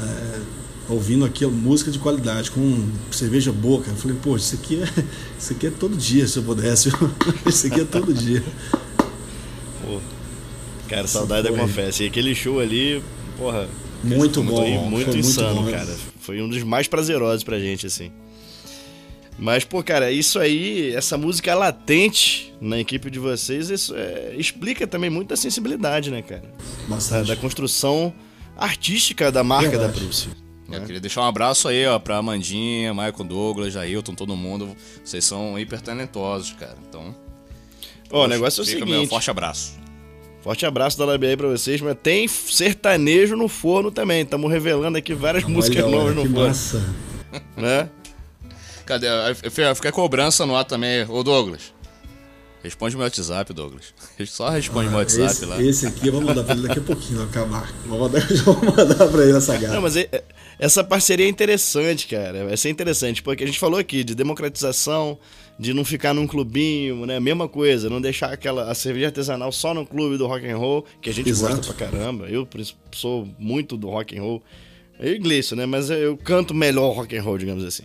É, 0.00 0.40
ouvindo 0.88 1.24
aqui 1.24 1.46
música 1.46 1.90
de 1.90 1.98
qualidade, 1.98 2.50
com 2.50 2.88
cerveja 3.10 3.52
boa, 3.52 3.80
cara. 3.80 3.92
Eu 3.92 3.96
falei, 3.96 4.16
pô, 4.22 4.36
isso 4.36 4.54
aqui 4.54 4.82
é, 4.82 5.04
isso 5.38 5.52
aqui 5.52 5.66
é 5.68 5.70
todo 5.70 5.96
dia, 5.96 6.26
se 6.26 6.38
eu 6.38 6.42
pudesse. 6.42 6.90
isso 7.46 7.66
aqui 7.66 7.80
é 7.80 7.84
todo 7.84 8.12
dia. 8.12 8.42
Cara, 10.94 11.06
saudade 11.08 11.48
da 11.48 11.56
Confessa. 11.56 12.04
E 12.04 12.06
aquele 12.06 12.34
show 12.34 12.60
ali, 12.60 13.02
porra. 13.36 13.68
Muito 14.02 14.42
bom. 14.42 14.60
Muito, 14.60 14.90
muito 14.90 15.18
insano, 15.18 15.62
muito 15.62 15.72
bom, 15.72 15.78
cara. 15.78 15.96
Foi 16.20 16.40
um 16.40 16.48
dos 16.48 16.62
mais 16.62 16.86
prazerosos 16.86 17.42
pra 17.42 17.58
gente, 17.58 17.86
assim. 17.86 18.12
Mas, 19.38 19.64
pô, 19.64 19.82
cara, 19.82 20.12
isso 20.12 20.38
aí, 20.38 20.94
essa 20.94 21.18
música 21.18 21.50
é 21.50 21.54
latente 21.54 22.54
na 22.60 22.78
equipe 22.78 23.10
de 23.10 23.18
vocês, 23.18 23.68
isso 23.68 23.94
é, 23.96 24.34
explica 24.36 24.86
também 24.86 25.10
muito 25.10 25.30
da 25.30 25.36
sensibilidade, 25.36 26.10
né, 26.10 26.22
cara? 26.22 26.44
Bastante. 26.86 27.28
Da, 27.28 27.34
da 27.34 27.40
construção 27.40 28.14
artística 28.56 29.32
da 29.32 29.42
marca 29.42 29.70
Verdade. 29.70 29.92
da 29.92 29.98
Prússia. 29.98 30.30
Eu 30.70 30.80
queria 30.82 31.00
deixar 31.00 31.22
um 31.22 31.26
abraço 31.26 31.68
aí, 31.68 31.84
ó, 31.86 31.98
pra 31.98 32.16
Amandinha, 32.16 32.94
Michael 32.94 33.24
Douglas, 33.24 33.72
Jailton, 33.72 34.14
todo 34.14 34.36
mundo. 34.36 34.74
Vocês 35.04 35.24
são 35.24 35.58
hiper 35.58 35.80
talentosos, 35.80 36.52
cara. 36.52 36.76
Então. 36.88 37.14
Ó, 38.10 38.24
o 38.24 38.28
negócio 38.28 38.60
é 38.60 38.62
o 38.62 38.66
fica 38.66 38.78
seguinte. 38.78 38.98
Meu 38.98 39.06
forte 39.06 39.30
abraço. 39.30 39.83
Forte 40.44 40.66
abraço 40.66 40.98
da 40.98 41.06
LAB 41.06 41.24
aí 41.24 41.36
pra 41.38 41.48
vocês, 41.48 41.80
mas 41.80 41.96
tem 42.02 42.28
sertanejo 42.28 43.34
no 43.34 43.48
forno 43.48 43.90
também. 43.90 44.20
Estamos 44.22 44.52
revelando 44.52 44.98
aqui 44.98 45.14
várias 45.14 45.42
músicas 45.44 45.82
Olha, 45.84 45.90
novas 45.96 46.06
olha, 46.08 46.14
no 46.16 46.22
que 46.22 46.28
forno. 46.34 46.46
massa. 46.48 46.94
Né? 47.56 47.88
Cadê? 48.86 49.06
Fica 49.50 49.88
a 49.88 49.92
cobrança 49.92 50.44
no 50.46 50.54
ar 50.54 50.64
também. 50.64 51.04
Ô, 51.08 51.22
Douglas. 51.24 51.72
Responde 52.62 52.94
meu 52.94 53.04
WhatsApp, 53.04 53.52
Douglas. 53.52 53.86
Só 54.26 54.48
responde 54.50 54.88
meu 54.88 54.98
WhatsApp 54.98 55.24
Ah, 55.24 55.30
esse, 55.32 55.44
lá. 55.46 55.62
esse 55.62 55.86
aqui 55.86 56.06
eu 56.08 56.12
vou 56.12 56.20
mandar 56.22 56.44
pra 56.44 56.54
ele 56.54 56.68
daqui 56.68 56.78
a 56.78 56.82
pouquinho, 56.82 57.18
vai 57.18 57.26
acabar. 57.26 57.72
Vou 57.86 57.98
mandar, 57.98 58.20
já 58.32 58.42
vou 58.44 58.54
mandar 58.62 59.08
pra 59.08 59.22
ele 59.24 59.36
essa 59.36 59.54
Não, 59.54 59.60
garra. 59.60 59.80
mas 59.80 59.96
é- 59.96 60.08
é- 60.12 60.22
essa 60.58 60.84
parceria 60.84 61.26
é 61.26 61.28
interessante, 61.28 62.06
cara. 62.06 62.44
Vai 62.46 62.56
ser 62.56 62.68
interessante, 62.70 63.22
porque 63.22 63.42
a 63.42 63.46
gente 63.46 63.58
falou 63.58 63.78
aqui 63.80 64.04
de 64.04 64.14
democratização, 64.14 65.18
de 65.58 65.72
não 65.72 65.84
ficar 65.84 66.12
num 66.12 66.26
clubinho, 66.26 67.06
né? 67.06 67.20
Mesma 67.20 67.48
coisa, 67.48 67.88
não 67.88 68.00
deixar 68.00 68.32
aquela 68.32 68.70
a 68.70 68.74
cerveja 68.74 69.06
artesanal 69.06 69.52
só 69.52 69.72
no 69.72 69.86
clube 69.86 70.16
do 70.18 70.26
rock 70.26 70.46
and 70.48 70.56
roll, 70.56 70.84
que 71.00 71.08
a 71.10 71.12
gente 71.14 71.28
Exato. 71.30 71.56
gosta 71.56 71.72
pra 71.74 71.86
caramba. 71.86 72.26
Eu 72.28 72.44
por 72.44 72.60
isso, 72.60 72.76
sou 72.92 73.28
muito 73.38 73.76
do 73.76 73.88
rock 73.88 74.18
and 74.18 74.22
roll. 74.22 74.42
Eu 74.98 75.14
e 75.14 75.18
Gleison, 75.18 75.56
né? 75.56 75.66
Mas 75.66 75.90
eu 75.90 76.16
canto 76.16 76.52
melhor 76.54 76.92
rock 76.94 77.16
and 77.16 77.22
roll, 77.22 77.38
digamos 77.38 77.64
assim. 77.64 77.84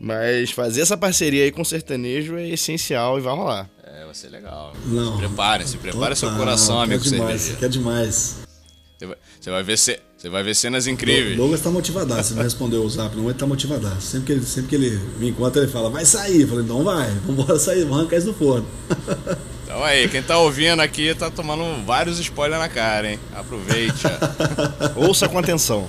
Mas 0.00 0.50
fazer 0.50 0.80
essa 0.80 0.96
parceria 0.96 1.44
aí 1.44 1.52
com 1.52 1.62
o 1.62 1.64
sertanejo 1.64 2.36
é 2.36 2.48
essencial 2.48 3.16
e 3.18 3.20
vai 3.20 3.34
rolar. 3.34 3.70
É, 3.84 4.04
vai 4.04 4.14
ser 4.14 4.28
legal. 4.28 4.72
Não. 4.86 5.12
Se 5.12 5.18
preparem, 5.18 5.66
se 5.66 5.76
prepare 5.78 6.16
seu 6.16 6.30
coração, 6.36 6.80
amigo 6.80 7.02
quer 7.02 7.10
demais, 7.10 7.40
cervejeiro. 7.40 7.58
quer 7.60 7.68
demais. 7.68 8.36
Você 8.98 9.06
vai, 9.06 9.16
você 9.40 9.50
vai 9.50 9.62
ver 9.62 9.78
ce- 9.78 10.00
você 10.24 10.30
vai 10.30 10.42
ver 10.42 10.56
cenas 10.56 10.86
incríveis. 10.86 11.36
Douglas 11.36 11.60
tá 11.60 11.70
motivadaço, 11.70 12.30
você 12.30 12.34
não 12.34 12.42
respondeu 12.44 12.82
o 12.82 12.88
zap, 12.88 13.14
não, 13.14 13.24
ele 13.24 13.34
tá 13.34 13.46
motivadaço. 13.46 14.00
Sempre 14.00 14.26
que 14.26 14.32
ele, 14.32 14.42
sempre 14.42 14.68
que 14.70 14.74
ele 14.74 14.98
me 15.18 15.28
encontra, 15.28 15.62
ele 15.62 15.70
fala, 15.70 15.90
vai 15.90 16.06
sair. 16.06 16.40
Eu 16.40 16.48
falei, 16.48 16.64
então 16.64 16.82
vai, 16.82 17.10
vambora 17.26 17.58
sair, 17.58 17.82
vamos 17.82 17.98
arrancar 17.98 18.16
isso 18.16 18.26
do 18.26 18.34
forno. 18.34 18.66
Então 19.64 19.82
aí, 19.82 20.08
quem 20.08 20.22
tá 20.22 20.38
ouvindo 20.38 20.80
aqui 20.80 21.12
tá 21.16 21.28
tomando 21.30 21.84
vários 21.84 22.20
spoilers 22.20 22.60
na 22.60 22.68
cara, 22.68 23.10
hein? 23.10 23.18
Aproveite. 23.34 24.04
Ouça 24.94 25.28
com 25.28 25.36
atenção. 25.36 25.88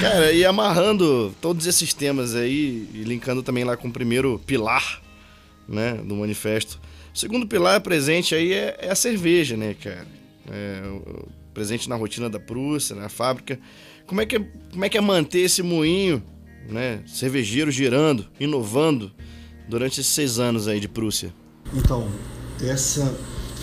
Cara, 0.00 0.32
e 0.32 0.46
amarrando 0.46 1.34
todos 1.42 1.66
esses 1.66 1.92
temas 1.92 2.34
aí, 2.34 2.88
e 2.94 3.02
linkando 3.04 3.42
também 3.42 3.64
lá 3.64 3.76
com 3.76 3.88
o 3.88 3.92
primeiro 3.92 4.40
pilar, 4.46 5.02
né, 5.68 6.00
do 6.02 6.14
manifesto. 6.14 6.80
O 7.14 7.18
segundo 7.18 7.46
pilar 7.46 7.82
presente 7.82 8.34
aí 8.34 8.54
é, 8.54 8.78
é 8.78 8.90
a 8.90 8.94
cerveja, 8.94 9.58
né, 9.58 9.74
cara? 9.78 10.06
É, 10.50 10.82
presente 11.52 11.88
na 11.88 11.96
rotina 11.96 12.28
da 12.28 12.38
Prússia, 12.38 12.94
na 12.96 13.08
fábrica. 13.08 13.58
Como 14.06 14.20
é 14.20 14.26
que 14.26 14.36
é, 14.36 14.40
como 14.70 14.84
é, 14.84 14.88
que 14.88 14.98
é 14.98 15.00
manter 15.00 15.40
esse 15.40 15.62
moinho, 15.62 16.22
né, 16.68 17.02
cervejeiro 17.06 17.70
girando, 17.70 18.26
inovando 18.38 19.12
durante 19.68 20.00
esses 20.00 20.12
seis 20.12 20.38
anos 20.38 20.66
aí 20.66 20.80
de 20.80 20.88
Prússia? 20.88 21.32
Então, 21.72 22.08
essa 22.62 23.14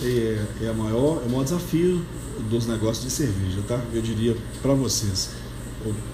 é, 0.02 0.44
é, 0.62 0.68
a 0.68 0.72
maior, 0.72 1.22
é 1.22 1.26
o 1.26 1.30
maior 1.30 1.44
desafio 1.44 2.04
dos 2.48 2.66
negócios 2.66 3.04
de 3.04 3.10
cerveja, 3.10 3.62
tá? 3.66 3.82
Eu 3.92 4.00
diria 4.00 4.36
para 4.62 4.72
vocês. 4.74 5.30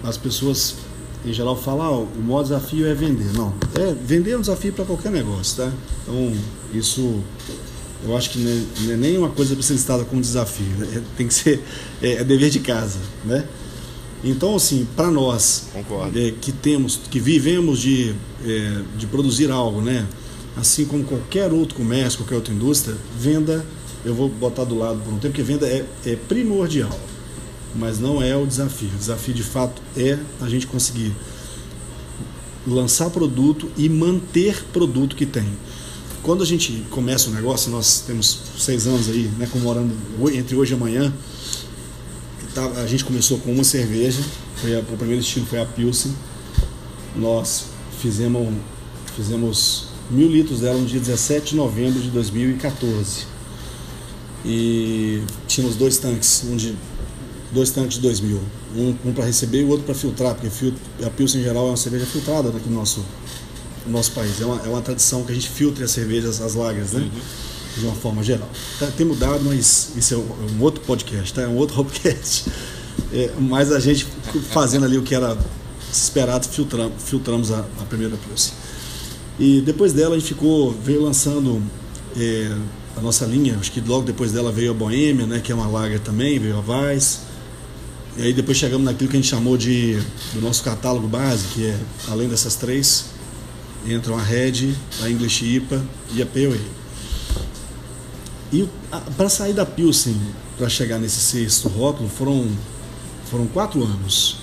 As 0.02 0.16
pessoas, 0.16 0.76
em 1.24 1.32
geral, 1.32 1.56
falam, 1.56 1.86
ah, 1.86 2.18
o 2.18 2.22
maior 2.22 2.42
desafio 2.42 2.86
é 2.86 2.94
vender. 2.94 3.32
Não, 3.34 3.54
é, 3.78 3.94
vender 3.94 4.32
é 4.32 4.36
um 4.36 4.40
desafio 4.40 4.72
para 4.72 4.84
qualquer 4.84 5.12
negócio, 5.12 5.64
tá? 5.64 5.72
Então, 6.02 6.32
isso 6.72 7.22
eu 8.04 8.16
acho 8.16 8.30
que 8.30 8.38
não 8.38 8.50
é, 8.50 8.92
é 8.92 8.96
nem 8.96 9.16
uma 9.16 9.30
coisa 9.30 9.54
para 9.54 9.62
ser 9.62 9.74
listada 9.74 10.04
como 10.04 10.20
desafio. 10.20 10.66
né? 10.78 10.88
É- 10.96 11.02
tem 11.16 11.26
que 11.26 11.34
ser, 11.34 11.62
é, 12.02 12.14
é 12.14 12.24
dever 12.24 12.50
de 12.50 12.60
casa, 12.60 12.98
né? 13.24 13.46
Então, 14.22 14.56
assim, 14.56 14.86
para 14.96 15.10
nós 15.10 15.68
é, 16.14 16.32
que 16.40 16.50
temos, 16.50 16.98
que 17.10 17.20
vivemos 17.20 17.78
de, 17.78 18.14
é, 18.44 18.82
de 18.96 19.06
produzir 19.06 19.50
algo, 19.50 19.82
né? 19.82 20.06
Assim 20.56 20.86
como 20.86 21.04
qualquer 21.04 21.52
outro 21.52 21.74
comércio, 21.74 22.20
qualquer 22.20 22.36
outra 22.36 22.54
indústria, 22.54 22.96
venda, 23.18 23.64
eu 24.04 24.14
vou 24.14 24.28
botar 24.28 24.64
do 24.64 24.78
lado 24.78 24.98
por 25.00 25.12
um 25.12 25.18
tempo, 25.18 25.34
porque 25.34 25.42
venda 25.42 25.66
é, 25.66 25.84
é 26.06 26.16
primordial, 26.16 26.98
mas 27.74 27.98
não 27.98 28.22
é 28.22 28.34
o 28.36 28.46
desafio. 28.46 28.88
O 28.94 28.98
desafio, 28.98 29.34
de 29.34 29.42
fato, 29.42 29.82
é 29.96 30.18
a 30.40 30.48
gente 30.48 30.66
conseguir 30.66 31.12
lançar 32.66 33.10
produto 33.10 33.68
e 33.76 33.88
manter 33.88 34.64
produto 34.72 35.16
que 35.16 35.26
tem. 35.26 35.46
Quando 36.24 36.42
a 36.42 36.46
gente 36.46 36.84
começa 36.90 37.28
o 37.28 37.32
negócio, 37.32 37.70
nós 37.70 38.02
temos 38.06 38.38
seis 38.58 38.86
anos 38.86 39.08
aí, 39.08 39.30
né, 39.38 39.46
comemorando 39.52 39.94
entre 40.34 40.56
hoje 40.56 40.72
e 40.72 40.74
amanhã, 40.76 41.12
Tá, 42.54 42.64
a 42.82 42.86
gente 42.86 43.04
começou 43.04 43.36
com 43.38 43.50
uma 43.52 43.64
cerveja, 43.64 44.22
foi 44.62 44.76
a- 44.76 44.78
o 44.78 44.96
primeiro 44.96 45.20
estilo 45.20 45.44
foi 45.44 45.60
a 45.60 45.66
Pilsen. 45.66 46.14
Nós 47.16 47.64
fizemos, 48.00 48.48
fizemos 49.16 49.86
mil 50.08 50.28
litros 50.28 50.60
dela 50.60 50.78
no 50.78 50.86
dia 50.86 51.00
17 51.00 51.50
de 51.50 51.56
novembro 51.56 52.00
de 52.00 52.10
2014. 52.10 53.24
E 54.44 55.20
tínhamos 55.48 55.74
dois 55.74 55.98
tanques, 55.98 56.44
um 56.48 56.54
de 56.54 56.76
dois 57.52 57.70
tanques 57.70 57.96
de 57.96 58.02
2000, 58.02 58.40
um, 58.76 58.94
um 59.04 59.12
para 59.12 59.24
receber 59.24 59.62
e 59.62 59.64
o 59.64 59.68
outro 59.70 59.84
para 59.86 59.94
filtrar, 59.96 60.36
porque 60.36 60.72
a 61.04 61.10
Pilsen 61.10 61.40
em 61.40 61.44
geral 61.44 61.66
é 61.66 61.70
uma 61.70 61.76
cerveja 61.76 62.06
filtrada 62.06 62.50
aqui 62.50 62.68
no 62.68 62.76
nosso, 62.76 63.04
no 63.86 63.92
nosso 63.92 64.12
país. 64.12 64.40
É 64.40 64.44
uma, 64.44 64.60
é 64.64 64.68
uma 64.68 64.82
tradição 64.82 65.24
que 65.24 65.32
a 65.32 65.34
gente 65.34 65.48
filtre 65.48 65.84
as 65.84 65.90
cervejas, 65.90 66.40
as 66.40 66.54
lagras, 66.54 66.92
né? 66.92 67.08
De 67.76 67.84
uma 67.84 67.94
forma 67.94 68.22
geral. 68.22 68.48
Tá, 68.78 68.86
tem 68.86 69.04
mudado, 69.04 69.42
mas 69.44 69.92
isso 69.96 70.14
é 70.14 70.16
um, 70.16 70.56
um 70.58 70.62
outro 70.62 70.82
podcast, 70.82 71.34
tá? 71.34 71.42
É 71.42 71.48
um 71.48 71.56
outro 71.56 71.76
podcast. 71.84 72.50
É, 73.12 73.30
mas 73.38 73.72
a 73.72 73.80
gente 73.80 74.06
fazendo 74.50 74.84
ali 74.84 74.96
o 74.96 75.02
que 75.02 75.14
era 75.14 75.36
esperado, 75.92 76.46
filtramos, 76.48 76.94
filtramos 77.02 77.52
a, 77.52 77.60
a 77.80 77.84
primeira 77.88 78.16
Pilsen. 78.16 78.54
E 79.38 79.60
depois 79.60 79.92
dela 79.92 80.14
a 80.14 80.18
gente 80.18 80.28
ficou, 80.28 80.72
veio 80.72 81.02
lançando 81.02 81.60
é, 82.16 82.56
a 82.96 83.00
nossa 83.00 83.24
linha, 83.24 83.56
acho 83.58 83.72
que 83.72 83.80
logo 83.80 84.04
depois 84.04 84.32
dela 84.32 84.52
veio 84.52 84.70
a 84.70 84.74
Boêmia, 84.74 85.26
né, 85.26 85.40
que 85.40 85.50
é 85.50 85.54
uma 85.54 85.66
lager 85.66 86.00
também, 86.00 86.38
veio 86.38 86.56
a 86.56 86.60
Weiss. 86.60 87.20
E 88.16 88.22
aí 88.22 88.32
depois 88.32 88.56
chegamos 88.56 88.84
naquilo 88.84 89.10
que 89.10 89.16
a 89.16 89.20
gente 89.20 89.28
chamou 89.28 89.56
de 89.56 90.00
do 90.32 90.40
nosso 90.40 90.62
catálogo 90.62 91.08
base, 91.08 91.46
que 91.48 91.66
é 91.66 91.76
além 92.08 92.28
dessas 92.28 92.54
três, 92.54 93.06
entram 93.86 94.16
a 94.18 94.22
Red, 94.22 94.74
a 95.02 95.10
English 95.10 95.44
IPA 95.44 95.82
e 96.14 96.22
a 96.22 96.26
Pale 96.26 96.46
Ale. 96.46 96.70
E 98.52 98.68
para 99.16 99.28
sair 99.28 99.52
da 99.52 99.66
Pilsen, 99.66 100.16
para 100.56 100.68
chegar 100.68 100.98
nesse 100.98 101.20
sexto 101.20 101.68
rótulo, 101.68 102.08
foram, 102.08 102.48
foram 103.30 103.46
quatro 103.46 103.82
anos. 103.82 104.36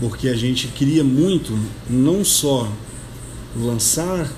Porque 0.00 0.28
a 0.28 0.36
gente 0.36 0.68
queria 0.68 1.02
muito, 1.02 1.58
não 1.90 2.24
só 2.24 2.70
lançar 3.56 4.30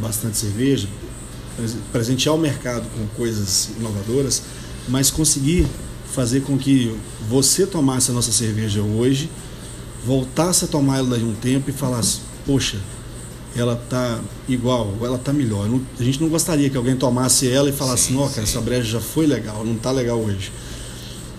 bastante 0.00 0.36
cerveja, 0.36 0.86
pres- 1.56 1.76
presentear 1.90 2.34
o 2.34 2.38
mercado 2.38 2.86
com 2.96 3.06
coisas 3.16 3.70
inovadoras, 3.76 4.42
mas 4.88 5.10
conseguir 5.10 5.66
fazer 6.14 6.42
com 6.42 6.56
que 6.56 6.96
você 7.28 7.66
tomasse 7.66 8.12
a 8.12 8.14
nossa 8.14 8.30
cerveja 8.30 8.80
hoje, 8.82 9.28
voltasse 10.06 10.64
a 10.64 10.68
tomar 10.68 10.98
ela 10.98 11.16
a 11.16 11.20
um 11.20 11.34
tempo 11.34 11.70
e 11.70 11.72
falasse: 11.72 12.20
Poxa, 12.46 12.78
ela 13.56 13.76
tá 13.76 14.20
igual, 14.48 14.94
ou 14.98 15.06
ela 15.06 15.18
tá 15.18 15.32
melhor. 15.32 15.68
Não- 15.68 15.80
a 15.98 16.02
gente 16.02 16.20
não 16.20 16.28
gostaria 16.28 16.68
que 16.68 16.76
alguém 16.76 16.96
tomasse 16.96 17.48
ela 17.48 17.68
e 17.68 17.72
falasse: 17.72 18.12
Não, 18.12 18.28
cara, 18.28 18.42
essa 18.42 18.60
breja 18.60 18.84
já 18.84 19.00
foi 19.00 19.26
legal, 19.26 19.64
não 19.64 19.76
tá 19.76 19.90
legal 19.90 20.18
hoje. 20.18 20.50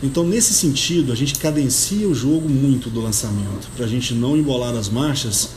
Então, 0.04 0.24
nesse 0.24 0.54
sentido, 0.54 1.12
a 1.12 1.16
gente 1.16 1.36
cadencia 1.40 2.08
o 2.08 2.14
jogo 2.14 2.48
muito 2.48 2.90
do 2.90 3.02
lançamento, 3.02 3.68
para 3.76 3.86
a 3.86 3.88
gente 3.88 4.14
não 4.14 4.38
embolar 4.38 4.76
as 4.76 4.90
marchas 4.90 5.50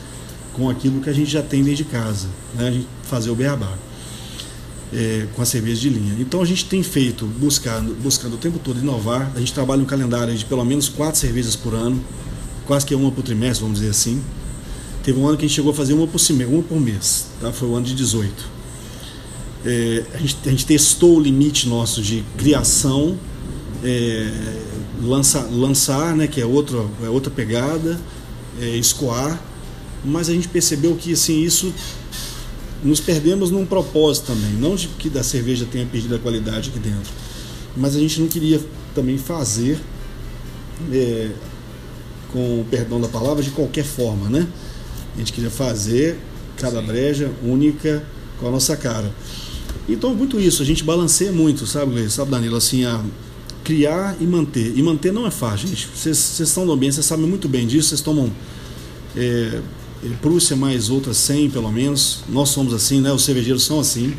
com 0.53 0.69
aquilo 0.69 1.01
que 1.01 1.09
a 1.09 1.13
gente 1.13 1.29
já 1.29 1.41
tem 1.41 1.63
desde 1.63 1.83
casa, 1.83 2.27
né? 2.55 2.67
a 2.67 2.71
gente 2.71 2.87
fazer 3.03 3.29
o 3.29 3.35
beabá 3.35 3.77
é, 4.93 5.27
com 5.35 5.41
a 5.41 5.45
cerveja 5.45 5.81
de 5.81 5.89
linha. 5.89 6.15
Então 6.19 6.41
a 6.41 6.45
gente 6.45 6.65
tem 6.65 6.81
feito, 6.83 7.25
buscando, 7.25 7.95
buscando 8.01 8.35
o 8.35 8.37
tempo 8.37 8.59
todo 8.59 8.79
inovar. 8.79 9.31
A 9.35 9.39
gente 9.39 9.53
trabalha 9.53 9.81
um 9.81 9.85
calendário 9.85 10.35
de 10.35 10.45
pelo 10.45 10.63
menos 10.65 10.89
quatro 10.89 11.19
cervejas 11.19 11.55
por 11.55 11.73
ano, 11.73 12.03
quase 12.65 12.85
que 12.85 12.95
uma 12.95 13.11
por 13.11 13.23
trimestre, 13.23 13.61
vamos 13.61 13.79
dizer 13.79 13.91
assim. 13.91 14.21
Teve 15.09 15.19
um 15.19 15.27
ano 15.27 15.35
que 15.37 15.43
a 15.43 15.47
gente 15.47 15.55
chegou 15.55 15.71
a 15.71 15.73
fazer 15.73 15.93
uma 15.95 16.05
por, 16.05 16.19
cime- 16.19 16.45
uma 16.45 16.61
por 16.61 16.79
mês, 16.79 17.29
tá? 17.41 17.51
foi 17.51 17.67
o 17.67 17.75
ano 17.75 17.83
de 17.83 17.95
18. 17.95 18.45
É, 19.65 20.03
a, 20.13 20.17
gente, 20.19 20.37
a 20.45 20.49
gente 20.51 20.65
testou 20.67 21.17
o 21.17 21.19
limite 21.19 21.67
nosso 21.67 21.99
de 21.99 22.23
criação, 22.37 23.17
é, 23.83 24.31
lança, 25.01 25.41
lançar, 25.51 26.15
né, 26.15 26.27
que 26.27 26.39
é 26.39 26.45
outra, 26.45 26.85
é 27.03 27.09
outra 27.09 27.31
pegada, 27.31 27.99
é, 28.61 28.77
escoar, 28.77 29.41
mas 30.05 30.29
a 30.29 30.31
gente 30.31 30.47
percebeu 30.47 30.95
que 30.95 31.13
assim, 31.13 31.41
isso 31.41 31.73
nos 32.83 32.99
perdemos 32.99 33.49
num 33.49 33.65
propósito 33.65 34.27
também, 34.27 34.51
não 34.61 34.75
de 34.75 34.89
que 34.89 35.09
da 35.09 35.23
cerveja 35.23 35.65
tenha 35.65 35.87
perdido 35.87 36.13
a 36.13 36.19
qualidade 36.19 36.69
aqui 36.69 36.77
dentro, 36.77 37.11
mas 37.75 37.95
a 37.95 37.99
gente 37.99 38.21
não 38.21 38.27
queria 38.27 38.61
também 38.93 39.17
fazer, 39.17 39.79
é, 40.93 41.31
com 42.31 42.61
o 42.61 42.65
perdão 42.69 43.01
da 43.01 43.07
palavra, 43.07 43.41
de 43.41 43.49
qualquer 43.49 43.83
forma, 43.83 44.29
né? 44.29 44.47
A 45.15 45.17
gente 45.19 45.33
queria 45.33 45.49
fazer 45.49 46.17
cada 46.57 46.81
breja 46.81 47.31
única 47.43 48.03
com 48.39 48.47
a 48.47 48.51
nossa 48.51 48.75
cara. 48.75 49.11
Então, 49.87 50.13
muito 50.13 50.39
isso, 50.39 50.61
a 50.61 50.65
gente 50.65 50.83
balanceia 50.83 51.31
muito, 51.31 51.65
sabe, 51.65 51.93
Gleice? 51.93 52.11
Sabe, 52.11 52.31
Danilo? 52.31 52.55
Assim, 52.55 52.85
a, 52.85 53.03
criar 53.69 54.17
e 54.19 54.25
manter. 54.25 54.73
E 54.75 54.81
manter 54.81 55.13
não 55.13 55.27
é 55.27 55.31
fácil, 55.31 55.67
gente. 55.67 55.87
Vocês 55.93 56.39
estão 56.39 56.65
no 56.65 56.73
ambiente, 56.73 56.95
vocês 56.95 57.05
sabem 57.05 57.27
muito 57.27 57.47
bem 57.47 57.67
disso, 57.67 57.89
vocês 57.89 58.01
tomam 58.01 58.31
é, 59.15 59.61
Prússia 60.21 60.55
mais 60.55 60.89
outras 60.89 61.17
100 61.17 61.51
pelo 61.51 61.71
menos. 61.71 62.21
Nós 62.27 62.49
somos 62.49 62.73
assim, 62.73 62.99
né? 62.99 63.11
Os 63.11 63.23
cervejeiros 63.23 63.63
são 63.63 63.79
assim. 63.79 64.13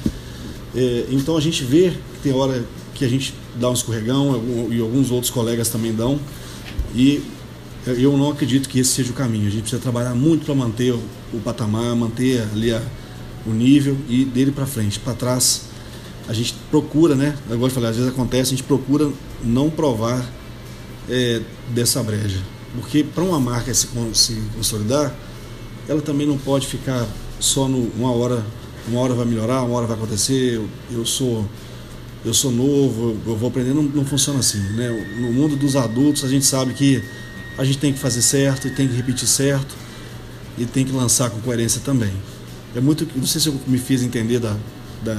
É, 0.74 1.06
então 1.10 1.36
a 1.36 1.40
gente 1.40 1.64
vê 1.64 1.90
que 1.90 2.22
tem 2.22 2.32
hora 2.32 2.64
que 2.94 3.04
a 3.04 3.08
gente 3.08 3.34
dá 3.58 3.68
um 3.68 3.72
escorregão 3.72 4.40
e 4.70 4.80
alguns 4.80 5.10
outros 5.10 5.30
colegas 5.32 5.68
também 5.68 5.92
dão. 5.92 6.20
E 6.94 7.20
eu 7.86 8.16
não 8.16 8.30
acredito 8.30 8.68
que 8.68 8.78
esse 8.78 8.90
seja 8.90 9.10
o 9.10 9.14
caminho. 9.14 9.46
A 9.46 9.50
gente 9.50 9.62
precisa 9.62 9.80
trabalhar 9.80 10.14
muito 10.14 10.44
para 10.44 10.54
manter 10.54 10.92
o, 10.92 11.40
patamar, 11.42 11.94
manter 11.96 12.42
ali 12.52 12.72
a, 12.72 12.82
o 13.46 13.50
nível 13.50 13.96
e 14.08 14.24
dele 14.24 14.52
para 14.52 14.66
frente, 14.66 14.98
para 14.98 15.14
trás. 15.14 15.62
A 16.28 16.32
gente 16.32 16.54
procura, 16.70 17.14
né? 17.14 17.36
Agora 17.50 17.70
eu 17.70 17.74
falei, 17.74 17.90
às 17.90 17.96
vezes 17.96 18.10
acontece, 18.10 18.54
a 18.54 18.56
gente 18.56 18.62
procura 18.62 19.10
não 19.42 19.70
provar 19.70 20.24
é, 21.08 21.40
dessa 21.70 22.02
breja. 22.02 22.38
Porque 22.74 23.02
para 23.02 23.24
uma 23.24 23.40
marca 23.40 23.72
se, 23.72 23.88
se 24.12 24.40
consolidar, 24.54 25.14
ela 25.88 26.00
também 26.00 26.26
não 26.26 26.38
pode 26.38 26.66
ficar 26.66 27.06
só 27.40 27.66
no 27.66 27.90
uma 27.96 28.12
hora, 28.12 28.44
uma 28.86 29.00
hora 29.00 29.14
vai 29.14 29.24
melhorar, 29.24 29.62
uma 29.62 29.76
hora 29.76 29.86
vai 29.86 29.96
acontecer. 29.96 30.54
Eu, 30.54 30.68
eu 30.90 31.06
sou 31.06 31.48
eu 32.22 32.34
sou 32.34 32.52
novo, 32.52 33.16
eu 33.26 33.34
vou 33.34 33.48
aprender, 33.48 33.72
não, 33.72 33.82
não 33.82 34.04
funciona 34.04 34.40
assim, 34.40 34.58
né? 34.74 34.90
No 35.18 35.32
mundo 35.32 35.56
dos 35.56 35.74
adultos 35.74 36.22
a 36.22 36.28
gente 36.28 36.44
sabe 36.44 36.74
que 36.74 37.02
a 37.58 37.64
gente 37.64 37.78
tem 37.78 37.92
que 37.92 37.98
fazer 37.98 38.22
certo 38.22 38.68
e 38.68 38.70
tem 38.70 38.88
que 38.88 38.94
repetir 38.94 39.28
certo 39.28 39.74
e 40.56 40.64
tem 40.66 40.84
que 40.84 40.92
lançar 40.92 41.30
com 41.30 41.40
coerência 41.40 41.80
também. 41.84 42.12
É 42.74 42.80
muito, 42.80 43.06
não 43.16 43.26
sei 43.26 43.40
se 43.40 43.48
eu 43.48 43.60
me 43.66 43.78
fiz 43.78 44.02
entender 44.02 44.38
da, 44.38 44.56
da 45.02 45.16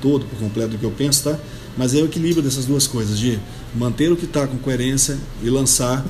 todo 0.00 0.26
por 0.26 0.38
completo 0.38 0.70
do 0.70 0.78
que 0.78 0.84
eu 0.84 0.90
penso, 0.90 1.24
tá? 1.24 1.38
Mas 1.76 1.94
é 1.94 1.98
o 1.98 2.04
equilíbrio 2.04 2.42
dessas 2.42 2.66
duas 2.66 2.86
coisas 2.86 3.18
de 3.18 3.38
manter 3.74 4.12
o 4.12 4.16
que 4.16 4.24
está 4.24 4.46
com 4.46 4.56
coerência 4.58 5.18
e 5.42 5.50
lançar 5.50 6.04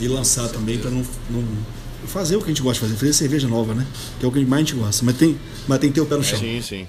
e 0.00 0.06
lançar 0.08 0.48
também 0.48 0.78
para 0.78 0.90
não, 0.90 1.04
não 1.28 1.44
fazer 2.06 2.36
o 2.36 2.38
que 2.38 2.46
a 2.46 2.48
gente 2.48 2.62
gosta 2.62 2.86
de 2.86 2.92
fazer, 2.92 2.98
fazer 2.98 3.12
cerveja 3.12 3.48
nova, 3.48 3.74
né? 3.74 3.86
Que 4.18 4.24
é 4.24 4.28
o 4.28 4.32
que 4.32 4.44
mais 4.44 4.62
a 4.62 4.64
gente 4.64 4.74
gosta. 4.74 5.04
Mas 5.04 5.16
tem, 5.16 5.38
mas 5.66 5.78
tem 5.78 5.90
que 5.90 5.94
ter 5.96 6.00
o 6.00 6.06
pé 6.06 6.16
no 6.16 6.24
chão. 6.24 6.38
sim, 6.38 6.62
sim. 6.62 6.86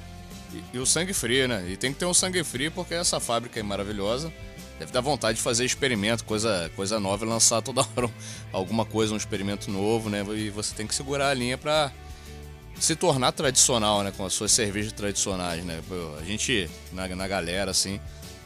E, 0.54 0.78
e, 0.78 0.80
o 0.80 0.86
sangue 0.86 1.14
frio, 1.14 1.48
né? 1.48 1.66
E 1.70 1.76
tem 1.76 1.92
que 1.92 2.00
ter 2.00 2.06
um 2.06 2.14
sangue 2.14 2.44
frio 2.44 2.72
porque 2.72 2.94
essa 2.94 3.20
fábrica 3.20 3.60
é 3.60 3.64
maravilhosa. 3.64 4.32
Deve 4.80 4.92
dar 4.92 5.02
vontade 5.02 5.38
de 5.38 5.44
fazer 5.44 5.66
experimento, 5.66 6.24
coisa, 6.24 6.72
coisa 6.76 7.00
nova 7.00 7.26
lançar 7.26 7.62
toda 7.62 7.82
hora 7.96 8.10
alguma 8.54 8.86
coisa, 8.86 9.14
um 9.14 9.18
experimento 9.18 9.70
novo, 9.70 10.10
né? 10.10 10.26
E 10.36 10.50
você 10.50 10.74
tem 10.74 10.88
que 10.88 10.96
segurar 10.96 11.30
a 11.30 11.34
linha 11.34 11.58
para 11.58 11.92
se 12.80 12.96
tornar 12.96 13.34
tradicional, 13.34 14.04
né? 14.04 14.14
Com 14.16 14.26
as 14.26 14.34
suas 14.34 14.52
cervejas 14.52 14.94
tradicionais, 14.94 15.64
né? 15.66 15.82
A 16.20 16.24
gente, 16.24 16.70
na, 16.94 17.08
na 17.10 17.28
galera, 17.28 17.72
assim, 17.72 18.00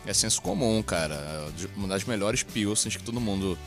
é 0.05 0.13
senso 0.13 0.41
comum, 0.41 0.81
cara. 0.81 1.47
Uma 1.75 1.87
das 1.87 2.03
melhores 2.03 2.41
pilsens 2.41 2.97
que 2.97 3.03
todo 3.03 3.21
mundo 3.21 3.57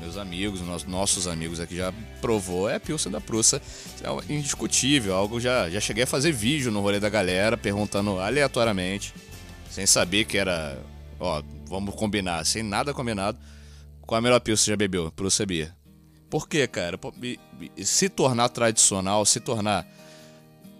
meus 0.00 0.18
amigos, 0.18 0.60
nossos 0.86 1.26
amigos 1.26 1.58
aqui 1.58 1.76
já 1.76 1.92
provou, 2.20 2.68
é 2.68 2.74
a 2.74 2.80
Pilsen 2.80 3.10
da 3.10 3.20
Prussa. 3.20 3.62
É 4.02 4.32
indiscutível, 4.32 5.14
algo 5.14 5.40
já, 5.40 5.70
já 5.70 5.80
cheguei 5.80 6.04
a 6.04 6.06
fazer 6.06 6.32
vídeo 6.32 6.70
no 6.70 6.80
rolê 6.80 7.00
da 7.00 7.08
galera, 7.08 7.56
perguntando 7.56 8.18
aleatoriamente, 8.18 9.14
sem 9.70 9.86
saber 9.86 10.24
que 10.24 10.36
era, 10.36 10.78
ó, 11.18 11.42
vamos 11.66 11.94
combinar, 11.94 12.44
sem 12.44 12.62
nada 12.62 12.94
combinado, 12.94 13.38
qual 14.02 14.18
a 14.18 14.22
melhor 14.22 14.40
Pilsen 14.40 14.64
você 14.64 14.70
já 14.70 14.76
bebeu? 14.76 15.10
Prussa 15.12 15.44
Beer. 15.44 15.74
Por 16.30 16.48
quê, 16.48 16.66
cara? 16.66 16.98
Se 17.84 18.08
tornar 18.08 18.48
tradicional, 18.48 19.24
se 19.24 19.40
tornar 19.40 19.86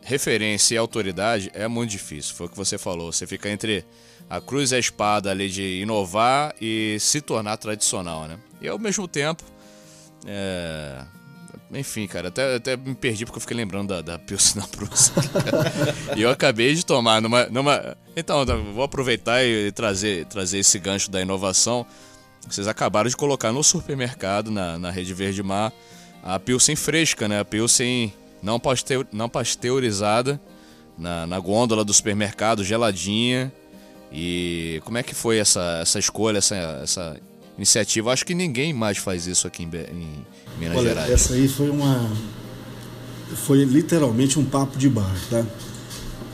referência 0.02 0.74
e 0.76 0.78
autoridade 0.78 1.50
é 1.52 1.66
muito 1.66 1.90
difícil. 1.90 2.34
Foi 2.34 2.46
o 2.46 2.48
que 2.48 2.56
você 2.56 2.78
falou. 2.78 3.12
Você 3.12 3.26
fica 3.26 3.48
entre 3.48 3.84
a 4.30 4.40
cruz 4.40 4.70
e 4.70 4.76
a 4.76 4.78
espada 4.78 5.30
ali 5.30 5.48
de 5.50 5.80
inovar 5.82 6.54
e 6.60 6.96
se 7.00 7.20
tornar 7.20 7.56
tradicional, 7.56 8.26
né? 8.26 8.38
E 8.60 8.68
ao 8.68 8.78
mesmo 8.78 9.08
tempo, 9.08 9.42
é... 10.24 11.04
enfim, 11.72 12.06
cara, 12.06 12.28
até, 12.28 12.56
até 12.56 12.76
me 12.76 12.94
perdi 12.94 13.24
porque 13.24 13.38
eu 13.38 13.40
fiquei 13.40 13.56
lembrando 13.56 13.88
da, 13.88 14.00
da 14.00 14.18
Pilsen 14.18 14.62
na 14.62 14.68
Prússia. 14.68 15.12
e 16.16 16.22
eu 16.22 16.30
acabei 16.30 16.74
de 16.74 16.86
tomar 16.86 17.20
numa, 17.20 17.46
numa... 17.46 17.96
Então, 18.16 18.44
vou 18.72 18.84
aproveitar 18.84 19.44
e 19.44 19.72
trazer, 19.72 20.26
trazer 20.26 20.58
esse 20.58 20.78
gancho 20.78 21.10
da 21.10 21.20
inovação. 21.20 21.84
Vocês 22.48 22.68
acabaram 22.68 23.10
de 23.10 23.16
colocar 23.16 23.52
no 23.52 23.62
supermercado, 23.64 24.50
na, 24.50 24.78
na 24.78 24.90
Rede 24.90 25.12
Verde 25.12 25.42
Mar, 25.42 25.72
a 26.22 26.38
Pilsen 26.38 26.76
fresca, 26.76 27.26
né? 27.26 27.40
A 27.40 27.44
Pilsen 27.44 28.12
não, 28.40 28.60
pasteur, 28.60 29.04
não 29.12 29.28
pasteurizada, 29.28 30.40
na, 30.96 31.26
na 31.26 31.38
gôndola 31.40 31.84
do 31.84 31.92
supermercado, 31.92 32.64
geladinha. 32.64 33.52
E 34.12 34.80
como 34.84 34.98
é 34.98 35.02
que 35.02 35.14
foi 35.14 35.38
essa, 35.38 35.80
essa 35.82 35.98
escolha, 35.98 36.38
essa, 36.38 36.54
essa 36.82 37.16
iniciativa? 37.56 38.12
Acho 38.12 38.24
que 38.24 38.34
ninguém 38.34 38.72
mais 38.72 38.98
faz 38.98 39.26
isso 39.26 39.48
aqui 39.48 39.64
em, 39.64 39.66
em 39.66 40.26
Minas 40.58 40.76
Olha, 40.76 40.88
Gerais. 40.88 41.10
Essa 41.10 41.34
aí 41.34 41.48
foi 41.48 41.70
uma. 41.70 42.10
Foi 43.34 43.64
literalmente 43.64 44.38
um 44.38 44.44
papo 44.44 44.78
de 44.78 44.88
bar, 44.88 45.14
tá? 45.30 45.44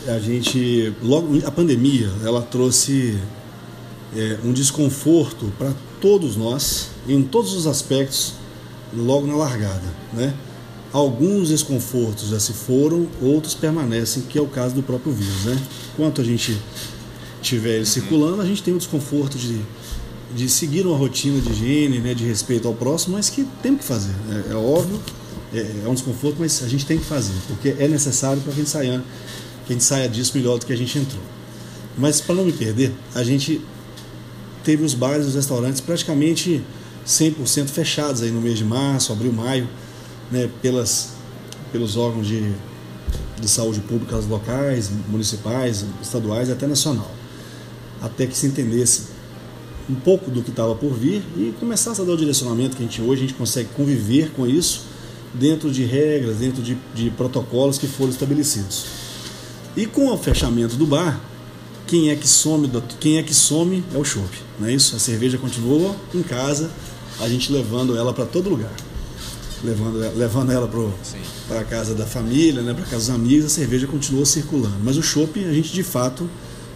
A 0.08 0.18
gente. 0.18 0.92
Logo, 1.02 1.38
a 1.46 1.50
pandemia, 1.50 2.10
ela 2.24 2.42
trouxe 2.42 3.18
é, 4.16 4.38
um 4.44 4.52
desconforto 4.52 5.52
para 5.58 5.72
todos 6.00 6.36
nós, 6.36 6.88
em 7.08 7.22
todos 7.22 7.54
os 7.54 7.66
aspectos, 7.66 8.34
logo 8.94 9.26
na 9.26 9.36
largada, 9.36 9.82
né? 10.12 10.34
Alguns 10.92 11.48
desconfortos 11.48 12.28
já 12.28 12.38
se 12.38 12.52
foram, 12.52 13.08
outros 13.22 13.54
permanecem, 13.54 14.24
que 14.24 14.38
é 14.38 14.42
o 14.42 14.46
caso 14.46 14.74
do 14.74 14.82
próprio 14.82 15.12
vírus, 15.12 15.44
né? 15.44 15.58
Enquanto 15.94 16.20
a 16.20 16.24
gente 16.24 16.58
tiver 17.40 17.76
ele 17.76 17.86
circulando, 17.86 18.42
a 18.42 18.44
gente 18.44 18.62
tem 18.62 18.74
o 18.74 18.78
desconforto 18.78 19.38
de, 19.38 19.58
de 20.34 20.48
seguir 20.48 20.86
uma 20.86 20.96
rotina 20.96 21.40
de 21.40 21.50
higiene, 21.50 21.98
né, 21.98 22.14
de 22.14 22.24
respeito 22.24 22.66
ao 22.66 22.74
próximo, 22.74 23.16
mas 23.16 23.28
que 23.28 23.44
tem 23.62 23.76
que 23.76 23.84
fazer. 23.84 24.14
É, 24.30 24.52
é 24.52 24.54
óbvio, 24.54 25.00
é, 25.52 25.58
é, 25.84 25.88
um 25.88 25.94
desconforto, 25.94 26.36
mas 26.38 26.62
a 26.62 26.68
gente 26.68 26.86
tem 26.86 26.98
que 26.98 27.04
fazer, 27.04 27.34
porque 27.46 27.74
é 27.78 27.88
necessário 27.88 28.40
para 28.42 28.52
que 28.52 28.60
a 28.60 28.64
gente 28.64 29.82
saia, 29.84 30.08
disso 30.08 30.32
melhor 30.36 30.58
do 30.58 30.66
que 30.66 30.72
a 30.72 30.76
gente 30.76 30.98
entrou. 30.98 31.22
Mas 31.96 32.20
para 32.20 32.34
não 32.34 32.44
me 32.44 32.52
perder, 32.52 32.92
a 33.14 33.22
gente 33.22 33.60
teve 34.64 34.84
os 34.84 34.94
bares 34.94 35.26
e 35.26 35.28
os 35.28 35.34
restaurantes 35.34 35.80
praticamente 35.80 36.62
100% 37.06 37.68
fechados 37.68 38.22
aí 38.22 38.30
no 38.30 38.40
mês 38.40 38.56
de 38.56 38.64
março, 38.64 39.12
abril, 39.12 39.32
maio, 39.32 39.68
né, 40.30 40.48
pelas, 40.62 41.10
pelos 41.70 41.96
órgãos 41.96 42.26
de, 42.26 42.52
de 43.40 43.48
saúde 43.48 43.80
pública 43.80 44.16
locais, 44.16 44.90
municipais, 45.08 45.84
estaduais 46.00 46.48
e 46.48 46.52
até 46.52 46.66
nacional 46.66 47.10
até 48.02 48.26
que 48.26 48.36
se 48.36 48.46
entendesse 48.46 49.11
um 49.90 49.94
pouco 49.94 50.30
do 50.30 50.42
que 50.42 50.50
estava 50.50 50.74
por 50.74 50.92
vir 50.92 51.22
e 51.36 51.52
começasse 51.58 52.00
a 52.00 52.04
dar 52.04 52.12
o 52.12 52.16
direcionamento 52.16 52.76
que 52.76 52.82
a 52.82 52.86
gente 52.86 53.00
hoje 53.00 53.24
a 53.24 53.26
gente 53.26 53.34
consegue 53.34 53.68
conviver 53.74 54.30
com 54.32 54.46
isso 54.46 54.82
dentro 55.34 55.70
de 55.70 55.84
regras, 55.84 56.36
dentro 56.36 56.62
de, 56.62 56.76
de 56.94 57.10
protocolos 57.10 57.78
que 57.78 57.86
foram 57.86 58.10
estabelecidos. 58.10 58.84
E 59.76 59.86
com 59.86 60.12
o 60.12 60.18
fechamento 60.18 60.76
do 60.76 60.86
bar, 60.86 61.18
quem 61.86 62.10
é 62.10 62.16
que 62.16 62.28
some, 62.28 62.70
quem 63.00 63.18
é 63.18 63.22
que 63.22 63.34
some 63.34 63.82
é 63.94 63.98
o 63.98 64.04
chopp, 64.04 64.30
não 64.58 64.68
é 64.68 64.72
isso? 64.72 64.94
A 64.94 64.98
cerveja 64.98 65.38
continua 65.38 65.96
em 66.14 66.22
casa, 66.22 66.70
a 67.20 67.28
gente 67.28 67.52
levando 67.52 67.96
ela 67.96 68.12
para 68.12 68.26
todo 68.26 68.48
lugar, 68.48 68.72
levando, 69.64 69.98
levando 70.16 70.52
ela 70.52 70.70
para 71.48 71.60
a 71.60 71.64
casa 71.64 71.94
da 71.94 72.06
família, 72.06 72.62
né, 72.62 72.74
para 72.74 72.84
casa 72.84 73.06
dos 73.06 73.10
amigos, 73.10 73.46
a 73.46 73.48
cerveja 73.48 73.86
continuou 73.86 74.24
circulando. 74.26 74.76
Mas 74.82 74.96
o 74.96 75.02
chopp 75.02 75.42
a 75.44 75.52
gente 75.52 75.72
de 75.72 75.82
fato 75.82 76.28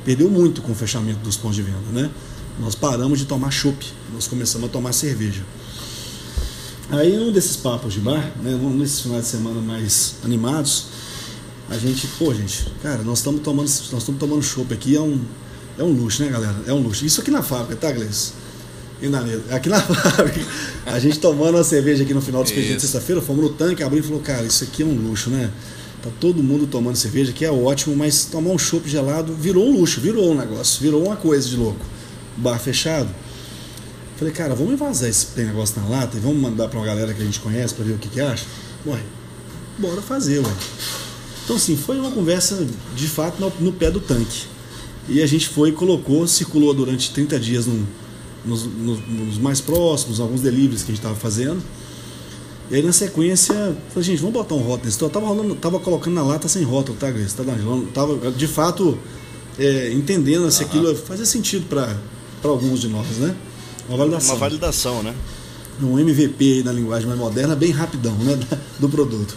perdeu 0.04 0.30
muito 0.30 0.62
com 0.62 0.72
o 0.72 0.74
fechamento 0.74 1.18
dos 1.20 1.36
pontos 1.36 1.56
de 1.56 1.62
venda, 1.62 1.78
né? 1.92 2.10
Nós 2.58 2.74
paramos 2.74 3.18
de 3.18 3.26
tomar 3.26 3.50
chopp, 3.50 3.86
nós 4.12 4.26
começamos 4.26 4.68
a 4.68 4.72
tomar 4.72 4.92
cerveja. 4.92 5.42
Aí, 6.90 7.16
num 7.16 7.32
desses 7.32 7.56
papos 7.56 7.92
de 7.92 8.00
bar, 8.00 8.32
né, 8.42 8.52
num 8.52 8.78
desses 8.78 9.00
finais 9.00 9.24
de 9.24 9.30
semana 9.30 9.60
mais 9.60 10.16
animados, 10.24 10.86
a 11.68 11.76
gente, 11.76 12.06
pô, 12.18 12.32
gente, 12.32 12.66
cara, 12.82 13.02
nós 13.02 13.18
estamos 13.18 13.42
tomando, 13.42 13.66
nós 13.66 13.92
estamos 13.92 14.18
tomando 14.18 14.42
chopp 14.42 14.72
aqui, 14.72 14.96
é 14.96 15.00
um, 15.00 15.20
é 15.78 15.82
um 15.82 15.92
luxo, 15.92 16.22
né, 16.22 16.30
galera? 16.30 16.56
É 16.66 16.72
um 16.72 16.80
luxo. 16.80 17.04
Isso 17.04 17.20
aqui 17.20 17.30
na 17.30 17.42
fábrica, 17.42 17.76
tá, 17.76 17.92
Gleice? 17.92 18.32
E 19.02 19.08
na 19.08 19.20
Aqui 19.50 19.68
na 19.68 19.80
fábrica, 19.82 20.40
a 20.86 20.98
gente 20.98 21.18
tomando 21.18 21.56
uma 21.56 21.64
cerveja 21.64 22.04
aqui 22.04 22.14
no 22.14 22.22
final 22.22 22.42
do 22.42 22.46
expediente 22.46 22.76
de 22.76 22.82
sexta-feira, 22.82 23.20
fomos 23.20 23.42
no 23.42 23.50
tanque, 23.50 23.82
abriu 23.82 24.00
e 24.00 24.02
falou, 24.02 24.20
cara, 24.20 24.46
isso 24.46 24.64
aqui 24.64 24.82
é 24.82 24.86
um 24.86 24.94
luxo, 24.94 25.28
né? 25.28 25.50
Tá 26.02 26.08
todo 26.20 26.42
mundo 26.42 26.66
tomando 26.66 26.96
cerveja, 26.96 27.32
que 27.32 27.44
é 27.44 27.50
ótimo, 27.50 27.96
mas 27.96 28.26
tomar 28.26 28.50
um 28.50 28.58
chopp 28.58 28.88
gelado 28.88 29.34
virou 29.34 29.66
um 29.66 29.80
luxo, 29.80 30.00
virou 30.00 30.30
um 30.30 30.36
negócio, 30.36 30.80
virou 30.80 31.04
uma 31.04 31.16
coisa 31.16 31.48
de 31.48 31.56
louco. 31.56 31.84
Bar 32.36 32.58
fechado. 32.58 33.08
Falei, 34.16 34.32
cara, 34.32 34.54
vamos 34.54 34.78
vazar 34.78 35.08
esse 35.08 35.38
negócio 35.38 35.80
na 35.80 35.88
lata 35.88 36.16
e 36.16 36.20
vamos 36.20 36.38
mandar 36.38 36.68
para 36.68 36.78
uma 36.78 36.86
galera 36.86 37.12
que 37.12 37.20
a 37.20 37.24
gente 37.24 37.38
conhece 37.40 37.74
para 37.74 37.84
ver 37.84 37.92
o 37.92 37.98
que, 37.98 38.08
que 38.08 38.20
acha? 38.20 38.46
Ué, 38.86 38.98
bora 39.78 40.00
fazer, 40.00 40.38
ué. 40.38 40.52
Então, 41.44 41.56
assim, 41.56 41.76
foi 41.76 41.98
uma 41.98 42.10
conversa 42.10 42.66
de 42.94 43.08
fato 43.08 43.38
no, 43.38 43.52
no 43.60 43.72
pé 43.72 43.90
do 43.90 44.00
tanque. 44.00 44.46
E 45.08 45.22
a 45.22 45.26
gente 45.26 45.48
foi 45.48 45.70
colocou, 45.70 46.26
circulou 46.26 46.72
durante 46.72 47.12
30 47.12 47.38
dias 47.38 47.66
no, 47.66 47.86
nos, 48.44 48.64
nos, 48.64 48.98
nos 49.06 49.38
mais 49.38 49.60
próximos, 49.60 50.18
alguns 50.18 50.40
deliveries 50.40 50.82
que 50.82 50.92
a 50.92 50.94
gente 50.94 50.98
estava 50.98 51.14
fazendo. 51.14 51.62
E 52.70 52.74
aí 52.74 52.82
na 52.82 52.92
sequência, 52.92 53.54
falei, 53.90 54.02
gente, 54.02 54.18
vamos 54.18 54.34
botar 54.34 54.54
um 54.54 54.58
rótulo 54.58 54.86
nesse. 54.86 55.00
Eu 55.00 55.10
tava, 55.10 55.26
rolando, 55.26 55.54
tava 55.54 55.78
colocando 55.78 56.14
na 56.14 56.22
lata 56.22 56.48
sem 56.48 56.64
rótulo, 56.64 56.96
tá, 56.98 57.10
Grace? 57.10 57.34
Tá, 57.34 57.44
tava 57.94 58.32
de 58.32 58.46
fato 58.46 58.98
é, 59.58 59.92
entendendo 59.92 60.50
se 60.50 60.62
aquilo 60.64 60.94
fazia 60.96 61.26
sentido 61.26 61.66
para 61.68 61.96
para 62.46 62.52
alguns 62.52 62.80
de 62.80 62.88
nós, 62.88 63.18
né? 63.18 63.34
Uma 63.88 63.98
validação. 63.98 64.34
Uma 64.34 64.40
validação, 64.40 65.02
né? 65.02 65.14
Um 65.82 65.98
MVP 65.98 66.62
na 66.64 66.72
linguagem 66.72 67.06
mais 67.06 67.18
moderna, 67.18 67.56
bem 67.56 67.70
rapidão, 67.70 68.14
né? 68.14 68.38
Do 68.78 68.88
produto. 68.88 69.36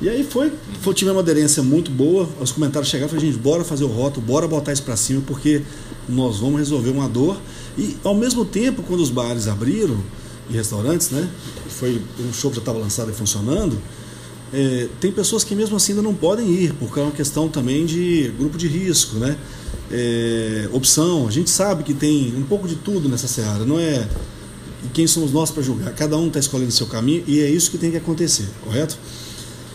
E 0.00 0.08
aí 0.08 0.24
foi, 0.24 0.52
foi 0.80 0.94
tive 0.94 1.12
uma 1.12 1.20
aderência 1.20 1.62
muito 1.62 1.90
boa. 1.90 2.28
Os 2.40 2.50
comentários 2.50 2.90
chegaram 2.90 3.06
e 3.06 3.10
falaram, 3.10 3.28
gente, 3.30 3.40
bora 3.40 3.64
fazer 3.64 3.84
o 3.84 3.86
rótulo, 3.86 4.26
bora 4.26 4.48
botar 4.48 4.72
isso 4.72 4.82
para 4.82 4.96
cima, 4.96 5.22
porque 5.24 5.62
nós 6.08 6.40
vamos 6.40 6.58
resolver 6.58 6.90
uma 6.90 7.08
dor. 7.08 7.40
E 7.78 7.96
ao 8.02 8.14
mesmo 8.14 8.44
tempo, 8.44 8.82
quando 8.82 9.00
os 9.00 9.10
bares 9.10 9.46
abriram, 9.46 9.96
e 10.50 10.54
restaurantes, 10.54 11.10
né? 11.10 11.28
Foi 11.68 12.02
um 12.18 12.32
show 12.32 12.50
que 12.50 12.56
já 12.56 12.62
estava 12.62 12.78
lançado 12.78 13.10
e 13.10 13.14
funcionando. 13.14 13.78
É, 14.52 14.88
tem 15.00 15.10
pessoas 15.10 15.44
que 15.44 15.54
mesmo 15.54 15.76
assim 15.76 15.92
ainda 15.92 16.02
não 16.02 16.14
podem 16.14 16.50
ir, 16.50 16.74
porque 16.74 17.00
é 17.00 17.02
uma 17.02 17.12
questão 17.12 17.48
também 17.48 17.86
de 17.86 18.32
grupo 18.38 18.58
de 18.58 18.68
risco, 18.68 19.16
né? 19.16 19.36
É, 19.90 20.68
opção. 20.72 21.26
A 21.26 21.30
gente 21.30 21.48
sabe 21.48 21.82
que 21.82 21.94
tem 21.94 22.34
um 22.36 22.42
pouco 22.42 22.68
de 22.68 22.76
tudo 22.76 23.08
nessa 23.08 23.26
seara, 23.26 23.64
não 23.64 23.78
é? 23.78 24.06
Quem 24.92 25.06
somos 25.06 25.32
nós 25.32 25.50
para 25.50 25.62
julgar? 25.62 25.94
Cada 25.94 26.16
um 26.18 26.26
está 26.26 26.38
escolhendo 26.38 26.68
o 26.68 26.72
seu 26.72 26.86
caminho 26.86 27.24
e 27.26 27.40
é 27.40 27.48
isso 27.48 27.70
que 27.70 27.78
tem 27.78 27.90
que 27.90 27.96
acontecer, 27.96 28.46
correto? 28.62 28.98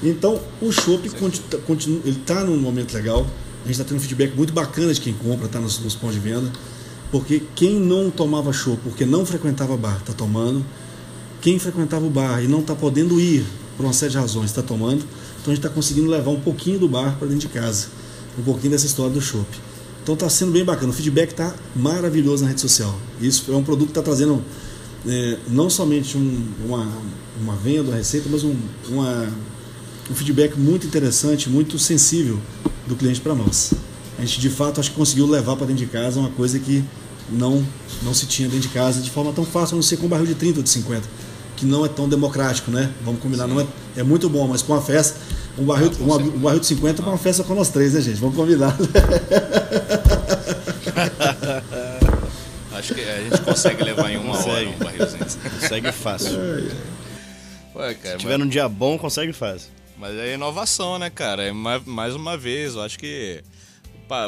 Então, 0.04 0.40
o 0.62 0.72
shopping 0.72 1.10
continua, 1.66 2.02
ele 2.06 2.18
está 2.18 2.44
num 2.44 2.58
momento 2.58 2.94
legal. 2.94 3.26
A 3.64 3.68
gente 3.68 3.72
está 3.72 3.84
tendo 3.84 3.98
um 3.98 4.00
feedback 4.00 4.36
muito 4.36 4.54
bacana 4.54 4.94
de 4.94 5.02
quem 5.02 5.14
compra, 5.14 5.48
está 5.48 5.60
nos, 5.60 5.80
nos 5.80 5.96
pontos 5.96 6.16
de 6.16 6.22
venda. 6.22 6.52
Porque 7.12 7.42
quem 7.56 7.80
não 7.80 8.12
tomava 8.12 8.54
show 8.54 8.78
porque 8.84 9.06
não 9.06 9.26
frequentava 9.26 9.76
bar 9.76 9.98
está 9.98 10.14
tomando. 10.14 10.64
Quem 11.42 11.58
frequentava 11.58 12.06
o 12.06 12.10
bar 12.10 12.44
e 12.44 12.48
não 12.48 12.60
está 12.60 12.76
podendo 12.76 13.20
ir 13.20 13.46
por 13.78 13.86
uma 13.86 13.94
série 13.94 14.12
de 14.12 14.18
razões 14.18 14.50
está 14.50 14.62
tomando. 14.64 15.06
Então 15.42 15.54
a 15.54 15.56
gente 15.56 15.60
está 15.60 15.70
conseguindo 15.70 16.10
levar 16.10 16.32
um 16.32 16.40
pouquinho 16.40 16.80
do 16.80 16.90
bar 16.90 17.16
para 17.18 17.28
dentro 17.28 17.48
de 17.48 17.54
casa. 17.54 17.88
Um 18.38 18.44
pouquinho 18.44 18.72
dessa 18.72 18.88
história 18.88 19.14
do 19.14 19.22
show. 19.22 19.46
Então 20.04 20.16
está 20.16 20.28
sendo 20.30 20.52
bem 20.52 20.66
bacana. 20.66 20.90
O 20.90 20.94
feedback 20.94 21.32
está 21.32 21.54
maravilhoso 21.76 22.44
na 22.44 22.50
rede 22.50 22.62
social. 22.62 22.98
Isso 23.22 23.52
é 23.52 23.56
um 23.56 23.64
produto 23.64 23.88
que 23.88 23.92
está 23.92 24.02
trazendo 24.02 24.44
é, 25.08 25.38
não 25.48 25.70
somente 25.70 26.18
um, 26.18 26.46
uma, 26.66 26.88
uma 27.40 27.56
venda, 27.56 27.90
uma 27.90 27.96
receita, 27.96 28.28
mas 28.32 28.44
um, 28.44 28.56
uma, 28.90 29.32
um 30.10 30.16
feedback 30.16 30.58
muito 30.58 30.88
interessante, 30.88 31.50
muito 31.50 31.78
sensível 31.78 32.40
do 32.88 32.96
cliente 32.96 33.22
para 33.22 33.36
nós. 33.36 33.74
A 34.18 34.22
gente 34.22 34.40
de 34.40 34.50
fato 34.50 34.80
acho 34.80 34.92
que 34.92 34.96
conseguiu 34.98 35.28
levar 35.28 35.56
para 35.56 35.68
dentro 35.68 35.86
de 35.86 35.92
casa 35.92 36.20
uma 36.20 36.30
coisa 36.30 36.58
que 36.58 36.84
não 37.30 37.66
não 38.04 38.14
se 38.14 38.26
tinha 38.26 38.48
dentro 38.48 38.68
de 38.68 38.74
casa 38.74 39.02
de 39.02 39.12
forma 39.12 39.34
tão 39.34 39.46
fácil, 39.46 39.76
a 39.76 39.76
não 39.76 39.84
ser 39.84 39.98
com 39.98 40.06
um 40.06 40.10
barril 40.10 40.26
de 40.26 40.36
30 40.36 40.60
ou 40.60 40.64
de 40.64 40.70
50, 40.70 41.04
que 41.58 41.66
não 41.66 41.84
é 41.86 41.90
tão 41.90 42.08
democrático, 42.08 42.72
né? 42.72 42.90
Vamos 43.02 43.20
combinar, 43.20 43.48
não 43.48 43.60
é, 43.60 43.68
é 43.98 44.04
muito 44.04 44.30
bom, 44.30 44.48
mas 44.48 44.62
com 44.62 44.74
a 44.76 44.82
festa, 44.82 45.20
um 45.58 45.66
barril, 45.66 45.92
ah, 46.00 46.04
um, 46.04 46.14
um 46.14 46.40
barril 46.40 46.60
de 46.60 46.68
50 46.68 47.02
para 47.02 47.12
uma 47.12 47.18
festa 47.18 47.44
com 47.44 47.56
nós 47.56 47.70
três, 47.70 47.94
né, 47.94 48.02
gente? 48.02 48.20
Vamos 48.22 48.36
combinar. 48.36 48.78
Acho 52.72 52.94
que 52.94 53.02
a 53.02 53.22
gente 53.24 53.42
consegue 53.42 53.84
levar 53.84 54.12
em 54.12 54.18
uma 54.18 54.38
consegue. 54.38 54.52
hora 54.52 54.70
um 54.70 54.78
barrilzinho. 54.78 55.26
Consegue 55.60 55.92
fácil. 55.92 56.38
Ué, 57.76 57.94
cara, 57.96 58.14
Se 58.14 58.20
tiver 58.20 58.38
mas... 58.38 58.46
um 58.48 58.50
dia 58.50 58.70
bom, 58.70 58.98
consegue 59.00 59.34
fácil. 59.34 59.70
Mas 59.98 60.16
é 60.16 60.36
inovação, 60.36 61.00
né, 61.00 61.10
cara? 61.10 61.44
É 61.44 61.52
mais 61.52 62.14
uma 62.14 62.38
vez, 62.38 62.76
eu 62.76 62.82
acho 62.84 63.00
que 63.00 63.44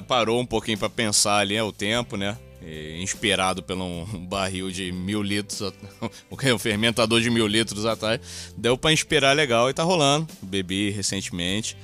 parou 0.07 0.39
um 0.39 0.45
pouquinho 0.45 0.80
para 0.80 0.89
pensar 0.89 1.38
ali 1.38 1.55
é 1.55 1.61
o 1.63 1.71
tempo, 1.71 2.17
né? 2.17 2.36
E, 2.62 3.01
inspirado 3.01 3.64
pelo 3.64 3.84
um 3.84 4.05
barril 4.28 4.70
de 4.70 4.91
mil 4.91 5.22
litros, 5.22 5.62
um 6.32 6.60
fermentador 6.60 7.22
de 7.22 7.30
mil 7.30 7.47
litros 7.47 7.86
atrás, 7.86 8.20
deu 8.57 8.78
para 8.78 8.91
inspirar 8.91 9.34
legal 9.34 9.70
e 9.70 9.74
tá 9.74 9.84
rolando. 9.84 10.28
Bebi 10.41 10.89
recentemente. 10.89 11.78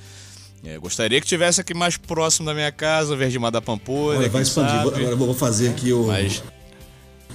É, 0.64 0.78
gostaria 0.78 1.20
que 1.20 1.26
tivesse 1.26 1.60
aqui 1.60 1.72
mais 1.72 1.96
próximo 1.96 2.46
da 2.46 2.54
minha 2.54 2.72
casa, 2.72 3.14
Verdimar 3.14 3.52
da 3.52 3.62
Pampulha. 3.62 4.18
Olha, 4.18 4.28
vai 4.28 4.42
expandir. 4.42 4.74
Sabe. 4.74 4.88
Agora 4.88 5.02
eu 5.02 5.16
vou 5.16 5.34
fazer 5.34 5.68
aqui 5.68 5.92
o. 5.92 6.06
Mas, 6.06 6.42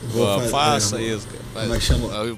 vou 0.10 0.42
faça 0.50 1.00
é, 1.00 1.04
isso, 1.04 1.28
cara. 1.54 1.68
Mas, 1.68 1.84
chama... 1.84 2.38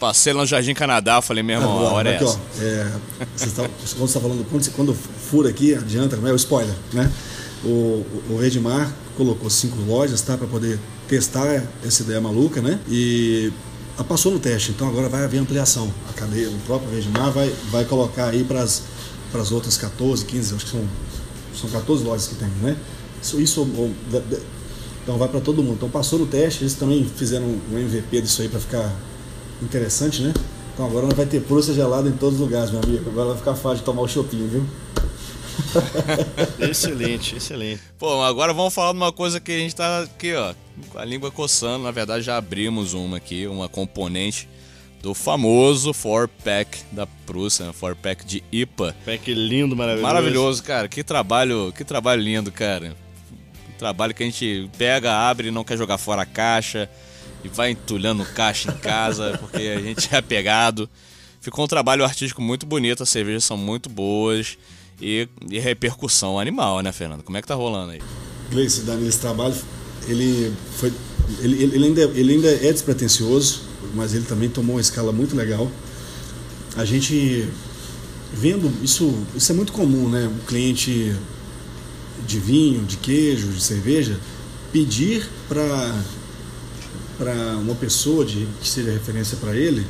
Passei 0.00 0.32
lá 0.32 0.40
no 0.40 0.46
Jardim 0.46 0.74
Canadá, 0.74 1.20
falei, 1.20 1.42
meu 1.42 1.56
irmão, 1.56 1.86
ah, 1.86 1.90
a 1.90 1.92
hora 1.92 2.10
é 2.10 2.14
aqui, 2.14 2.24
é 2.24 2.26
essa. 2.28 2.38
Ó, 2.38 3.64
é, 3.64 3.68
tá, 3.68 3.70
quando 3.96 4.08
você 4.08 4.14
tá 4.14 4.20
falando, 4.20 4.44
quando, 4.48 4.70
quando 4.70 4.94
fura 4.94 5.50
aqui, 5.50 5.74
adianta, 5.74 6.16
não 6.16 6.28
é 6.28 6.32
o 6.32 6.36
spoiler, 6.36 6.74
né? 6.92 7.12
O, 7.64 8.04
o 8.30 8.38
Redmar 8.40 8.92
colocou 9.16 9.50
cinco 9.50 9.80
lojas 9.82 10.20
tá, 10.22 10.36
para 10.36 10.46
poder 10.46 10.78
testar 11.08 11.66
essa 11.84 12.02
ideia 12.02 12.20
maluca, 12.20 12.60
né? 12.60 12.78
E 12.88 13.52
passou 14.06 14.30
no 14.30 14.38
teste, 14.38 14.70
então 14.70 14.88
agora 14.88 15.08
vai 15.08 15.24
haver 15.24 15.38
ampliação. 15.38 15.92
A 16.08 16.12
cadeia, 16.12 16.48
o 16.48 16.58
próprio 16.66 16.90
Redmar 16.94 17.32
vai, 17.32 17.52
vai 17.70 17.84
colocar 17.84 18.28
aí 18.28 18.44
para 18.44 18.62
as 18.62 19.52
outras 19.52 19.76
14, 19.76 20.24
15, 20.24 20.54
acho 20.54 20.64
que 20.64 20.70
são, 20.70 20.84
são 21.60 21.70
14 21.70 22.04
lojas 22.04 22.28
que 22.28 22.36
tem, 22.36 22.48
né? 22.62 22.76
Isso, 23.20 23.40
isso 23.40 23.66
então 25.02 25.16
vai 25.16 25.26
para 25.28 25.40
todo 25.40 25.62
mundo. 25.62 25.76
Então 25.76 25.88
passou 25.88 26.18
no 26.18 26.26
teste, 26.26 26.62
eles 26.62 26.74
também 26.74 27.02
fizeram 27.04 27.46
um 27.46 27.78
MVP 27.78 28.20
disso 28.20 28.42
aí 28.42 28.48
para 28.48 28.60
ficar 28.60 28.94
interessante, 29.62 30.22
né? 30.22 30.34
Então 30.74 30.86
agora 30.86 31.08
vai 31.14 31.26
ter 31.26 31.40
Prússia 31.40 31.74
gelada 31.74 32.08
em 32.08 32.12
todos 32.12 32.34
os 32.34 32.40
lugares, 32.40 32.70
meu 32.70 32.80
amigo. 32.80 33.08
Agora 33.10 33.30
vai 33.30 33.38
ficar 33.38 33.54
fácil 33.54 33.78
de 33.78 33.84
tomar 33.84 34.02
o 34.02 34.08
chopinho, 34.08 34.46
viu? 34.46 34.62
excelente, 36.58 37.36
excelente. 37.36 37.82
Pô, 37.98 38.22
agora 38.22 38.52
vamos 38.52 38.74
falar 38.74 38.92
de 38.92 38.98
uma 38.98 39.12
coisa 39.12 39.40
que 39.40 39.52
a 39.52 39.58
gente 39.58 39.74
tá 39.74 40.02
aqui, 40.02 40.34
ó, 40.34 40.54
com 40.90 40.98
a 40.98 41.04
língua 41.04 41.30
coçando. 41.30 41.84
Na 41.84 41.90
verdade, 41.90 42.24
já 42.24 42.36
abrimos 42.36 42.94
uma 42.94 43.16
aqui, 43.16 43.46
uma 43.46 43.68
componente 43.68 44.48
do 45.02 45.14
famoso 45.14 45.92
4-pack 45.92 46.78
da 46.92 47.06
Prússia, 47.06 47.66
né? 47.66 47.72
4-pack 47.78 48.24
de 48.24 48.42
IPA. 48.50 48.96
Pack 49.04 49.32
lindo, 49.32 49.76
maravilhoso. 49.76 50.06
Maravilhoso, 50.06 50.62
cara. 50.62 50.88
Que 50.88 51.04
trabalho, 51.04 51.72
que 51.76 51.84
trabalho 51.84 52.22
lindo, 52.22 52.50
cara. 52.50 52.96
trabalho 53.78 54.14
que 54.14 54.22
a 54.22 54.26
gente 54.26 54.68
pega, 54.76 55.12
abre 55.12 55.48
e 55.48 55.50
não 55.52 55.64
quer 55.64 55.76
jogar 55.76 55.98
fora 55.98 56.22
a 56.22 56.26
caixa 56.26 56.88
e 57.44 57.48
vai 57.48 57.70
entulhando 57.70 58.24
caixa 58.24 58.72
em 58.72 58.76
casa, 58.78 59.38
porque 59.40 59.62
a 59.62 59.80
gente 59.80 60.12
é 60.12 60.18
apegado. 60.18 60.88
Ficou 61.40 61.64
um 61.64 61.68
trabalho 61.68 62.04
artístico 62.04 62.42
muito 62.42 62.66
bonito, 62.66 63.02
as 63.04 63.08
cervejas 63.08 63.44
são 63.44 63.56
muito 63.56 63.88
boas 63.88 64.58
e, 65.00 65.28
e 65.50 65.58
repercussão 65.58 66.38
animal, 66.38 66.80
né, 66.80 66.92
Fernando? 66.92 67.22
Como 67.22 67.36
é 67.36 67.42
que 67.42 67.48
tá 67.48 67.54
rolando 67.54 67.92
aí? 67.92 68.00
Gleice, 68.50 68.82
Dani, 68.82 69.06
esse 69.06 69.18
trabalho, 69.18 69.54
ele 70.06 70.52
foi. 70.76 70.92
Ele, 71.40 71.62
ele, 71.62 71.84
ainda, 71.84 72.00
ele 72.14 72.32
ainda 72.34 72.48
é 72.48 72.72
despretensioso, 72.72 73.62
mas 73.94 74.14
ele 74.14 74.24
também 74.24 74.48
tomou 74.48 74.76
uma 74.76 74.80
escala 74.80 75.12
muito 75.12 75.36
legal. 75.36 75.70
A 76.76 76.84
gente 76.84 77.46
vendo 78.32 78.72
isso, 78.82 79.14
isso 79.34 79.52
é 79.52 79.54
muito 79.54 79.72
comum, 79.72 80.08
né? 80.08 80.26
O 80.26 80.46
cliente 80.46 81.14
de 82.26 82.38
vinho, 82.38 82.84
de 82.84 82.96
queijo, 82.96 83.48
de 83.48 83.62
cerveja, 83.62 84.18
pedir 84.72 85.28
para 85.48 85.94
para 87.18 87.34
uma 87.56 87.74
pessoa 87.74 88.24
de, 88.24 88.46
que 88.60 88.68
seja 88.68 88.92
referência 88.92 89.36
para 89.38 89.56
ele, 89.56 89.84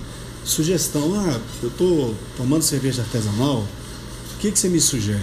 sugestão, 0.45 1.13
ah, 1.15 1.39
eu 1.63 1.69
estou 1.69 2.15
tomando 2.39 2.63
cerveja 2.63 3.03
artesanal, 3.03 3.67
que, 4.39 4.53
que 4.53 4.59
você 4.59 4.69
me 4.69 4.81
sugere? 4.81 5.21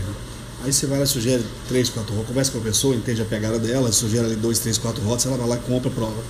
Aí 0.64 0.74
você 0.74 0.88
vai 0.88 1.00
lá, 1.00 1.06
sugere 1.06 1.44
três, 1.68 1.90
quatro 1.90 2.14
rotas, 2.14 2.28
conversa 2.28 2.52
com 2.52 2.58
a 2.58 2.62
pessoa, 2.62 2.96
entende 2.96 3.22
a 3.22 3.26
pegada 3.26 3.60
dela, 3.60 3.92
sugere 3.92 4.26
ali 4.26 4.36
dois, 4.36 4.60
três, 4.60 4.78
quatro 4.78 5.02
rotas, 5.04 5.26
ela 5.26 5.38
vai 5.38 5.48
lá, 5.48 5.58
compra, 5.58 5.90
prova. 5.90 6.24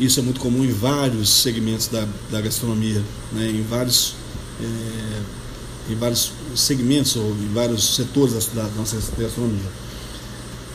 Isso 0.00 0.18
é 0.18 0.22
muito 0.22 0.40
comum 0.40 0.64
em 0.64 0.72
vários 0.72 1.42
segmentos 1.42 1.88
da, 1.88 2.06
da 2.30 2.40
gastronomia, 2.40 3.02
né? 3.32 3.48
em, 3.48 3.62
vários, 3.62 4.16
é, 4.60 5.92
em 5.92 5.94
vários 5.94 6.32
segmentos 6.56 7.14
ou 7.16 7.30
em 7.30 7.52
vários 7.52 7.94
setores 7.94 8.32
da, 8.54 8.62
da 8.62 8.68
nossa 8.76 8.96
gastronomia. 9.16 9.84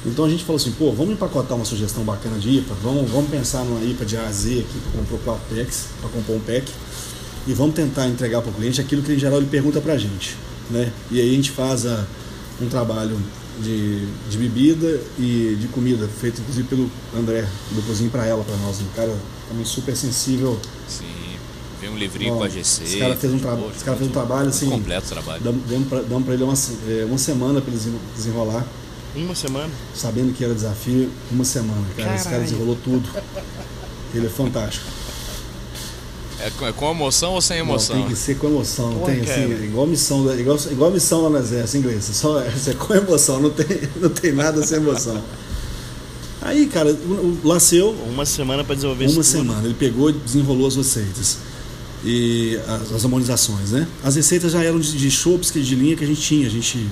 Então 0.05 0.23
a 0.23 0.29
gente 0.29 0.45
falou 0.45 0.55
assim, 0.55 0.71
pô, 0.71 0.93
vamos 0.93 1.13
empacotar 1.13 1.57
uma 1.57 1.65
sugestão 1.65 2.03
bacana 2.03 2.39
de 2.39 2.49
IPA, 2.59 2.73
vamos, 2.81 3.09
vamos 3.11 3.29
pensar 3.29 3.65
numa 3.65 3.83
IPA 3.83 4.05
de 4.05 4.15
A 4.15 4.27
a 4.27 4.31
Z 4.31 4.59
aqui 4.59 4.79
para 4.79 4.91
comprar 5.01 5.17
quatro 5.17 5.55
packs, 5.55 5.87
para 5.99 6.09
comprar 6.09 6.35
um 6.35 6.39
pack, 6.39 6.71
e 7.45 7.53
vamos 7.53 7.75
tentar 7.75 8.07
entregar 8.07 8.41
para 8.41 8.51
o 8.51 8.53
cliente 8.53 8.79
aquilo 8.79 9.01
que 9.01 9.11
em 9.11 9.19
geral 9.19 9.39
ele 9.39 9.47
pergunta 9.47 9.81
para 9.81 9.93
a 9.93 9.97
gente. 9.97 10.37
Né? 10.69 10.91
E 11.09 11.19
aí 11.19 11.31
a 11.31 11.33
gente 11.33 11.51
faz 11.51 11.85
a, 11.85 12.05
um 12.61 12.69
trabalho 12.69 13.17
de, 13.59 14.05
de 14.29 14.37
bebida 14.37 15.01
e 15.17 15.57
de 15.59 15.67
comida, 15.67 16.07
feito 16.07 16.41
inclusive 16.41 16.67
pelo 16.67 16.89
André, 17.15 17.47
do 17.71 17.81
Cozinho 17.85 18.09
para 18.09 18.25
Ela, 18.25 18.43
para 18.43 18.55
nós. 18.57 18.79
Um 18.79 18.87
cara 18.95 19.15
também 19.47 19.65
super 19.65 19.95
sensível. 19.95 20.59
Sim, 20.87 21.05
vem 21.81 21.89
um 21.89 21.97
livrinho 21.97 22.35
Ó, 22.35 22.37
com 22.37 22.43
a 22.43 22.49
GC. 22.49 22.83
Esse 22.83 22.97
cara 22.97 23.15
fez 23.15 23.33
um, 23.33 23.39
tra 23.39 23.57
esse 23.75 23.83
cara 23.83 23.97
fez 23.97 24.09
um 24.09 24.13
trabalho 24.13 24.49
assim. 24.49 24.69
Completo 24.69 25.07
trabalho. 25.07 25.41
Damos 25.43 26.23
para 26.23 26.33
ele 26.33 26.43
uma, 26.43 26.53
é, 26.87 27.05
uma 27.05 27.17
semana 27.17 27.61
para 27.61 27.73
ele 27.73 27.99
desenrolar. 28.15 28.65
Uma 29.15 29.35
semana? 29.35 29.69
Sabendo 29.93 30.33
que 30.33 30.43
era 30.43 30.53
desafio, 30.53 31.09
uma 31.31 31.43
semana. 31.43 31.85
Cara, 31.97 32.15
esse 32.15 32.29
cara 32.29 32.43
desenrolou 32.43 32.77
tudo. 32.83 33.09
Ele 34.13 34.27
é 34.27 34.29
fantástico. 34.29 34.85
É 36.41 36.71
com 36.71 36.89
emoção 36.89 37.33
ou 37.33 37.41
sem 37.41 37.57
emoção? 37.57 37.97
Não, 37.97 38.03
tem 38.03 38.13
que 38.13 38.19
ser 38.19 38.37
com 38.37 38.47
emoção. 38.47 38.91
Não 38.91 39.01
tem, 39.01 39.19
assim, 39.19 39.31
é 39.31 39.65
igual 39.65 39.85
missão, 39.85 40.39
igual, 40.39 40.57
igual 40.71 40.91
missão 40.91 41.23
lá 41.23 41.29
no 41.29 41.37
exército 41.37 41.77
inglês. 41.77 42.09
Só 42.13 42.39
é, 42.41 42.47
é 42.47 42.73
com 42.73 42.93
emoção, 42.93 43.41
não 43.41 43.49
tem, 43.49 43.67
não 43.99 44.09
tem 44.09 44.31
nada 44.31 44.65
sem 44.65 44.77
emoção. 44.77 45.21
Aí, 46.41 46.67
cara, 46.67 46.91
o 46.91 47.37
Laceu. 47.43 47.91
Uma 48.07 48.25
semana 48.25 48.63
para 48.63 48.75
desenvolver 48.75 49.07
Uma 49.07 49.23
semana. 49.23 49.65
Ele 49.65 49.73
pegou 49.73 50.09
e 50.09 50.13
desenrolou 50.13 50.67
as 50.67 50.77
receitas. 50.77 51.39
E 52.05 52.57
as, 52.65 52.93
as 52.93 53.03
harmonizações, 53.03 53.71
né? 53.71 53.85
As 54.01 54.15
receitas 54.15 54.53
já 54.53 54.63
eram 54.63 54.79
de, 54.79 54.97
de 54.97 55.11
chopps 55.11 55.51
de 55.51 55.75
linha 55.75 55.97
que 55.97 56.03
a 56.05 56.07
gente 56.07 56.21
tinha. 56.21 56.47
A 56.47 56.49
gente 56.49 56.87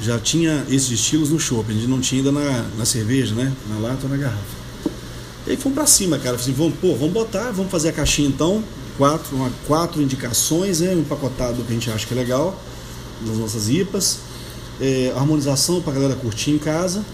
já 0.00 0.18
tinha 0.18 0.64
esses 0.70 0.90
estilos 0.90 1.28
no 1.28 1.38
chopp, 1.38 1.70
a 1.70 1.74
gente 1.74 1.86
não 1.86 2.00
tinha 2.00 2.20
ainda 2.20 2.32
na, 2.32 2.66
na 2.78 2.84
cerveja, 2.86 3.34
né? 3.34 3.52
Na 3.68 3.78
lata 3.78 4.04
ou 4.04 4.08
na 4.08 4.16
garrafa. 4.16 4.56
E 5.46 5.50
aí 5.50 5.56
fomos 5.56 5.76
pra 5.76 5.86
cima, 5.86 6.18
cara. 6.18 6.36
Assim, 6.36 6.52
vamos, 6.52 6.74
pô, 6.80 6.94
vamos 6.94 7.12
botar, 7.12 7.50
vamos 7.50 7.70
fazer 7.70 7.90
a 7.90 7.92
caixinha 7.92 8.28
então. 8.28 8.64
Quatro, 8.96 9.36
uma, 9.36 9.50
quatro 9.66 10.00
indicações, 10.00 10.80
né? 10.80 10.94
Um 10.94 11.00
empacotado 11.00 11.62
que 11.62 11.70
a 11.70 11.74
gente 11.74 11.90
acha 11.90 12.06
que 12.06 12.14
é 12.14 12.16
legal, 12.16 12.58
nas 13.26 13.36
nossas 13.36 13.68
IPAs. 13.68 14.18
É, 14.80 15.12
harmonização 15.16 15.80
pra 15.80 15.92
galera 15.92 16.14
curtir 16.14 16.50
em 16.50 16.58
casa. 16.58 17.04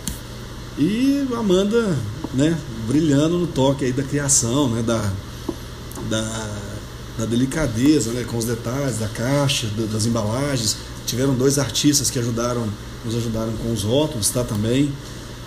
E 0.78 1.26
a 1.32 1.38
Amanda, 1.38 1.96
né, 2.34 2.58
brilhando 2.86 3.38
no 3.38 3.46
toque 3.46 3.84
aí 3.84 3.92
da 3.92 4.02
criação, 4.02 4.68
né? 4.68 4.82
Da, 4.82 5.12
da, 6.08 6.50
da 7.18 7.26
delicadeza, 7.26 8.12
né? 8.12 8.24
Com 8.24 8.38
os 8.38 8.44
detalhes 8.44 8.98
da 8.98 9.08
caixa, 9.08 9.68
das 9.90 10.06
embalagens. 10.06 10.76
Tiveram 11.06 11.34
dois 11.34 11.58
artistas 11.58 12.10
que 12.10 12.18
ajudaram, 12.18 12.66
nos 13.04 13.14
ajudaram 13.14 13.52
com 13.54 13.72
os 13.72 13.82
rótulos, 13.82 14.30
tá? 14.30 14.44
Também. 14.44 14.92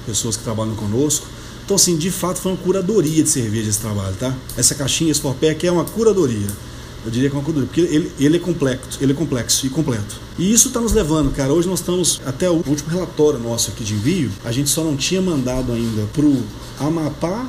Pessoas 0.05 0.37
que 0.37 0.43
trabalham 0.43 0.75
conosco. 0.75 1.25
Então, 1.65 1.75
assim, 1.75 1.97
de 1.97 2.11
fato 2.11 2.39
foi 2.39 2.51
uma 2.51 2.57
curadoria 2.59 3.23
de 3.23 3.29
cerveja 3.29 3.69
esse 3.69 3.79
trabalho, 3.79 4.15
tá? 4.19 4.35
Essa 4.55 4.75
caixinha, 4.75 5.11
esse 5.11 5.19
forpack 5.19 5.65
é 5.65 5.71
uma 5.71 5.83
curadoria. 5.83 6.47
Eu 7.03 7.09
diria 7.09 7.27
que 7.27 7.35
é 7.35 7.39
uma 7.39 7.43
curadoria, 7.43 7.67
porque 7.67 7.81
ele, 7.81 8.11
ele 8.19 8.37
é 8.37 8.39
complexo, 8.39 8.99
ele 9.01 9.13
é 9.13 9.15
complexo 9.15 9.65
e 9.65 9.69
completo. 9.69 10.21
E 10.37 10.51
isso 10.53 10.67
está 10.67 10.79
nos 10.79 10.93
levando, 10.93 11.31
cara. 11.31 11.51
Hoje 11.51 11.67
nós 11.67 11.79
estamos, 11.79 12.21
até 12.23 12.47
o 12.49 12.55
último 12.67 12.89
relatório 12.89 13.39
nosso 13.39 13.71
aqui 13.71 13.83
de 13.83 13.95
envio, 13.95 14.29
a 14.43 14.51
gente 14.51 14.69
só 14.69 14.83
não 14.83 14.95
tinha 14.95 15.21
mandado 15.21 15.71
ainda 15.71 16.03
pro 16.13 16.37
Amapá 16.79 17.47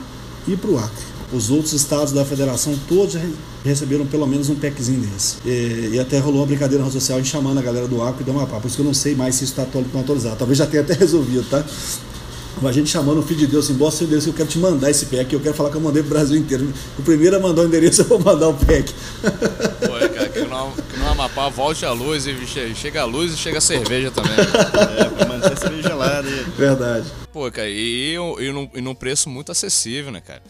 e 0.49 0.57
pro 0.57 0.79
Acre. 0.79 1.05
Os 1.33 1.51
outros 1.51 1.73
estados 1.73 2.13
da 2.13 2.25
federação 2.25 2.79
todos 2.89 3.17
receberam 3.65 4.07
pelo 4.07 4.27
menos 4.27 4.49
um 4.49 4.55
packzinho 4.55 5.01
desse. 5.01 5.37
E, 5.45 5.91
e 5.95 5.99
até 5.99 6.19
rolou 6.19 6.41
uma 6.41 6.47
brincadeira 6.47 6.79
na 6.79 6.89
rede 6.89 7.01
social 7.01 7.23
chamando 7.25 7.59
a 7.59 7.63
galera 7.63 7.89
do 7.89 8.01
Acre 8.03 8.23
e 8.23 8.25
do 8.25 8.31
Amapá. 8.31 8.61
Por 8.61 8.69
isso 8.69 8.77
que 8.77 8.83
eu 8.83 8.87
não 8.87 8.95
sei 8.95 9.15
mais 9.15 9.35
se 9.35 9.45
isso 9.45 9.61
está 9.61 9.65
atualizado. 9.99 10.37
Talvez 10.37 10.59
já 10.59 10.67
tenha 10.67 10.83
até 10.83 10.95
resolvido, 10.95 11.45
tá? 11.51 11.65
A 12.65 12.73
gente 12.73 12.89
chamando 12.89 13.19
o 13.19 13.23
filho 13.23 13.41
de 13.41 13.47
Deus, 13.47 13.67
assim, 13.67 13.75
bota 13.75 13.97
seu 13.97 14.07
endereço, 14.07 14.31
eu 14.31 14.33
quero 14.33 14.49
te 14.49 14.59
mandar 14.59 14.91
esse 14.91 15.07
pack, 15.07 15.33
eu 15.33 15.41
quero 15.41 15.55
falar 15.55 15.71
que 15.71 15.77
eu 15.77 15.81
mandei 15.81 16.03
pro 16.03 16.11
Brasil 16.11 16.37
inteiro. 16.39 16.73
O 16.99 17.03
primeiro 17.03 17.37
a 17.37 17.39
mandar 17.39 17.63
o 17.63 17.67
endereço, 17.67 18.01
eu 18.03 18.07
vou 18.07 18.19
mandar 18.19 18.49
o 18.49 18.55
pack. 18.55 18.93
Pô, 19.87 19.99
é, 19.99 20.09
cara, 20.09 20.29
que 20.29 20.41
no, 20.41 20.73
que 20.73 20.99
no 20.99 21.09
Amapá 21.09 21.49
volte 21.49 21.85
a 21.85 21.93
luz 21.93 22.27
e 22.27 22.35
chega 22.75 23.03
a 23.03 23.05
luz 23.05 23.35
e 23.35 23.37
chega 23.37 23.59
a 23.59 23.61
cerveja 23.61 24.11
também. 24.11 24.33
é, 24.33 25.05
pra 25.05 25.27
manter 25.27 25.53
a 25.53 25.57
cerveja 25.57 25.89
gelada. 25.89 26.29
Verdade. 26.57 27.13
Pô, 27.33 27.51
cara, 27.51 27.69
e, 27.69 28.15
e, 28.15 28.53
num, 28.53 28.71
e 28.75 28.81
num 28.81 28.95
preço 28.95 29.29
muito 29.29 29.53
acessível, 29.53 30.11
né, 30.11 30.21
cara? 30.21 30.43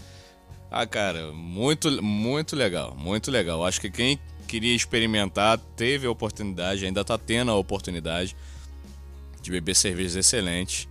Ah, 0.71 0.87
cara, 0.87 1.33
muito, 1.33 1.91
muito 2.03 2.55
legal, 2.55 2.95
muito 2.97 3.31
legal. 3.31 3.65
Acho 3.65 3.81
que 3.81 3.91
quem 3.91 4.19
queria 4.47 4.75
experimentar 4.75 5.59
teve 5.77 6.07
a 6.07 6.11
oportunidade, 6.11 6.85
ainda 6.85 7.05
tá 7.05 7.19
tendo 7.19 7.51
a 7.51 7.57
oportunidade 7.57 8.37
de 9.43 9.51
beber 9.51 9.75
cervejas 9.75 10.17
excelentes. 10.17 10.89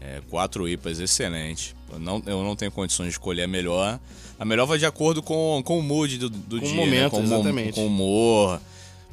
É, 0.00 0.20
quatro 0.28 0.68
IPAs 0.68 0.98
excelente. 0.98 1.74
Eu 1.92 1.98
não, 1.98 2.22
eu 2.26 2.42
não 2.42 2.54
tenho 2.54 2.70
condições 2.70 3.06
de 3.06 3.12
escolher 3.12 3.44
a 3.44 3.48
melhor. 3.48 3.98
A 4.38 4.44
melhor 4.44 4.66
vai 4.66 4.78
de 4.78 4.86
acordo 4.86 5.22
com, 5.22 5.62
com 5.64 5.78
o 5.78 5.82
mood 5.82 6.18
do, 6.18 6.28
do 6.28 6.60
com 6.60 6.66
dia, 6.66 6.74
o 6.74 6.76
momento, 6.76 7.02
né? 7.02 7.10
com, 7.10 7.22
exatamente. 7.22 7.72
com 7.72 7.82
o 7.82 7.86
humor. 7.86 8.60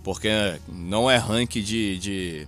Porque 0.03 0.29
não 0.67 1.09
é 1.09 1.15
ranking 1.15 1.61
de, 1.61 1.97
de, 1.97 2.47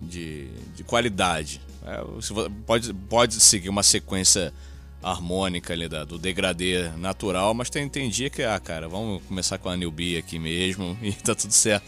de, 0.00 0.48
de 0.74 0.84
qualidade. 0.84 1.60
É, 1.86 2.02
pode, 2.66 2.92
pode 2.92 3.34
seguir 3.34 3.68
uma 3.68 3.82
sequência 3.82 4.52
harmônica 5.02 5.72
ali 5.72 5.86
da, 5.86 6.04
do 6.04 6.18
degradê 6.18 6.88
natural, 6.96 7.52
mas 7.52 7.68
tem, 7.68 7.88
tem 7.88 8.08
dia 8.08 8.30
que, 8.30 8.42
ah, 8.42 8.58
cara, 8.58 8.88
vamos 8.88 9.22
começar 9.24 9.58
com 9.58 9.68
a 9.68 9.76
newbie 9.76 10.16
aqui 10.16 10.38
mesmo 10.38 10.96
e 11.02 11.12
tá 11.12 11.34
tudo 11.34 11.52
certo, 11.52 11.86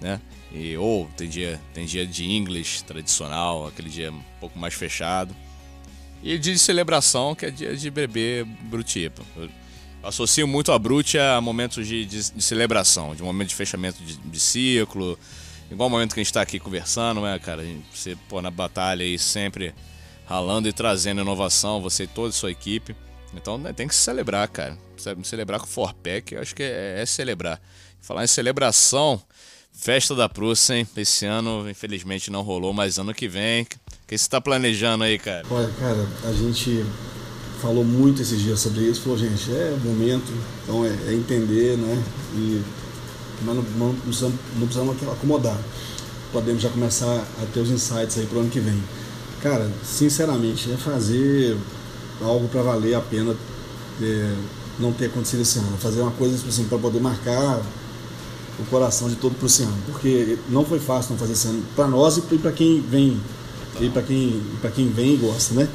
né? 0.00 0.20
E, 0.52 0.76
ou 0.76 1.08
tem 1.16 1.28
dia, 1.28 1.60
tem 1.74 1.86
dia 1.86 2.06
de 2.06 2.24
English 2.24 2.84
tradicional, 2.84 3.66
aquele 3.66 3.90
dia 3.90 4.10
um 4.10 4.22
pouco 4.40 4.58
mais 4.58 4.74
fechado. 4.74 5.34
E 6.22 6.38
dia 6.38 6.52
de 6.52 6.58
celebração, 6.58 7.34
que 7.34 7.46
é 7.46 7.50
dia 7.50 7.76
de 7.76 7.90
beber 7.90 8.44
brutipa. 8.44 9.22
Eu 9.36 9.50
associo 10.02 10.46
muito 10.46 10.72
a 10.72 10.78
brute 10.78 11.18
a 11.18 11.40
momentos 11.40 11.86
de, 11.86 12.04
de, 12.04 12.32
de 12.32 12.42
celebração, 12.42 13.14
de 13.14 13.22
momento 13.22 13.48
de 13.48 13.54
fechamento 13.54 14.02
de, 14.02 14.16
de 14.16 14.40
ciclo. 14.40 15.18
Igual 15.70 15.88
o 15.88 15.90
momento 15.90 16.14
que 16.14 16.20
a 16.20 16.22
gente 16.22 16.30
está 16.30 16.42
aqui 16.42 16.58
conversando, 16.58 17.20
né, 17.20 17.38
cara? 17.38 17.64
Você 17.92 18.16
pô 18.28 18.40
na 18.40 18.50
batalha 18.50 19.04
aí 19.04 19.18
sempre 19.18 19.74
ralando 20.26 20.68
e 20.68 20.72
trazendo 20.72 21.20
inovação, 21.20 21.80
você 21.80 22.04
e 22.04 22.06
toda 22.06 22.30
a 22.30 22.32
sua 22.32 22.50
equipe. 22.50 22.94
Então 23.34 23.58
né, 23.58 23.72
tem 23.72 23.86
que 23.86 23.94
celebrar, 23.94 24.48
cara. 24.48 24.78
Celebrar 25.22 25.60
com 25.60 25.66
o 25.66 25.68
Forpack, 25.68 26.34
eu 26.34 26.40
acho 26.40 26.54
que 26.54 26.62
é, 26.62 27.00
é 27.00 27.06
celebrar. 27.06 27.60
Falar 28.00 28.24
em 28.24 28.28
celebração, 28.28 29.20
Festa 29.86 30.16
da 30.16 30.28
Prússia, 30.28 30.74
hein? 30.74 30.88
Esse 30.96 31.26
ano, 31.26 31.70
infelizmente, 31.70 32.28
não 32.28 32.42
rolou, 32.42 32.72
mas 32.72 32.98
ano 32.98 33.14
que 33.14 33.28
vem. 33.28 33.62
O 33.62 33.66
que 33.66 33.78
você 34.08 34.14
está 34.16 34.40
planejando 34.40 35.04
aí, 35.04 35.16
cara? 35.16 35.46
Olha, 35.48 35.70
cara, 35.78 36.04
a 36.24 36.32
gente 36.32 36.84
falou 37.62 37.84
muito 37.84 38.20
esses 38.20 38.42
dias 38.42 38.58
sobre 38.58 38.80
isso. 38.80 39.02
Falou, 39.02 39.16
gente, 39.16 39.48
é 39.48 39.78
o 39.80 39.86
momento, 39.86 40.32
então 40.64 40.84
é, 40.84 40.88
é 40.88 41.14
entender, 41.14 41.78
né? 41.78 42.02
E, 42.34 42.62
mas 43.42 43.54
não, 43.54 43.62
não, 43.62 43.94
precisamos, 43.94 44.36
não 44.56 44.66
precisamos 44.66 45.02
acomodar. 45.08 45.56
Podemos 46.32 46.60
já 46.60 46.68
começar 46.68 47.24
a 47.40 47.46
ter 47.54 47.60
os 47.60 47.70
insights 47.70 48.18
aí 48.18 48.26
para 48.26 48.38
o 48.38 48.40
ano 48.40 48.50
que 48.50 48.58
vem. 48.58 48.82
Cara, 49.40 49.70
sinceramente, 49.84 50.68
é 50.68 50.76
fazer 50.76 51.56
algo 52.20 52.48
para 52.48 52.62
valer 52.62 52.94
a 52.94 53.00
pena 53.00 53.36
é, 54.02 54.34
não 54.80 54.92
ter 54.92 55.06
acontecido 55.06 55.42
esse 55.42 55.60
ano. 55.60 55.78
Fazer 55.78 56.00
uma 56.00 56.10
coisa 56.10 56.44
assim, 56.48 56.64
para 56.64 56.76
poder 56.76 56.98
marcar 56.98 57.62
o 58.58 58.64
coração 58.66 59.08
de 59.08 59.16
todo 59.16 59.34
prussiano, 59.34 59.74
porque 59.86 60.38
não 60.48 60.64
foi 60.64 60.78
fácil 60.78 61.12
não 61.12 61.18
fazer 61.18 61.34
esse 61.34 61.48
ano 61.48 61.62
para 61.74 61.86
nós 61.86 62.16
e 62.16 62.22
para 62.38 62.52
quem 62.52 62.80
vem 62.80 63.20
e 63.80 63.88
para 63.90 64.02
quem 64.02 64.42
para 64.60 64.70
quem 64.70 64.88
vem 64.88 65.14
e 65.14 65.16
gosta, 65.16 65.54
né? 65.54 65.68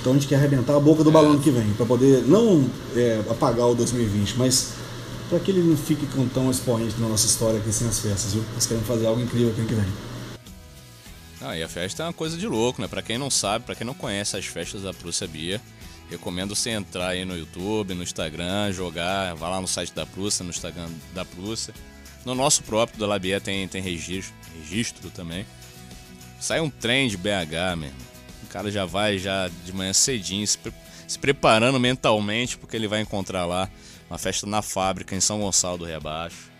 Então 0.00 0.12
a 0.12 0.14
gente 0.14 0.28
quer 0.28 0.36
arrebentar 0.36 0.76
a 0.76 0.80
boca 0.80 1.02
do 1.02 1.10
balão 1.10 1.38
que 1.38 1.50
vem, 1.50 1.72
para 1.72 1.84
poder 1.84 2.22
não 2.22 2.70
é, 2.94 3.20
apagar 3.28 3.66
o 3.66 3.74
2020, 3.74 4.36
mas 4.36 4.72
para 5.28 5.40
que 5.40 5.50
ele 5.50 5.62
não 5.62 5.76
fique 5.76 6.06
tão 6.32 6.50
expoente 6.50 6.94
na 7.00 7.08
nossa 7.08 7.26
história 7.26 7.58
aqui 7.58 7.72
sem 7.72 7.88
as 7.88 7.98
festas, 7.98 8.32
viu? 8.32 8.44
Nós 8.54 8.64
queremos 8.64 8.86
fazer 8.86 9.06
algo 9.06 9.20
incrível 9.20 9.50
aqui 9.50 9.64
que 9.64 9.74
vem. 9.74 9.88
Ah, 11.40 11.56
e 11.56 11.62
a 11.62 11.68
festa 11.68 12.02
é 12.02 12.06
uma 12.06 12.12
coisa 12.12 12.36
de 12.36 12.46
louco, 12.46 12.80
né? 12.80 12.88
Para 12.88 13.02
quem 13.02 13.18
não 13.18 13.30
sabe, 13.30 13.64
para 13.64 13.74
quem 13.74 13.86
não 13.86 13.94
conhece 13.94 14.36
as 14.36 14.46
festas 14.46 14.82
da 14.82 14.94
Prússia 14.94 15.26
Bia, 15.26 15.60
recomendo 16.08 16.54
você 16.54 16.70
entrar 16.70 17.08
aí 17.08 17.24
no 17.24 17.36
YouTube, 17.36 17.94
no 17.94 18.02
Instagram, 18.02 18.72
jogar, 18.72 19.34
vá 19.34 19.48
lá 19.48 19.60
no 19.60 19.68
site 19.68 19.92
da 19.92 20.06
Prússia, 20.06 20.44
no 20.44 20.50
Instagram 20.50 20.88
da 21.12 21.24
Prússia 21.24 21.74
no 22.24 22.34
nosso 22.34 22.62
próprio 22.62 22.98
da 22.98 23.06
Labia 23.06 23.40
tem, 23.40 23.66
tem 23.68 23.82
registro, 23.82 24.34
registro 24.60 25.10
também. 25.10 25.46
Sai 26.40 26.60
um 26.60 26.70
trem 26.70 27.08
de 27.08 27.16
BH, 27.16 27.76
mesmo. 27.76 27.96
O 28.44 28.46
cara 28.46 28.70
já 28.70 28.84
vai 28.84 29.18
já 29.18 29.50
de 29.64 29.72
manhã 29.72 29.92
cedinho, 29.92 30.46
se, 30.46 30.56
pre 30.56 30.72
se 31.06 31.18
preparando 31.18 31.80
mentalmente, 31.80 32.58
porque 32.58 32.76
ele 32.76 32.86
vai 32.86 33.00
encontrar 33.00 33.46
lá 33.46 33.68
uma 34.08 34.18
festa 34.18 34.46
na 34.46 34.62
fábrica 34.62 35.14
em 35.14 35.20
São 35.20 35.40
Gonçalo 35.40 35.78
do 35.78 35.84
Rebaixo. 35.84 36.50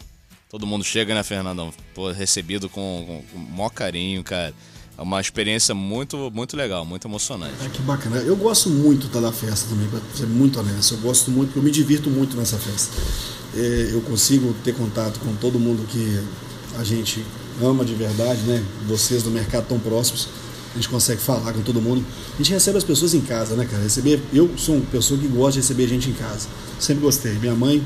Todo 0.49 0.67
mundo 0.67 0.83
chega, 0.83 1.15
né, 1.15 1.23
Fernandão? 1.23 1.73
Pô, 1.95 2.11
recebido 2.11 2.69
com, 2.69 3.05
com, 3.07 3.23
com 3.33 3.39
maior 3.39 3.69
carinho, 3.69 4.25
cara. 4.25 4.55
É 4.97 5.03
uma 5.03 5.21
experiência 5.21 5.75
muito, 5.75 6.31
muito 6.35 6.57
legal, 6.57 6.85
muito 6.85 7.07
emocionante. 7.07 7.55
É, 7.65 7.69
que 7.69 7.81
bacana. 7.83 8.17
Eu 8.17 8.35
gosto 8.35 8.69
muito 8.69 9.07
da 9.09 9.31
festa 9.31 9.69
também, 9.69 9.87
pra 9.89 10.01
ser 10.15 10.27
muito 10.27 10.59
honesto. 10.59 10.95
Eu 10.95 10.99
gosto 10.99 11.31
muito, 11.31 11.57
eu 11.57 11.63
me 11.63 11.71
divirto 11.71 12.11
muito 12.11 12.37
nessa 12.37 12.59
festa. 12.59 12.97
É, 13.59 13.91
eu 13.93 14.01
consigo 14.03 14.55
ter 14.63 14.75
contato 14.75 15.19
com 15.19 15.35
todo 15.35 15.59
mundo 15.59 15.85
que 15.89 16.21
a 16.79 16.85
gente 16.85 17.25
ama 17.61 17.85
de 17.85 17.95
verdade, 17.95 18.41
né? 18.43 18.65
Vocês 18.87 19.23
do 19.23 19.31
mercado 19.31 19.67
tão 19.67 19.81
próximos. 19.81 20.29
A 20.73 20.77
gente 20.77 20.89
consegue 20.89 21.21
falar 21.21 21.53
com 21.53 21.63
todo 21.63 21.81
mundo. 21.81 22.05
A 22.35 22.37
gente 22.37 22.53
recebe 22.53 22.79
as 22.79 22.85
pessoas 22.85 23.15
em 23.15 23.21
casa, 23.21 23.57
né, 23.57 23.67
cara? 23.69 23.83
Receber, 23.83 24.21
eu 24.33 24.51
sou 24.57 24.77
uma 24.77 24.87
pessoa 24.87 25.19
que 25.19 25.27
gosta 25.27 25.53
de 25.53 25.59
receber 25.59 25.89
gente 25.89 26.09
em 26.09 26.13
casa. 26.13 26.47
Sempre 26.79 27.03
gostei. 27.03 27.33
Minha 27.35 27.55
mãe 27.55 27.85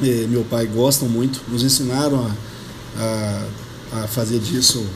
e 0.00 0.26
meu 0.28 0.44
pai 0.44 0.66
gostam 0.66 1.08
muito, 1.08 1.40
nos 1.48 1.64
ensinaram 1.64 2.24
a, 2.96 3.42
a, 3.92 4.04
a 4.04 4.06
fazer 4.06 4.38
disso 4.38 4.86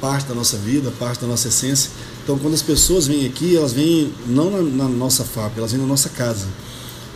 parte 0.00 0.28
da 0.28 0.34
nossa 0.34 0.56
vida, 0.58 0.92
parte 0.98 1.20
da 1.20 1.26
nossa 1.26 1.48
essência. 1.48 1.90
Então, 2.22 2.38
quando 2.38 2.54
as 2.54 2.62
pessoas 2.62 3.06
vêm 3.06 3.26
aqui, 3.26 3.56
elas 3.56 3.72
vêm 3.72 4.12
não 4.26 4.50
na, 4.50 4.84
na 4.84 4.88
nossa 4.88 5.24
fábrica, 5.24 5.60
elas 5.60 5.72
vêm 5.72 5.80
na 5.80 5.86
nossa 5.86 6.08
casa. 6.10 6.46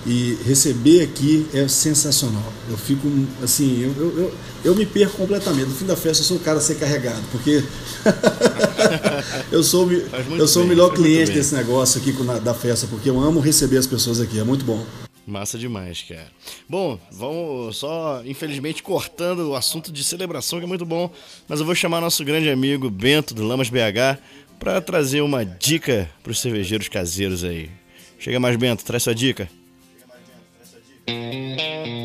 E 0.04 0.36
receber 0.44 1.02
aqui 1.02 1.46
é 1.54 1.68
sensacional. 1.68 2.52
Eu 2.68 2.76
fico 2.76 3.06
assim, 3.42 3.82
eu, 3.82 3.92
eu, 3.96 4.18
eu, 4.18 4.34
eu, 4.64 4.74
me 4.74 4.84
perco 4.84 5.16
completamente. 5.16 5.68
No 5.68 5.74
fim 5.74 5.86
da 5.86 5.94
festa 5.94 6.22
eu 6.22 6.26
sou 6.26 6.38
o 6.38 6.40
cara 6.40 6.58
a 6.58 6.60
ser 6.60 6.74
carregado, 6.74 7.22
porque 7.30 7.62
eu 9.52 9.62
sou, 9.62 9.88
eu 9.92 10.48
sou 10.48 10.62
bem, 10.62 10.66
o 10.66 10.74
melhor 10.74 10.92
cliente 10.92 11.30
desse 11.30 11.54
negócio 11.54 12.00
aqui 12.00 12.12
da 12.42 12.52
festa, 12.52 12.88
porque 12.88 13.08
eu 13.08 13.20
amo 13.20 13.38
receber 13.38 13.76
as 13.76 13.86
pessoas 13.86 14.20
aqui, 14.20 14.40
é 14.40 14.44
muito 14.44 14.64
bom. 14.64 14.84
Massa 15.24 15.56
demais, 15.56 16.02
cara. 16.02 16.26
Bom, 16.68 16.98
vamos 17.12 17.76
só, 17.76 18.22
infelizmente, 18.24 18.82
cortando 18.82 19.50
o 19.50 19.54
assunto 19.54 19.92
de 19.92 20.02
celebração, 20.02 20.58
que 20.58 20.64
é 20.64 20.68
muito 20.68 20.84
bom, 20.84 21.12
mas 21.46 21.60
eu 21.60 21.66
vou 21.66 21.76
chamar 21.76 22.00
nosso 22.00 22.24
grande 22.24 22.50
amigo 22.50 22.90
Bento 22.90 23.32
do 23.32 23.46
Lamas 23.46 23.70
BH 23.70 24.18
para 24.58 24.80
trazer 24.80 25.20
uma 25.20 25.44
dica 25.44 26.10
para 26.24 26.32
os 26.32 26.40
cervejeiros 26.40 26.88
caseiros 26.88 27.44
aí. 27.44 27.70
Chega 28.18 28.40
mais, 28.40 28.56
Bento, 28.56 28.84
traz 28.84 29.04
sua 29.04 29.14
dica. 29.14 29.48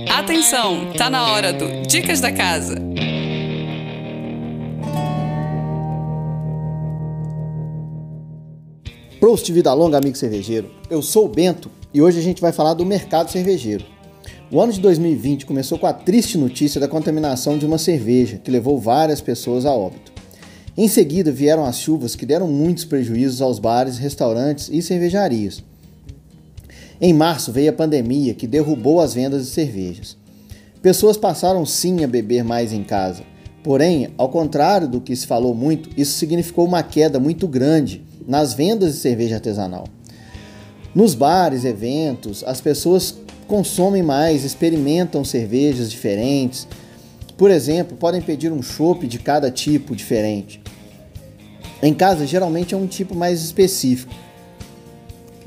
Atenção, 0.10 0.94
tá 0.98 1.10
na 1.10 1.32
hora 1.32 1.54
do 1.54 1.88
Dicas 1.88 2.20
da 2.20 2.32
Casa. 2.32 2.76
Prost 9.20 9.52
Vida 9.52 9.74
Longa, 9.74 9.98
amigo 9.98 10.18
cervejeiro. 10.18 10.72
Eu 10.90 11.02
sou 11.02 11.26
o 11.26 11.30
Bento 11.30 11.70
e 11.94 12.02
hoje 12.02 12.20
a 12.20 12.22
gente 12.22 12.42
vai 12.42 12.52
falar 12.52 12.74
do 12.74 12.86
mercado 12.86 13.32
cervejeiro. 13.32 13.86
O 14.52 14.62
ano 14.62 14.72
de 14.72 14.80
2020 14.80 15.46
começou 15.46 15.78
com 15.78 15.88
a 15.88 15.94
triste 15.94 16.38
notícia 16.38 16.80
da 16.80 16.88
contaminação 16.88 17.58
de 17.58 17.66
uma 17.66 17.78
cerveja 17.78 18.38
que 18.38 18.52
levou 18.52 18.80
várias 18.80 19.20
pessoas 19.20 19.66
a 19.66 19.72
óbito. 19.72 20.12
Em 20.78 20.88
seguida 20.88 21.32
vieram 21.32 21.66
as 21.66 21.80
chuvas 21.80 22.16
que 22.16 22.26
deram 22.26 22.48
muitos 22.48 22.86
prejuízos 22.86 23.42
aos 23.42 23.60
bares, 23.60 23.98
restaurantes 23.98 24.70
e 24.72 24.82
cervejarias. 24.82 25.64
Em 27.00 27.14
março 27.14 27.52
veio 27.52 27.70
a 27.70 27.74
pandemia 27.74 28.34
que 28.34 28.48
derrubou 28.48 29.00
as 29.00 29.14
vendas 29.14 29.46
de 29.46 29.52
cervejas. 29.52 30.18
Pessoas 30.82 31.18
passaram 31.18 31.66
sim 31.66 32.04
a 32.04 32.08
beber 32.08 32.44
mais 32.44 32.74
em 32.74 32.84
casa. 32.84 33.24
Porém, 33.64 34.10
ao 34.18 34.30
contrário 34.30 34.88
do 34.88 35.02
que 35.02 35.16
se 35.16 35.28
falou 35.28 35.54
muito, 35.54 35.90
isso 35.96 36.18
significou 36.18 36.66
uma 36.66 36.82
queda 36.82 37.20
muito 37.20 37.48
grande 37.48 38.04
nas 38.28 38.54
vendas 38.54 38.94
de 38.94 39.00
cerveja 39.00 39.36
artesanal. 39.36 39.88
Nos 40.96 41.14
bares, 41.14 41.66
eventos, 41.66 42.44
as 42.46 42.62
pessoas 42.62 43.16
consomem 43.48 44.02
mais, 44.02 44.44
experimentam 44.44 45.24
cervejas 45.24 45.92
diferentes. 45.92 46.68
Por 47.38 47.52
exemplo, 47.52 47.96
podem 47.98 48.22
pedir 48.22 48.52
um 48.52 48.64
chopp 48.64 49.06
de 49.06 49.20
cada 49.20 49.52
tipo 49.52 49.96
diferente. 49.96 50.62
Em 51.82 51.94
casa, 51.94 52.26
geralmente 52.26 52.74
é 52.74 52.78
um 52.78 52.88
tipo 52.88 53.14
mais 53.14 53.44
específico. 53.44 54.14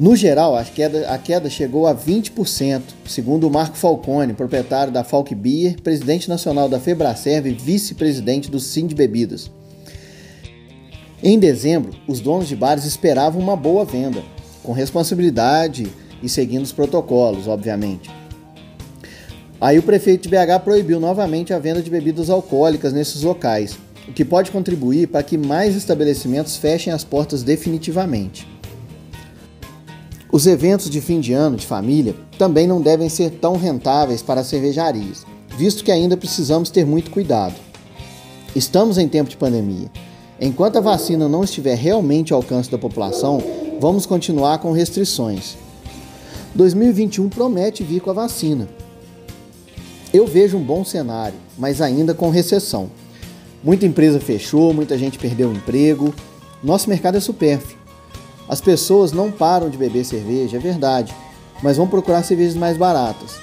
No 0.01 0.17
geral, 0.17 0.57
a 0.57 0.65
queda, 0.65 1.11
a 1.11 1.19
queda 1.19 1.51
chegou 1.51 1.87
a 1.87 1.95
20%, 1.95 2.81
segundo 3.05 3.51
Marco 3.51 3.77
Falcone, 3.77 4.33
proprietário 4.33 4.91
da 4.91 5.05
Falk 5.05 5.35
Beer, 5.35 5.79
presidente 5.83 6.27
nacional 6.27 6.71
da 6.71 6.81
Febracerv 6.81 7.47
e 7.47 7.53
vice-presidente 7.53 8.51
do 8.51 8.59
Sim 8.59 8.87
de 8.87 8.95
Bebidas. 8.95 9.51
Em 11.23 11.39
dezembro, 11.39 11.93
os 12.09 12.19
donos 12.19 12.49
de 12.49 12.57
bares 12.57 12.87
esperavam 12.87 13.43
uma 13.43 13.55
boa 13.55 13.85
venda, 13.85 14.23
com 14.63 14.73
responsabilidade 14.73 15.87
e 16.23 16.31
seguindo 16.31 16.65
os 16.65 16.73
protocolos, 16.73 17.47
obviamente. 17.47 18.11
Aí 19.61 19.79
o 19.79 19.83
prefeito 19.83 20.23
de 20.23 20.31
BH 20.31 20.61
proibiu 20.65 20.99
novamente 20.99 21.53
a 21.53 21.59
venda 21.59 21.83
de 21.83 21.91
bebidas 21.91 22.31
alcoólicas 22.31 22.95
nesses 22.95 23.23
locais, 23.23 23.79
o 24.09 24.15
que 24.15 24.25
pode 24.25 24.51
contribuir 24.51 25.09
para 25.09 25.23
que 25.23 25.37
mais 25.37 25.77
estabelecimentos 25.77 26.57
fechem 26.57 26.91
as 26.91 27.05
portas 27.05 27.43
definitivamente. 27.43 28.60
Os 30.33 30.47
eventos 30.47 30.89
de 30.89 31.01
fim 31.01 31.19
de 31.19 31.33
ano 31.33 31.57
de 31.57 31.67
família 31.67 32.15
também 32.39 32.65
não 32.65 32.81
devem 32.81 33.09
ser 33.09 33.31
tão 33.31 33.57
rentáveis 33.57 34.23
para 34.23 34.43
as 34.43 34.47
cervejarias, 34.47 35.27
visto 35.59 35.83
que 35.83 35.91
ainda 35.91 36.17
precisamos 36.17 36.71
ter 36.71 36.87
muito 36.87 37.11
cuidado. 37.11 37.57
Estamos 38.55 38.97
em 38.97 39.09
tempo 39.09 39.29
de 39.29 39.37
pandemia. 39.37 39.91
Enquanto 40.41 40.77
a 40.77 40.81
vacina 40.81 41.29
não 41.29 41.43
estiver 41.43 41.77
realmente 41.77 42.33
ao 42.33 42.39
alcance 42.39 42.71
da 42.71 42.79
população, 42.79 43.43
vamos 43.81 44.07
continuar 44.07 44.59
com 44.59 44.71
restrições. 44.71 45.57
2021 46.55 47.29
promete 47.29 47.83
vir 47.83 48.01
com 48.01 48.11
a 48.11 48.15
vacina. 48.15 48.69
Eu 50.15 50.29
vejo 50.29 50.57
um 50.57 50.63
bom 50.63 50.85
cenário, 50.85 51.39
mas 51.59 51.81
ainda 51.81 52.15
com 52.15 52.31
recessão. 52.31 52.89
Muita 53.65 53.85
empresa 53.85 54.21
fechou, 54.21 54.73
muita 54.73 54.97
gente 54.97 55.19
perdeu 55.19 55.49
o 55.49 55.53
emprego. 55.53 56.15
Nosso 56.63 56.89
mercado 56.89 57.17
é 57.17 57.21
supérfluo. 57.21 57.80
As 58.51 58.61
pessoas 58.61 59.13
não 59.13 59.31
param 59.31 59.71
de 59.71 59.79
beber 59.79 60.05
cerveja, 60.05 60.57
é 60.57 60.61
verdade, 60.61 61.15
mas 61.63 61.77
vão 61.77 61.87
procurar 61.87 62.25
cervejas 62.25 62.57
mais 62.57 62.77
baratas. 62.77 63.37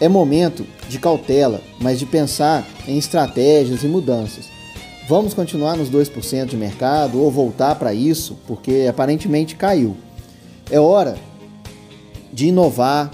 É 0.00 0.08
momento 0.08 0.64
de 0.88 1.00
cautela, 1.00 1.60
mas 1.80 1.98
de 1.98 2.06
pensar 2.06 2.64
em 2.86 2.96
estratégias 2.96 3.82
e 3.82 3.88
mudanças. 3.88 4.48
Vamos 5.08 5.34
continuar 5.34 5.76
nos 5.76 5.90
2% 5.90 6.46
de 6.46 6.56
mercado 6.56 7.20
ou 7.20 7.28
voltar 7.28 7.74
para 7.74 7.92
isso, 7.92 8.38
porque 8.46 8.86
aparentemente 8.88 9.56
caiu. 9.56 9.96
É 10.70 10.78
hora 10.78 11.18
de 12.32 12.46
inovar, 12.46 13.10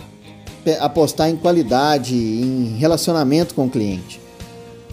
apostar 0.81 1.31
em 1.31 1.37
qualidade, 1.37 2.15
em 2.15 2.77
relacionamento 2.77 3.55
com 3.55 3.65
o 3.65 3.71
cliente. 3.71 4.21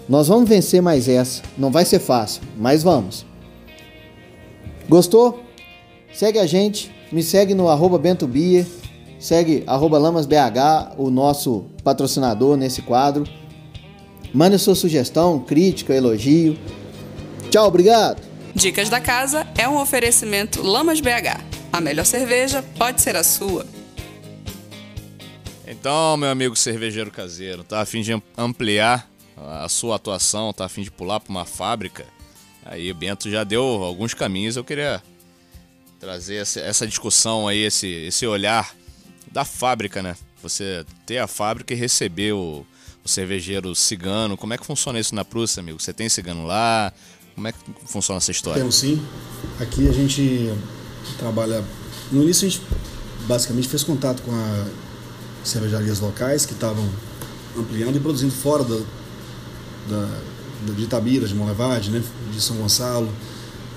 Nós 0.08 0.30
vamos 0.30 0.48
vencer 0.48 0.82
mais 0.82 1.10
essa. 1.10 1.42
Não 1.58 1.70
vai 1.70 1.84
ser 1.84 2.00
fácil, 2.00 2.44
mas 2.58 2.82
vamos. 2.82 3.26
Gostou? 4.88 5.43
Segue 6.14 6.38
a 6.38 6.46
gente, 6.46 6.92
me 7.12 7.24
segue 7.24 7.56
no 7.56 7.68
arroba 7.68 7.98
Bento 7.98 8.30
segue 9.20 9.64
arroba 9.66 9.98
LamasBH, 9.98 10.96
o 10.98 11.10
nosso 11.10 11.66
patrocinador 11.84 12.56
nesse 12.56 12.84
quadro. 12.84 13.24
Mande 14.32 14.60
sua 14.60 14.76
sugestão, 14.76 15.40
crítica, 15.40 15.94
elogio. 15.94 16.58
Tchau, 17.50 17.68
obrigado! 17.68 18.22
Dicas 18.54 18.90
da 18.90 19.02
Casa 19.02 19.48
é 19.58 19.68
um 19.68 19.82
oferecimento 19.82 20.62
Lamas 20.62 21.02
BH. 21.02 21.42
A 21.72 21.82
melhor 21.82 22.06
cerveja 22.06 22.64
pode 22.78 23.02
ser 23.02 23.16
a 23.16 23.24
sua. 23.24 23.66
Então, 25.68 26.16
meu 26.18 26.30
amigo 26.30 26.56
cervejeiro 26.56 27.10
caseiro, 27.10 27.64
tá 27.64 27.82
a 27.82 27.86
fim 27.86 28.02
de 28.02 28.22
ampliar 28.38 29.10
a 29.36 29.68
sua 29.68 29.96
atuação, 29.96 30.54
tá 30.54 30.66
a 30.66 30.70
fim 30.70 30.84
de 30.84 30.92
pular 30.92 31.20
para 31.20 31.32
uma 31.32 31.46
fábrica? 31.46 32.06
Aí 32.64 32.92
o 32.92 32.96
Bento 32.96 33.30
já 33.32 33.44
deu 33.44 33.64
alguns 33.64 34.14
caminhos, 34.14 34.56
eu 34.56 34.64
queria 34.64 35.02
trazer 36.04 36.36
essa 36.36 36.86
discussão 36.86 37.48
aí, 37.48 37.60
esse, 37.60 37.88
esse 37.88 38.28
olhar 38.28 38.76
da 39.32 39.46
fábrica, 39.46 40.04
né? 40.04 40.18
Você 40.42 40.86
ter 41.06 41.18
a 41.20 41.28
fábrica 41.28 41.74
e 41.74 41.78
receber 41.78 42.34
o, 42.34 42.66
o 43.04 43.08
cervejeiro 43.08 43.74
cigano. 43.74 44.36
Como 44.36 44.54
é 44.54 44.58
que 44.58 44.66
funciona 44.66 45.00
isso 45.00 45.16
na 45.16 45.24
Prússia, 45.24 45.62
amigo? 45.62 45.82
Você 45.82 45.94
tem 45.94 46.10
cigano 46.10 46.46
lá? 46.46 46.92
Como 47.34 47.48
é 47.48 47.54
que 47.54 47.60
funciona 47.86 48.18
essa 48.18 48.32
história? 48.32 48.60
Temos 48.60 48.76
sim. 48.76 49.02
Aqui 49.62 49.88
a 49.88 49.94
gente 49.94 50.54
trabalha. 51.18 51.64
No 52.12 52.22
início 52.22 52.48
a 52.48 52.50
gente 52.50 52.62
basicamente 53.26 53.70
fez 53.70 53.82
contato 53.82 54.22
com 54.24 54.32
as 55.42 55.48
cervejarias 55.48 56.02
locais 56.02 56.46
que 56.46 56.52
estavam 56.52 56.88
ampliando 57.58 57.96
e 57.96 58.00
produzindo 58.02 58.34
fora 58.34 58.66
da, 58.66 58.76
da, 59.88 60.74
de 60.74 60.84
Itabira, 60.84 61.26
de 61.26 61.34
Monlevade, 61.34 61.90
né? 61.90 62.04
de 62.30 62.42
São 62.42 62.58
Gonçalo, 62.58 63.10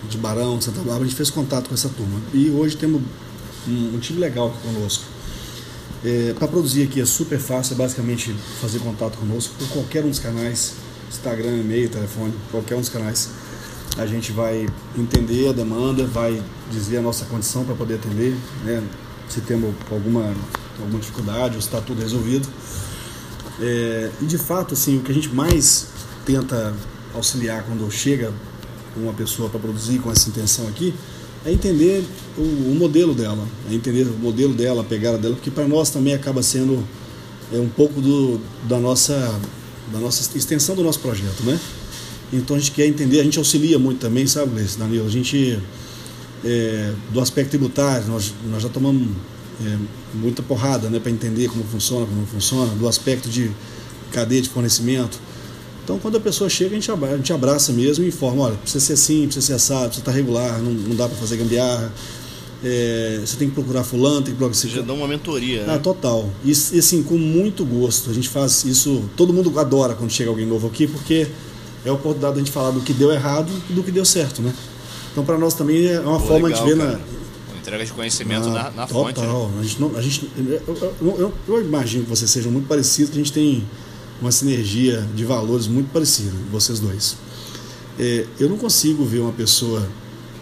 de 0.08 0.18
Barão, 0.18 0.58
de 0.58 0.64
Santa 0.64 0.78
Bárbara. 0.78 1.02
A 1.02 1.06
gente 1.06 1.16
fez 1.16 1.30
contato 1.30 1.68
com 1.68 1.74
essa 1.74 1.88
turma. 1.88 2.20
E 2.32 2.50
hoje 2.50 2.76
temos 2.76 3.02
um, 3.66 3.96
um 3.96 3.98
time 3.98 4.20
legal 4.20 4.48
aqui 4.48 4.58
conosco. 4.66 5.04
É, 6.04 6.34
Para 6.38 6.48
produzir 6.48 6.84
aqui 6.84 7.00
é 7.00 7.04
super 7.04 7.38
fácil, 7.38 7.74
é 7.74 7.76
basicamente 7.76 8.34
fazer 8.60 8.78
contato 8.80 9.18
conosco 9.18 9.54
por 9.58 9.68
qualquer 9.68 10.04
um 10.04 10.10
dos 10.10 10.18
canais, 10.18 10.74
Instagram, 11.10 11.58
e-mail, 11.58 11.88
telefone, 11.88 12.34
qualquer 12.50 12.76
um 12.76 12.80
dos 12.80 12.90
canais 12.90 13.30
a 13.96 14.06
gente 14.06 14.30
vai 14.30 14.68
entender 14.96 15.48
a 15.48 15.52
demanda, 15.52 16.04
vai 16.06 16.42
dizer 16.70 16.98
a 16.98 17.02
nossa 17.02 17.24
condição 17.24 17.64
para 17.64 17.74
poder 17.74 17.94
atender, 17.94 18.36
né? 18.64 18.82
se 19.28 19.40
temos 19.40 19.74
alguma, 19.90 20.34
alguma 20.78 21.00
dificuldade 21.00 21.56
ou 21.56 21.62
se 21.62 21.68
está 21.68 21.80
tudo 21.80 22.02
resolvido. 22.02 22.46
É, 23.60 24.10
e 24.20 24.26
de 24.26 24.36
fato, 24.36 24.74
assim, 24.74 24.98
o 24.98 25.02
que 25.02 25.10
a 25.10 25.14
gente 25.14 25.34
mais 25.34 25.88
tenta 26.24 26.74
auxiliar 27.14 27.64
quando 27.64 27.90
chega 27.90 28.32
uma 28.96 29.12
pessoa 29.12 29.48
para 29.48 29.60
produzir 29.60 29.98
com 29.98 30.10
essa 30.10 30.28
intenção 30.28 30.66
aqui 30.68 30.94
é 31.44 31.52
entender 31.52 32.04
o, 32.36 32.42
o, 32.42 32.74
modelo 32.76 33.14
dela, 33.14 33.46
é 33.70 33.74
entender 33.74 34.02
o 34.02 34.18
modelo 34.18 34.52
dela, 34.52 34.80
a 34.80 34.84
pegada 34.84 35.16
dela, 35.16 35.34
porque 35.34 35.50
para 35.50 35.66
nós 35.68 35.90
também 35.90 36.12
acaba 36.12 36.42
sendo 36.42 36.82
é, 37.52 37.58
um 37.58 37.68
pouco 37.68 38.00
do, 38.00 38.40
da, 38.64 38.78
nossa, 38.78 39.14
da 39.92 40.00
nossa 40.00 40.36
extensão 40.36 40.74
do 40.74 40.82
nosso 40.82 40.98
projeto, 40.98 41.44
né? 41.44 41.58
Então 42.32 42.56
a 42.56 42.58
gente 42.58 42.72
quer 42.72 42.86
entender, 42.86 43.20
a 43.20 43.22
gente 43.22 43.38
auxilia 43.38 43.78
muito 43.78 44.00
também, 44.00 44.26
sabe, 44.26 44.60
Danilo? 44.76 45.06
A 45.06 45.10
gente, 45.10 45.60
é, 46.44 46.92
do 47.12 47.20
aspecto 47.20 47.50
tributário, 47.50 48.08
nós, 48.08 48.34
nós 48.50 48.60
já 48.60 48.68
tomamos 48.68 49.08
é, 49.64 49.78
muita 50.14 50.42
porrada 50.42 50.90
né, 50.90 50.98
para 50.98 51.12
entender 51.12 51.48
como 51.48 51.62
funciona, 51.62 52.04
como 52.06 52.20
não 52.20 52.26
funciona, 52.26 52.74
do 52.74 52.88
aspecto 52.88 53.28
de 53.28 53.52
cadeia 54.10 54.42
de 54.42 54.48
fornecimento. 54.48 55.18
Então, 55.86 56.00
quando 56.00 56.16
a 56.16 56.20
pessoa 56.20 56.50
chega, 56.50 56.72
a 56.72 56.74
gente 56.74 56.90
abraça, 56.90 57.14
a 57.14 57.16
gente 57.16 57.32
abraça 57.32 57.72
mesmo 57.72 58.04
e 58.04 58.08
informa: 58.08 58.42
olha, 58.42 58.56
precisa 58.56 58.84
ser 58.84 58.94
assim, 58.94 59.22
precisa 59.26 59.46
ser 59.46 59.52
assado, 59.52 59.84
precisa 59.84 60.00
estar 60.00 60.10
regular, 60.10 60.60
não, 60.60 60.72
não 60.72 60.96
dá 60.96 61.06
para 61.06 61.16
fazer 61.16 61.36
gambiarra. 61.36 61.92
É, 62.64 63.20
você 63.24 63.36
tem 63.36 63.48
que 63.48 63.54
procurar 63.54 63.84
fulano, 63.84 64.22
tem 64.22 64.34
que 64.34 64.38
procurar... 64.38 64.54
Você 64.54 64.68
já 64.68 64.82
dá 64.82 64.92
uma 64.92 65.06
mentoria, 65.06 65.64
né? 65.64 65.74
Ah, 65.74 65.78
total. 65.78 66.28
E, 66.44 66.48
e 66.48 66.78
assim, 66.80 67.04
com 67.04 67.16
muito 67.16 67.64
gosto. 67.64 68.10
A 68.10 68.12
gente 68.12 68.28
faz 68.28 68.64
isso... 68.64 69.04
Todo 69.14 69.32
mundo 69.32 69.56
adora 69.60 69.94
quando 69.94 70.10
chega 70.10 70.30
alguém 70.30 70.46
novo 70.46 70.66
aqui, 70.66 70.88
porque 70.88 71.28
é 71.84 71.90
a 71.90 71.92
oportunidade 71.92 72.34
de 72.34 72.40
a 72.40 72.44
gente 72.44 72.52
falar 72.52 72.70
do 72.70 72.80
que 72.80 72.92
deu 72.92 73.12
errado 73.12 73.52
e 73.70 73.72
do 73.72 73.84
que 73.84 73.92
deu 73.92 74.04
certo, 74.04 74.42
né? 74.42 74.52
Então, 75.12 75.24
para 75.24 75.38
nós 75.38 75.54
também 75.54 75.86
é 75.86 76.00
uma 76.00 76.18
Pô, 76.18 76.26
forma 76.26 76.48
legal, 76.48 76.64
de 76.64 76.72
ver 76.72 76.78
cara. 76.78 77.00
na 77.52 77.58
entrega 77.60 77.84
de 77.84 77.92
conhecimento 77.92 78.48
ah, 78.48 78.52
na, 78.52 78.70
na 78.70 78.86
total. 78.86 79.04
fonte. 79.04 79.20
Né? 79.20 79.60
A 79.60 79.62
gente, 79.62 79.80
não, 79.80 79.96
a 79.96 80.02
gente 80.02 80.30
eu, 80.66 80.94
eu, 81.00 81.34
eu, 81.46 81.60
imagino 81.60 82.04
que 82.04 82.10
vocês 82.10 82.28
sejam 82.28 82.50
muito 82.50 82.66
parecidos, 82.66 83.10
que 83.10 83.16
a 83.16 83.22
gente 83.22 83.32
tem 83.32 83.64
uma 84.20 84.32
sinergia 84.32 85.06
de 85.14 85.24
valores 85.24 85.66
muito 85.66 85.90
parecida, 85.92 86.32
vocês 86.50 86.80
dois. 86.80 87.16
É, 87.98 88.26
eu 88.38 88.48
não 88.48 88.56
consigo 88.56 89.04
ver 89.04 89.20
uma 89.20 89.32
pessoa 89.32 89.86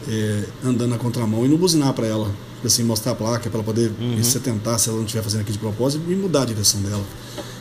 é, 0.09 0.45
andando 0.65 0.91
na 0.91 0.99
contramão 0.99 1.45
e 1.45 1.49
não 1.49 1.57
buzinar 1.57 1.93
para 1.93 2.07
ela, 2.07 2.31
assim, 2.65 2.83
mostrar 2.83 3.13
a 3.13 3.15
placa 3.15 3.49
para 3.51 3.59
ela 3.59 3.65
poder 3.65 3.93
uhum. 4.01 4.23
se 4.23 4.37
atentar 4.37 4.79
se 4.79 4.89
ela 4.89 4.99
não 4.99 5.05
estiver 5.05 5.23
fazendo 5.23 5.43
aqui 5.43 5.53
de 5.53 5.59
propósito 5.59 6.03
e 6.11 6.15
mudar 6.15 6.43
a 6.43 6.47
direção 6.47 6.81
dela. 6.81 7.05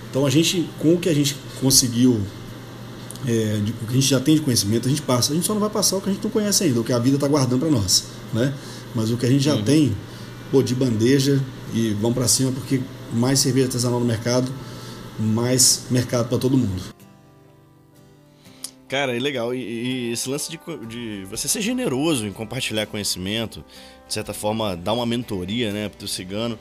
Então 0.10 0.26
a 0.26 0.30
gente, 0.30 0.70
com 0.80 0.94
o 0.94 1.00
que 1.00 1.10
a 1.10 1.14
gente 1.14 1.36
conseguiu, 1.60 2.22
é, 3.26 3.60
de, 3.64 3.72
o 3.72 3.86
que 3.86 3.92
a 3.92 3.94
gente 3.94 4.08
já 4.08 4.20
tem 4.20 4.36
de 4.36 4.42
conhecimento, 4.42 4.88
a 4.88 4.90
gente 4.90 5.02
passa. 5.02 5.32
A 5.32 5.36
gente 5.36 5.46
só 5.46 5.54
não 5.54 5.62
vai 5.62 5.70
passar 5.70 5.98
o 5.98 6.02
que 6.02 6.10
a 6.10 6.14
gente 6.14 6.24
não 6.24 6.32
conhece 6.32 6.64
ainda, 6.64 6.80
o 6.80 6.84
que 6.84 6.94
a 6.94 7.00
vida 7.00 7.16
está 7.16 7.28
guardando 7.28 7.60
para 7.60 7.70
nós, 7.70 8.06
né? 8.34 8.54
Mas 8.94 9.12
o 9.12 9.18
que 9.18 9.26
a 9.26 9.30
gente 9.30 9.44
já 9.44 9.56
uhum. 9.56 9.64
tem, 9.64 9.96
pô, 10.52 10.62
de 10.62 10.76
bandeja, 10.76 11.42
e 11.74 11.90
vamos 12.00 12.16
para 12.16 12.28
cima 12.28 12.52
porque 12.52 12.82
mais 13.14 13.40
cerveja 13.40 13.68
artesanal 13.68 14.00
no 14.00 14.06
mercado, 14.06 14.52
mais 15.20 15.86
mercado 15.90 16.28
para 16.28 16.38
todo 16.38 16.58
mundo. 16.58 16.94
Cara, 18.88 19.16
é 19.16 19.20
legal. 19.20 19.56
E, 19.56 19.60
e 19.60 20.12
esse 20.12 20.30
lance 20.30 20.52
de, 20.52 20.60
de, 20.88 21.26
você 21.26 21.48
ser 21.48 21.62
generoso 21.62 22.28
em 22.28 22.32
compartilhar 22.32 22.86
conhecimento, 22.86 23.64
de 24.08 24.14
certa 24.14 24.34
forma 24.34 24.76
dar 24.76 24.94
uma 24.94 25.06
mentoria, 25.06 25.72
né, 25.72 25.90
pro 25.90 26.00
teu 26.00 26.08
cigano. 26.08 26.60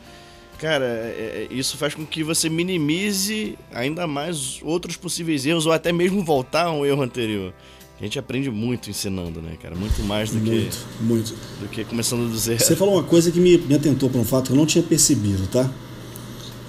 Cara, 0.58 0.84
é, 0.84 1.48
é, 1.50 1.54
isso 1.54 1.76
faz 1.76 1.94
com 1.94 2.06
que 2.06 2.22
você 2.22 2.48
minimize 2.48 3.58
ainda 3.70 4.06
mais 4.06 4.60
outros 4.62 4.96
possíveis 4.96 5.44
erros 5.44 5.66
ou 5.66 5.72
até 5.72 5.92
mesmo 5.92 6.24
voltar 6.24 6.66
a 6.66 6.72
um 6.72 6.86
erro 6.86 7.02
anterior. 7.02 7.52
A 8.00 8.04
gente 8.04 8.18
aprende 8.18 8.50
muito 8.50 8.88
ensinando, 8.88 9.42
né, 9.42 9.56
cara? 9.60 9.76
Muito 9.76 10.02
mais 10.02 10.30
do 10.30 10.38
muito, 10.38 10.50
que. 10.50 11.04
Muito. 11.04 11.34
Do 11.60 11.68
que 11.68 11.84
começando 11.84 12.28
do 12.28 12.38
zero. 12.38 12.58
Você 12.58 12.74
falou 12.74 12.94
uma 12.94 13.04
coisa 13.04 13.30
que 13.30 13.38
me, 13.38 13.58
me 13.58 13.74
atentou 13.74 14.08
para 14.08 14.20
um 14.20 14.24
fato 14.24 14.46
que 14.46 14.52
eu 14.52 14.56
não 14.56 14.66
tinha 14.66 14.82
percebido, 14.82 15.46
tá? 15.48 15.70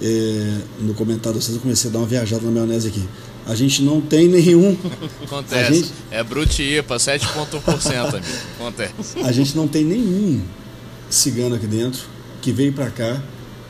É, 0.05 0.57
no 0.81 0.93
comentário 0.93 1.41
vocês 1.41 1.55
eu 1.55 1.61
comecei 1.61 1.89
a 1.89 1.93
dar 1.93 1.99
uma 1.99 2.07
viajada 2.07 2.43
na 2.43 2.51
maionese 2.51 2.89
aqui. 2.89 3.03
A 3.45 3.55
gente 3.55 3.81
não 3.81 4.01
tem 4.01 4.27
nenhum. 4.27 4.75
Acontece. 5.23 5.73
Gente... 5.73 5.93
É 6.11 6.21
Brute 6.21 6.61
IPA, 6.61 6.97
7,1%, 6.97 8.09
amigo. 8.09 8.25
Acontece. 8.59 9.19
A 9.23 9.31
gente 9.31 9.55
não 9.55 9.67
tem 9.67 9.85
nenhum 9.85 10.41
cigano 11.09 11.55
aqui 11.55 11.67
dentro 11.67 12.01
que 12.41 12.51
veio 12.51 12.73
para 12.73 12.89
cá 12.89 13.21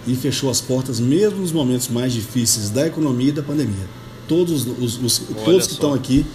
e 0.08 0.16
fechou 0.16 0.50
as 0.50 0.60
portas, 0.60 1.00
mesmo 1.00 1.40
nos 1.40 1.52
momentos 1.52 1.88
mais 1.88 2.12
difíceis 2.12 2.70
da 2.70 2.88
economia 2.88 3.30
e 3.30 3.32
da 3.32 3.44
pandemia. 3.44 3.88
Todos, 4.28 4.66
os, 4.68 4.98
os 5.02 5.22
todos 5.46 5.68
que 5.68 5.74
estão 5.74 5.94
aqui 5.94 6.26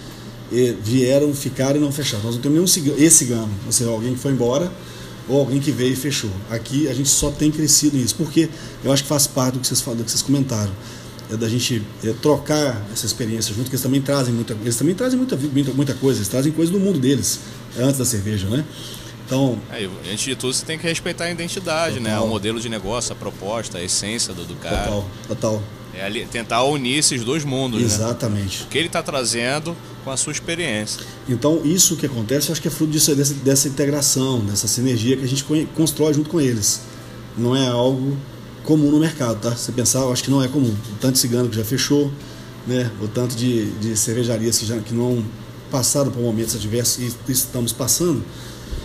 eh, 0.51 0.75
vieram, 0.81 1.33
ficaram 1.33 1.77
e 1.77 1.79
não 1.79 1.91
fecharam. 1.91 2.23
Nós 2.23 2.35
não 2.35 2.41
temos 2.41 2.55
nenhum 2.55 2.67
cigano, 2.67 2.99
esse 2.99 3.17
cigano, 3.17 3.49
ou 3.65 3.71
seja, 3.71 3.89
alguém 3.89 4.13
que 4.13 4.19
foi 4.19 4.31
embora 4.31 4.71
ou 5.29 5.39
alguém 5.39 5.59
que 5.59 5.71
veio 5.71 5.93
e 5.93 5.95
fechou. 5.95 6.31
Aqui 6.49 6.87
a 6.87 6.93
gente 6.93 7.07
só 7.07 7.29
tem 7.29 7.51
crescido 7.51 7.95
nisso, 7.95 8.15
porque 8.15 8.49
eu 8.83 8.91
acho 8.91 9.03
que 9.03 9.09
faz 9.09 9.27
parte 9.27 9.53
do 9.53 9.59
que 9.59 9.67
vocês, 9.67 9.81
do 9.81 10.03
que 10.03 10.09
vocês 10.09 10.23
comentaram. 10.23 10.71
É 11.31 11.37
da 11.37 11.47
gente 11.47 11.83
é, 12.03 12.11
trocar 12.13 12.83
essa 12.91 13.05
experiência 13.05 13.53
junto, 13.53 13.69
que 13.69 13.75
eles 13.75 13.83
também 13.83 14.01
trazem 14.01 14.33
muita, 14.33 14.57
eles 14.61 14.75
também 14.75 14.95
trazem 14.95 15.15
muita, 15.15 15.37
muita, 15.37 15.71
muita 15.73 15.93
coisa, 15.93 16.17
eles 16.17 16.27
trazem 16.27 16.51
coisas 16.51 16.73
do 16.73 16.79
mundo 16.79 16.99
deles, 16.99 17.39
antes 17.77 17.99
da 17.99 18.05
cerveja, 18.05 18.47
né? 18.49 18.65
Então, 19.27 19.59
é, 19.71 19.87
antes 20.11 20.25
de 20.25 20.35
tudo, 20.35 20.51
você 20.51 20.65
tem 20.65 20.79
que 20.79 20.87
respeitar 20.87 21.25
a 21.25 21.31
identidade, 21.31 21.99
total. 21.99 22.11
né? 22.11 22.19
O 22.19 22.27
modelo 22.27 22.59
de 22.59 22.67
negócio, 22.67 23.13
a 23.13 23.15
proposta, 23.15 23.77
a 23.77 23.83
essência 23.83 24.33
do, 24.33 24.43
do 24.43 24.55
cara. 24.55 24.85
Total, 24.85 25.09
total. 25.27 25.63
É 25.93 26.03
ali, 26.03 26.25
tentar 26.25 26.63
unir 26.63 26.97
esses 26.97 27.23
dois 27.23 27.45
mundos. 27.45 27.79
Né? 27.79 27.85
Exatamente. 27.85 28.61
Né? 28.61 28.65
O 28.65 28.69
que 28.69 28.77
ele 28.79 28.87
está 28.87 29.03
trazendo 29.03 29.77
com 30.03 30.11
a 30.11 30.17
sua 30.17 30.31
experiência. 30.31 31.01
Então, 31.27 31.61
isso 31.63 31.95
que 31.95 32.05
acontece, 32.05 32.49
eu 32.49 32.53
acho 32.53 32.61
que 32.61 32.67
é 32.67 32.71
fruto 32.71 32.91
disso, 32.91 33.15
dessa, 33.15 33.33
dessa 33.33 33.67
integração, 33.67 34.39
dessa 34.39 34.67
sinergia 34.67 35.17
que 35.17 35.23
a 35.23 35.27
gente 35.27 35.43
constrói 35.75 36.13
junto 36.13 36.29
com 36.29 36.39
eles. 36.39 36.81
Não 37.37 37.55
é 37.55 37.67
algo 37.67 38.17
comum 38.63 38.91
no 38.91 38.99
mercado, 38.99 39.39
tá? 39.39 39.51
Você 39.51 39.71
pensar, 39.71 39.99
eu 39.99 40.11
acho 40.11 40.23
que 40.23 40.31
não 40.31 40.43
é 40.43 40.47
comum. 40.47 40.75
O 40.91 40.95
tanto 40.99 41.13
de 41.13 41.19
cigano 41.19 41.49
que 41.49 41.55
já 41.55 41.63
fechou, 41.63 42.11
né? 42.67 42.91
o 43.01 43.07
tanto 43.07 43.35
de, 43.35 43.71
de 43.71 43.97
cervejarias 43.97 44.57
que, 44.57 44.65
já, 44.65 44.77
que 44.79 44.93
não 44.93 45.23
passaram 45.71 46.11
por 46.11 46.21
momentos 46.21 46.55
adversos 46.55 47.15
e 47.27 47.31
estamos 47.31 47.71
passando. 47.71 48.23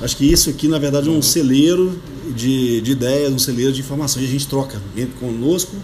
Acho 0.01 0.17
que 0.17 0.31
isso 0.31 0.51
aqui, 0.51 0.69
na 0.69 0.79
verdade, 0.79 1.09
é 1.09 1.11
um 1.11 1.17
uhum. 1.17 1.23
celeiro 1.23 2.01
de, 2.35 2.81
de 2.81 2.93
ideias, 2.93 3.33
um 3.33 3.39
celeiro 3.39 3.73
de 3.73 3.81
informação. 3.81 4.23
E 4.23 4.27
a 4.27 4.29
gente 4.29 4.47
troca 4.49 4.81
entre 4.97 5.15
conosco 5.19 5.77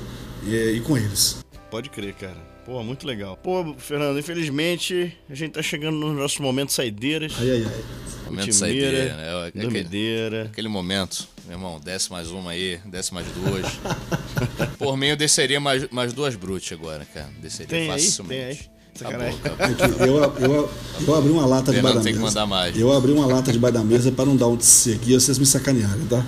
e, 0.46 0.54
e 0.54 0.80
com 0.80 0.96
eles. 0.96 1.38
Pode 1.70 1.90
crer, 1.90 2.14
cara. 2.14 2.49
Pô, 2.64 2.82
muito 2.82 3.06
legal. 3.06 3.36
Pô, 3.36 3.74
Fernando, 3.78 4.18
infelizmente 4.18 5.16
a 5.28 5.34
gente 5.34 5.52
tá 5.52 5.62
chegando 5.62 5.98
no 5.98 6.12
nosso 6.12 6.42
momento 6.42 6.72
saideiras. 6.72 7.32
Ai, 7.38 7.50
ai, 7.50 7.64
ai. 7.64 7.84
Momento 8.26 8.52
saideira, 8.52 9.16
né? 9.16 9.26
É 9.26 9.48
aquele, 9.48 10.40
aquele 10.42 10.68
momento, 10.68 11.26
meu 11.46 11.56
irmão, 11.56 11.80
desce 11.80 12.12
mais 12.12 12.30
uma 12.30 12.52
aí, 12.52 12.78
desce 12.84 13.12
mais 13.12 13.26
duas. 13.28 13.66
Por 14.78 14.96
mim, 14.96 15.08
eu 15.08 15.16
desceria 15.16 15.58
mais, 15.58 15.88
mais 15.90 16.12
duas 16.12 16.36
brutes 16.36 16.70
agora, 16.72 17.04
cara. 17.12 17.28
Desceria 17.42 17.66
tem 17.66 17.88
facilmente. 17.88 18.42
Aí, 18.42 18.56
tem 18.56 18.66
aí. 18.66 18.80
Tá 19.00 19.10
bom, 19.10 20.04
eu, 20.04 20.16
eu, 20.44 20.70
eu 21.06 21.14
abri 21.14 21.30
uma 21.30 21.46
lata 21.46 21.72
de 21.72 21.80
da 21.80 21.88
mesa. 21.88 22.02
tem 22.02 22.12
que 22.12 22.18
mandar 22.18 22.46
mais. 22.46 22.78
Eu 22.78 22.92
abri 22.92 23.12
uma 23.12 23.26
lata 23.26 23.50
de 23.50 23.58
da 23.58 23.82
mesa 23.82 24.12
para 24.12 24.26
não 24.26 24.36
dar 24.36 24.48
um 24.48 24.56
tc 24.56 24.92
aqui 24.92 25.14
vocês 25.14 25.38
me 25.38 25.46
sacanearem, 25.46 26.06
tá? 26.06 26.24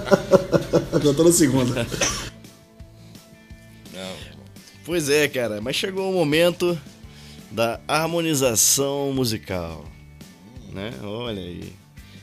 Já 1.02 1.14
tô 1.14 1.24
na 1.24 1.32
segunda. 1.32 1.86
Pois 4.90 5.08
é, 5.08 5.28
cara, 5.28 5.60
mas 5.60 5.76
chegou 5.76 6.10
o 6.10 6.12
momento 6.12 6.76
da 7.48 7.78
harmonização 7.86 9.12
musical. 9.12 9.84
Né? 10.72 10.92
Olha 11.04 11.40
aí. 11.40 11.72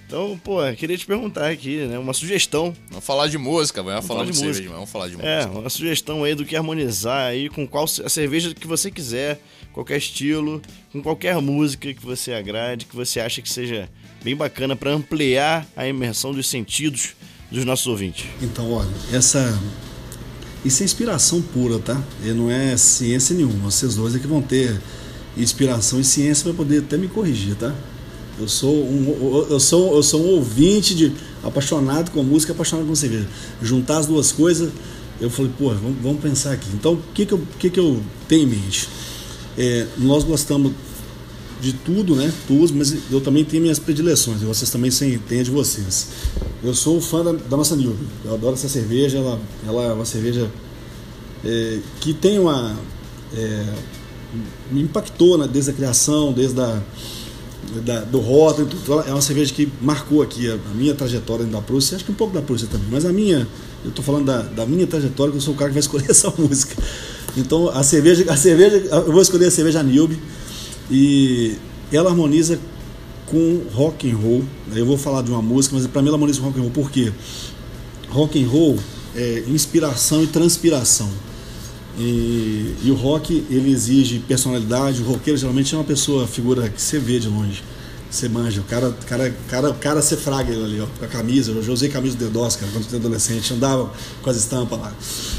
Então, 0.06 0.38
pô, 0.44 0.58
queria 0.78 0.98
te 0.98 1.06
perguntar 1.06 1.50
aqui, 1.50 1.86
né? 1.86 1.98
Uma 1.98 2.12
sugestão. 2.12 2.76
Vamos 2.90 3.06
falar 3.06 3.28
de 3.28 3.38
música, 3.38 3.82
vamos, 3.82 4.06
falar, 4.06 4.26
de, 4.26 4.34
de 4.34 4.40
música. 4.40 4.54
Cerveja, 4.54 4.74
vamos 4.74 4.90
falar 4.90 5.08
de 5.08 5.14
é, 5.14 5.16
música. 5.16 5.56
É, 5.56 5.60
uma 5.62 5.70
sugestão 5.70 6.26
aí 6.26 6.36
do 6.36 6.44
que 6.44 6.58
harmonizar 6.58 7.28
aí 7.30 7.48
com 7.48 7.66
qual 7.66 7.86
a 7.86 8.10
cerveja 8.10 8.54
que 8.54 8.68
você 8.68 8.92
quiser, 8.92 9.40
qualquer 9.72 9.96
estilo, 9.96 10.62
com 10.92 11.02
qualquer 11.02 11.42
música 11.42 11.94
que 11.94 12.06
você 12.06 12.34
agrade, 12.34 12.84
que 12.84 12.98
você 12.98 13.22
acha 13.22 13.42
que 13.42 13.50
seja 13.50 13.88
bem 14.22 14.36
bacana 14.36 14.76
para 14.76 14.92
ampliar 14.92 15.66
a 15.74 15.88
imersão 15.88 16.34
dos 16.34 16.50
sentidos 16.50 17.16
dos 17.50 17.64
nossos 17.64 17.88
ouvintes. 17.88 18.26
Então, 18.42 18.70
olha, 18.74 18.92
essa 19.14 19.58
isso 20.68 20.84
é 20.84 20.86
inspiração 20.86 21.42
pura, 21.42 21.80
tá? 21.80 22.02
E 22.24 22.32
não 22.32 22.52
é 22.52 22.76
ciência 22.78 23.36
nenhuma. 23.36 23.72
Vocês 23.72 23.96
dois 23.96 24.16
é 24.16 24.20
que 24.20 24.28
vão 24.28 24.42
ter 24.42 24.80
inspiração 25.36 26.00
e 26.00 26.04
ciência 26.04 26.44
para 26.44 26.54
poder 26.54 26.80
até 26.80 26.98
me 26.98 27.08
corrigir, 27.08 27.56
tá? 27.56 27.74
Eu 28.40 28.48
sou 28.48 28.76
um, 28.76 29.48
eu 29.50 29.60
sou, 29.60 29.96
eu 29.96 30.04
sou 30.04 30.22
um 30.22 30.28
ouvinte 30.36 30.94
de 30.94 31.12
apaixonado 31.44 32.12
com 32.12 32.22
música, 32.24 32.54
apaixonado 32.54 32.86
com 32.88 32.96
cerveja. 32.96 33.28
Juntar 33.62 33.98
as 33.98 34.06
duas 34.06 34.32
coisas, 34.32 34.72
eu 35.20 35.30
falei, 35.30 35.52
pô, 35.58 35.70
vamos, 35.70 35.98
vamos 36.02 36.22
pensar 36.22 36.52
aqui. 36.52 36.70
Então, 36.74 36.94
o 36.94 37.02
que 37.14 37.26
que 37.26 37.34
eu, 37.34 37.42
que 37.58 37.70
que 37.70 37.80
eu 37.80 38.02
tenho 38.28 38.44
em 38.44 38.46
mente? 38.48 38.88
É, 39.58 39.88
nós 39.98 40.24
gostamos 40.24 40.72
de 41.60 41.74
tudo, 41.74 42.16
né? 42.16 42.32
Tudo, 42.48 42.74
mas 42.76 42.96
eu 43.12 43.20
também 43.20 43.44
tenho 43.44 43.64
minhas 43.64 43.80
predileções. 43.80 44.42
Vocês 44.42 44.70
também 44.70 44.92
têm 44.92 45.44
de 45.44 45.52
vocês. 45.52 46.08
Eu 46.64 46.74
sou 46.74 47.02
fã 47.02 47.24
da, 47.24 47.32
da 47.32 47.58
nossa 47.58 47.76
Nilve. 47.76 48.06
Eu 48.24 48.34
adoro 48.34 48.54
essa 48.54 48.70
cerveja. 48.70 49.18
Ela, 49.18 49.40
ela 49.68 49.84
é 49.86 49.94
uma 49.94 50.06
cerveja 50.06 50.50
é, 51.44 51.80
que 52.00 52.14
tem 52.14 52.40
uma. 52.40 52.76
É, 53.34 53.74
me 54.72 54.82
impactou 54.82 55.38
né, 55.38 55.48
desde 55.52 55.72
a 55.72 55.74
criação, 55.74 56.32
desde 56.32 56.60
a, 56.60 56.82
da, 57.84 58.02
do 58.02 58.20
rótulo. 58.20 58.70
É 59.08 59.12
uma 59.12 59.22
cerveja 59.22 59.54
que 59.54 59.72
marcou 59.82 60.22
aqui 60.22 60.50
a, 60.50 60.54
a 60.54 60.74
minha 60.76 60.94
trajetória 60.94 61.46
da 61.46 61.62
Prússia. 61.62 61.96
Acho 61.96 62.06
que 62.06 62.12
um 62.12 62.16
pouco 62.16 62.34
da 62.34 62.42
Prússia 62.42 62.68
também. 62.72 62.88
Mas 62.92 63.06
a 63.06 63.12
minha. 63.12 63.48
Eu 63.84 63.90
estou 63.90 64.04
falando 64.04 64.26
da, 64.26 64.42
da 64.42 64.66
minha 64.66 64.86
trajetória, 64.86 65.32
que 65.32 65.38
eu 65.38 65.42
sou 65.42 65.54
o 65.54 65.58
cara 65.58 65.70
que 65.70 65.76
vai 65.76 65.82
escolher 65.82 66.10
essa 66.12 66.32
música. 66.38 66.76
Então 67.36 67.70
a 67.70 67.84
cerveja, 67.84 68.32
a 68.32 68.36
cerveja, 68.36 68.78
eu 68.78 69.12
vou 69.12 69.22
escolher 69.22 69.46
a 69.46 69.52
cerveja 69.52 69.82
Nilbe 69.82 70.20
e 70.90 71.56
ela 71.92 72.10
harmoniza 72.10 72.60
com 73.26 73.64
rock 73.74 74.10
and 74.10 74.16
roll. 74.16 74.44
Eu 74.74 74.86
vou 74.86 74.98
falar 74.98 75.22
de 75.22 75.30
uma 75.30 75.42
música, 75.42 75.76
mas 75.76 75.86
para 75.88 76.02
mim 76.02 76.08
ela 76.08 76.18
harmoniza 76.18 76.40
com 76.40 76.48
rock 76.48 76.60
and 76.60 76.62
roll. 76.64 76.72
Por 76.72 76.92
quê? 76.92 77.12
Rock 78.10 78.44
and 78.44 78.48
roll 78.48 78.80
é 79.16 79.44
inspiração 79.48 80.24
e 80.24 80.28
transpiração. 80.28 81.10
E, 81.98 82.76
e, 82.84 82.92
o 82.92 82.94
rock 82.94 83.44
ele 83.50 83.72
exige 83.72 84.20
personalidade. 84.20 85.02
O 85.02 85.06
roqueiro 85.06 85.38
geralmente 85.38 85.74
é 85.74 85.78
uma 85.78 85.84
pessoa, 85.84 86.28
figura 86.28 86.70
que 86.70 86.80
você 86.80 87.00
vê 87.00 87.20
de 87.20 87.28
longe, 87.28 87.64
você 88.10 88.30
manja. 88.30 88.62
O 88.62 88.64
cara, 88.66 88.96
cara, 89.08 89.36
cara, 89.48 89.74
cara 89.74 90.02
você 90.02 90.16
fraga 90.16 90.54
ali, 90.54 90.80
ó, 90.80 90.86
com 90.86 91.06
a 91.06 91.08
camisa. 91.08 91.52
Eu 91.52 91.64
já 91.64 91.72
usei 91.72 91.90
camisa 91.90 92.16
do 92.16 92.26
Dedos, 92.26 92.56
cara, 92.56 92.72
quando 92.72 92.86
eu 92.92 93.00
adolescente, 93.00 93.52
andava 93.52 93.92
com 94.22 94.30
as 94.30 94.38
estampas 94.38 94.80
lá. 94.80 94.94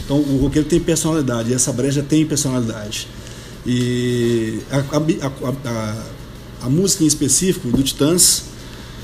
Então 0.05 0.19
o 0.19 0.39
roqueiro 0.39 0.69
tem 0.69 0.81
personalidade 0.81 1.53
e 1.53 1.55
essa 1.55 1.73
breja 1.73 2.03
tem 2.03 2.27
personalidade. 2.27 3.07
E 3.71 4.61
a, 4.71 4.79
a, 4.79 5.69
a, 5.69 6.07
a 6.63 6.71
música 6.71 7.05
em 7.05 7.07
específico 7.07 7.69
do 7.69 7.83
Titãs, 7.83 8.45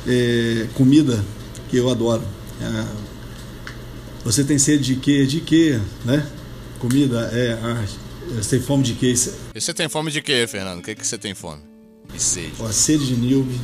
é, 0.07 0.67
comida, 0.73 1.23
que 1.69 1.77
eu 1.77 1.91
adoro. 1.91 2.23
É, 2.63 2.87
você 4.25 4.43
tem 4.43 4.57
sede 4.57 4.83
de 4.83 4.97
quê? 4.97 5.27
De 5.27 5.43
quê? 5.43 5.79
Né? 6.03 6.27
Comida 6.79 7.31
é. 7.35 7.59
Ah, 7.63 7.85
você 8.37 8.57
tem 8.57 8.67
fome 8.67 8.83
de 8.83 8.95
quê? 8.95 9.15
E 9.55 9.61
você 9.61 9.75
tem 9.75 9.87
fome 9.87 10.11
de 10.11 10.23
quê, 10.23 10.47
Fernando? 10.47 10.79
O 10.79 10.83
que, 10.83 10.95
que 10.95 11.07
você 11.07 11.19
tem 11.19 11.35
fome? 11.35 11.61
E 12.15 12.19
sede? 12.19 12.55
Ó, 12.59 12.73
sede 12.73 13.07
de 13.07 13.17
Nilbe, 13.17 13.61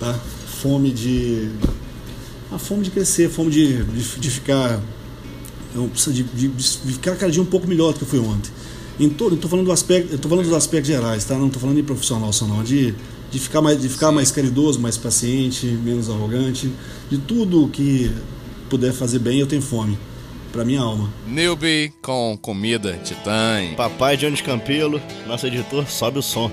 tá? 0.00 0.18
Fome 0.62 0.90
de. 0.92 1.50
A 2.50 2.58
fome 2.58 2.84
de 2.84 2.90
crescer, 2.90 3.28
fome 3.28 3.50
de, 3.50 3.84
de, 3.84 4.18
de 4.18 4.30
ficar. 4.30 4.80
De, 5.74 6.22
de, 6.22 6.48
de, 6.48 6.92
ficar 6.92 7.16
cada 7.16 7.30
dia 7.30 7.42
um 7.42 7.46
pouco 7.46 7.66
melhor 7.66 7.92
do 7.92 7.98
que 7.98 8.04
eu 8.04 8.08
fui 8.08 8.18
ontem 8.18 8.50
em 9.02 9.08
todo, 9.08 9.34
estou 9.34 9.50
falando 9.50 9.66
do 9.66 9.72
aspecto, 9.72 10.14
estou 10.14 10.28
falando 10.28 10.44
dos 10.44 10.54
aspectos 10.54 10.88
gerais, 10.88 11.24
tá? 11.24 11.36
Não 11.36 11.46
estou 11.46 11.60
falando 11.60 11.76
de 11.76 11.82
profissional 11.82 12.32
só 12.32 12.46
não, 12.46 12.62
de, 12.62 12.94
de 13.30 13.38
ficar 13.38 13.60
mais, 13.60 13.80
de 13.80 13.88
ficar 13.88 14.12
mais 14.12 14.30
caridoso, 14.30 14.80
mais 14.80 14.96
paciente, 14.96 15.66
menos 15.66 16.08
arrogante, 16.08 16.70
de 17.10 17.18
tudo 17.18 17.68
que 17.68 18.10
puder 18.70 18.92
fazer 18.92 19.18
bem, 19.18 19.40
eu 19.40 19.46
tenho 19.46 19.62
fome 19.62 19.98
para 20.52 20.64
minha 20.64 20.80
alma. 20.80 21.12
Newbie 21.26 21.92
com 22.02 22.38
comida 22.40 22.98
titã. 23.02 23.74
Papai 23.76 24.16
Jones 24.16 24.40
Campelo, 24.42 25.00
nosso 25.26 25.46
editor, 25.46 25.86
sobe 25.88 26.18
o 26.18 26.22
som. 26.22 26.50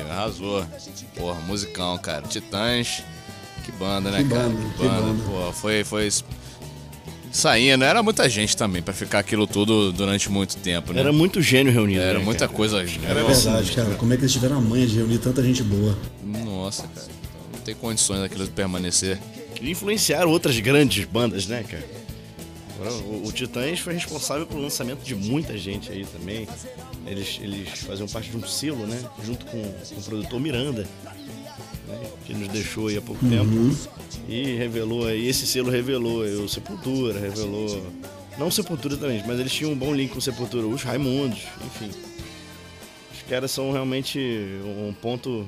Amigo, 0.00 0.10
arrasou. 0.10 0.66
Porra, 1.16 1.40
musicão, 1.42 1.98
cara. 1.98 2.22
Titãs. 2.26 3.02
Que 3.64 3.72
banda, 3.72 4.10
né, 4.10 4.22
Que 4.22 4.28
cara? 4.28 4.48
banda, 4.48 4.60
que 4.76 4.82
banda. 4.82 5.22
Porra, 5.24 5.52
foi, 5.52 5.84
foi 5.84 6.10
saindo. 7.30 7.84
Era 7.84 8.02
muita 8.02 8.28
gente 8.28 8.56
também 8.56 8.82
pra 8.82 8.92
ficar 8.92 9.20
aquilo 9.20 9.46
tudo 9.46 9.92
durante 9.92 10.30
muito 10.30 10.56
tempo, 10.56 10.92
né? 10.92 11.00
Era 11.00 11.12
muito 11.12 11.40
gênio 11.40 11.72
reunido. 11.72 12.00
Era 12.00 12.18
né, 12.18 12.24
muita 12.24 12.46
cara? 12.46 12.56
coisa. 12.56 12.80
É 12.82 13.14
Nossa, 13.22 13.50
verdade, 13.50 13.72
cara. 13.72 13.94
Como 13.94 14.12
é 14.12 14.16
que 14.16 14.22
eles 14.22 14.32
tiveram 14.32 14.58
a 14.58 14.60
manha 14.60 14.86
de 14.86 14.96
reunir 14.96 15.18
tanta 15.18 15.42
gente 15.42 15.62
boa? 15.62 15.96
Nossa, 16.22 16.86
cara. 16.88 17.06
Não 17.52 17.60
tem 17.60 17.74
condições 17.74 18.20
daquilo 18.20 18.44
de 18.44 18.50
permanecer. 18.50 19.18
E 19.60 19.70
influenciaram 19.70 20.30
outras 20.30 20.58
grandes 20.58 21.04
bandas, 21.04 21.46
né, 21.46 21.62
cara? 21.62 21.84
O, 23.06 23.28
o 23.28 23.32
Titãs 23.32 23.78
foi 23.78 23.94
responsável 23.94 24.44
pelo 24.44 24.60
lançamento 24.60 25.04
de 25.04 25.14
muita 25.14 25.56
gente 25.56 25.90
aí 25.92 26.04
também. 26.04 26.48
Eles, 27.06 27.38
eles 27.42 27.68
faziam 27.80 28.06
parte 28.08 28.30
de 28.30 28.36
um 28.36 28.46
selo, 28.46 28.86
né? 28.86 29.02
Junto 29.24 29.44
com, 29.46 29.62
com 29.62 30.00
o 30.00 30.02
produtor 30.02 30.40
Miranda, 30.40 30.82
né? 31.88 32.00
que 32.24 32.32
nos 32.34 32.48
deixou 32.48 32.88
aí 32.88 32.96
há 32.96 33.02
pouco 33.02 33.24
tempo. 33.28 33.50
E 34.28 34.54
revelou 34.56 35.06
aí, 35.06 35.26
esse 35.26 35.46
selo 35.46 35.70
revelou 35.70 36.22
o 36.22 36.48
Sepultura, 36.48 37.18
revelou. 37.18 37.84
Não 38.38 38.46
o 38.48 38.52
Sepultura 38.52 38.96
também, 38.96 39.22
mas 39.26 39.38
eles 39.40 39.52
tinham 39.52 39.72
um 39.72 39.76
bom 39.76 39.92
link 39.94 40.10
com 40.12 40.18
o 40.18 40.22
Sepultura, 40.22 40.66
os 40.66 40.82
Raimundos, 40.82 41.40
enfim. 41.66 41.90
Os 43.12 43.22
caras 43.28 43.50
são 43.50 43.72
realmente 43.72 44.18
um 44.64 44.92
ponto 44.94 45.46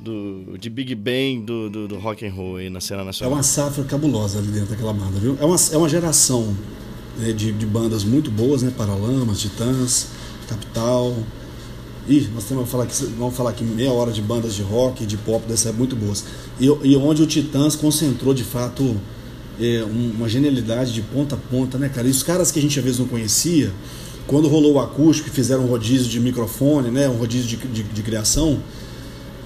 do, 0.00 0.56
de 0.58 0.70
Big 0.70 0.94
Bang 0.94 1.40
do, 1.44 1.68
do, 1.70 1.88
do 1.88 1.98
rock 1.98 2.24
and 2.26 2.32
roll 2.32 2.56
aí 2.56 2.70
na 2.70 2.80
cena 2.80 3.02
É 3.02 3.04
nacional. 3.06 3.34
uma 3.34 3.42
safra 3.42 3.82
cabulosa 3.84 4.38
ali 4.38 4.48
dentro 4.48 4.68
daquela 4.70 4.92
banda, 4.92 5.18
viu? 5.18 5.36
É 5.40 5.44
uma, 5.44 5.56
é 5.72 5.76
uma 5.76 5.88
geração 5.88 6.56
né, 7.16 7.32
de, 7.32 7.50
de 7.52 7.66
bandas 7.66 8.04
muito 8.04 8.30
boas, 8.30 8.62
né? 8.62 8.72
Paralamas, 8.76 9.40
Titãs, 9.40 10.08
Capital. 10.48 11.14
Ih, 12.08 12.28
nós 12.34 12.44
temos, 12.44 12.68
vamos 12.68 12.70
falar, 12.70 12.84
aqui, 12.84 13.04
vamos 13.18 13.36
falar 13.36 13.50
aqui 13.50 13.64
meia 13.64 13.92
hora 13.92 14.10
de 14.10 14.22
bandas 14.22 14.54
de 14.54 14.62
rock, 14.62 15.04
de 15.04 15.16
pop, 15.18 15.46
dessas 15.46 15.74
muito 15.74 15.94
boas. 15.94 16.24
E, 16.58 16.64
e 16.66 16.96
onde 16.96 17.22
o 17.22 17.26
Titãs 17.26 17.76
concentrou 17.76 18.32
de 18.32 18.44
fato 18.44 18.96
é, 19.60 19.84
um- 19.84 20.12
uma 20.16 20.28
genialidade 20.28 20.92
de 20.92 21.02
ponta 21.02 21.34
a 21.34 21.38
ponta, 21.38 21.76
né, 21.76 21.88
cara? 21.88 22.06
E 22.06 22.10
os 22.10 22.22
caras 22.22 22.50
que 22.50 22.58
a 22.58 22.62
gente 22.62 22.78
às 22.78 22.84
vezes 22.84 22.98
não 22.98 23.06
conhecia, 23.06 23.72
quando 24.26 24.48
rolou 24.48 24.74
o 24.74 24.78
acústico 24.80 25.28
e 25.28 25.32
fizeram 25.32 25.64
um 25.64 25.66
rodízio 25.66 26.08
de 26.08 26.20
microfone, 26.20 26.90
né? 26.90 27.08
Um 27.08 27.16
rodízio 27.16 27.46
de, 27.48 27.56
de, 27.68 27.82
de 27.82 28.02
criação, 28.02 28.58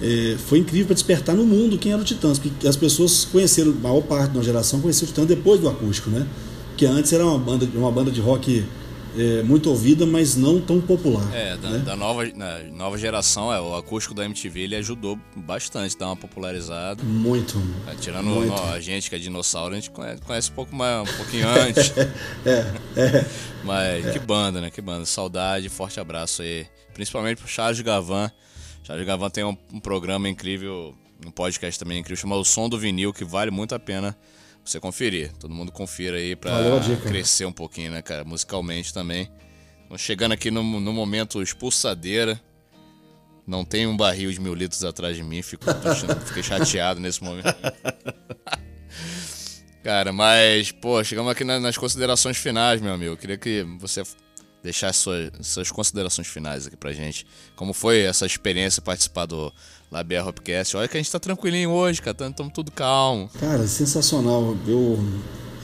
é, 0.01 0.37
foi 0.47 0.59
incrível 0.59 0.87
para 0.87 0.95
despertar 0.95 1.35
no 1.35 1.45
mundo 1.47 1.79
quem 1.79 1.93
era 1.93 2.01
o 2.01 2.05
Titãs, 2.05 2.39
porque 2.39 2.67
as 2.69 2.77
pessoas 2.77 3.25
conheceram, 3.25 3.71
a 3.73 3.75
maior 3.89 4.03
parte 4.03 4.33
da 4.33 4.43
geração 4.43 4.81
conheceu 4.81 5.05
o 5.05 5.09
Titãs 5.09 5.27
depois 5.27 5.61
do 5.61 5.69
acústico, 5.69 6.11
né? 6.11 6.27
Que 6.77 6.85
antes 6.87 7.13
era 7.13 7.25
uma 7.27 7.39
banda, 7.39 7.69
uma 7.75 7.91
banda 7.91 8.11
de 8.11 8.21
rock 8.21 8.65
é, 9.17 9.43
muito 9.43 9.69
ouvida, 9.71 10.07
mas 10.07 10.37
não 10.37 10.61
tão 10.61 10.81
popular. 10.81 11.29
É, 11.35 11.57
da, 11.57 11.71
né? 11.71 11.79
da 11.79 11.97
nova, 11.97 12.25
nova 12.73 12.97
geração, 12.97 13.53
é, 13.53 13.61
o 13.61 13.75
acústico 13.77 14.15
da 14.15 14.25
MTV 14.25 14.61
ele 14.61 14.77
ajudou 14.77 15.19
bastante, 15.37 15.97
dar 15.97 16.07
uma 16.07 16.17
popularizada. 16.17 17.03
Muito. 17.03 17.63
É, 17.87 17.95
tirando 17.95 18.27
Muito. 18.27 18.55
a 18.55 18.81
gente 18.81 19.11
que 19.11 19.17
é 19.17 19.19
dinossauro, 19.19 19.75
a 19.75 19.77
gente 19.77 19.91
conhece, 19.91 20.23
conhece 20.23 20.51
um 20.51 20.55
pouco 20.55 20.75
mais, 20.75 21.09
um 21.09 21.17
pouquinho 21.17 21.49
antes. 21.49 21.93
É, 22.45 23.01
é. 23.01 23.27
Mas 23.63 24.11
que 24.13 24.19
banda, 24.19 24.61
né? 24.61 24.71
Que 24.71 24.81
banda. 24.81 25.05
Saudade, 25.07 25.69
forte 25.69 26.01
abraço 26.01 26.43
aí. 26.43 26.67
Principalmente 26.93 27.39
pro 27.39 27.49
Charles 27.49 27.81
Gavan. 27.81 28.31
Charles 28.83 29.07
Gavan 29.07 29.31
tem 29.31 29.45
um, 29.45 29.57
um 29.73 29.79
programa 29.79 30.29
incrível, 30.29 30.95
um 31.25 31.31
podcast 31.31 31.79
também 31.79 31.99
incrível, 31.99 32.21
chamado 32.21 32.41
O 32.41 32.45
Som 32.45 32.69
do 32.69 32.79
Vinil, 32.79 33.13
que 33.13 33.25
vale 33.25 33.51
muito 33.51 33.75
a 33.75 33.79
pena 33.79 34.17
você 34.65 34.79
conferir. 34.81 35.33
Todo 35.39 35.55
mundo 35.55 35.71
confira 35.73 36.17
aí 36.17 36.35
pra 36.37 36.79
dica. 36.81 37.03
crescer 37.09 37.45
um 37.45 37.53
pouquinho, 37.53 37.91
né, 37.93 38.01
cara? 38.03 38.25
Musicalmente 38.25 38.93
também. 38.95 39.31
Então, 39.87 39.99
chegando 39.99 40.33
aqui 40.33 40.51
no, 40.51 40.63
no 40.63 40.93
momento 40.93 41.43
expulsadeira. 41.43 42.41
Não 43.45 43.65
tem 43.65 43.89
um 43.89 43.97
barril 43.97 44.31
de 44.31 44.41
mil 44.41 44.55
litros 44.55 44.85
atrás 44.85 45.17
de 45.17 45.23
mim, 45.25 45.43
fico, 45.43 45.65
fiquei 46.27 46.45
chateado 46.45 47.01
nesse 47.01 47.23
momento. 47.25 47.47
Cara, 49.83 50.13
mas, 50.13 50.71
pô, 50.71 51.03
chegamos 51.03 51.33
aqui 51.33 51.43
na- 51.43 51.59
nas 51.59 51.77
considerações 51.77 52.37
finais, 52.37 52.81
meu 52.81 52.93
amigo. 52.95 53.15
Eu 53.15 53.17
queria 53.17 53.37
que 53.37 53.65
você 53.81 54.05
deixasse 54.63 55.01
suas, 55.01 55.31
suas 55.43 55.73
considerações 55.73 56.29
finais 56.29 56.69
aqui 56.69 56.77
pra 56.77 56.93
gente. 56.93 57.27
Como 57.57 57.73
foi 57.73 58.03
essa 58.03 58.25
experiência 58.25 58.81
participar 58.81 59.27
do 59.27 59.53
Labia 59.93 60.25
Hopcast? 60.25 60.75
Olha 60.77 60.89
que 60.89 60.97
a 60.97 61.01
gente 61.01 61.13
tá 61.13 61.21
tranquilinho 61.21 61.71
hoje, 61.71 62.01
cara. 62.01 62.17
Estamos 62.27 62.53
tudo 62.55 62.71
calmo. 62.73 63.29
Cara, 63.39 63.67
sensacional. 63.69 64.57
Eu, 64.67 64.99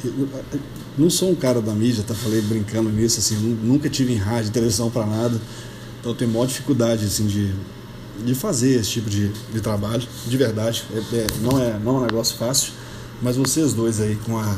eu- 0.05 0.29
eu 0.53 0.61
não 0.99 1.09
sou 1.09 1.31
um 1.31 1.35
cara 1.35 1.63
da 1.63 1.73
mídia, 1.73 2.05
tá? 2.07 2.15
Falei 2.15 2.43
brincando 2.43 2.91
nisso, 2.91 3.19
assim, 3.21 3.37
nu- 3.37 3.57
nunca 3.73 3.89
tive 3.89 4.13
em 4.13 4.17
rádio, 4.19 4.51
televisão 4.53 4.91
pra 4.91 5.07
nada. 5.07 5.41
Então 5.99 6.13
eu 6.13 6.17
tenho 6.17 6.31
maior 6.31 6.47
dificuldade, 6.47 7.07
assim, 7.07 7.27
de, 7.27 7.55
de 8.23 8.35
fazer 8.35 8.79
esse 8.79 8.91
tipo 8.91 9.09
de, 9.09 9.29
de 9.51 9.61
trabalho, 9.63 10.07
de 10.27 10.37
verdade. 10.37 10.85
É- 10.93 11.17
é- 11.17 11.27
não, 11.41 11.59
é, 11.59 11.79
não 11.79 11.97
é 11.97 12.01
um 12.01 12.05
negócio 12.05 12.37
fácil, 12.37 12.73
mas 13.23 13.37
vocês 13.37 13.73
dois 13.73 13.99
aí 13.99 14.15
com 14.27 14.37
a 14.37 14.57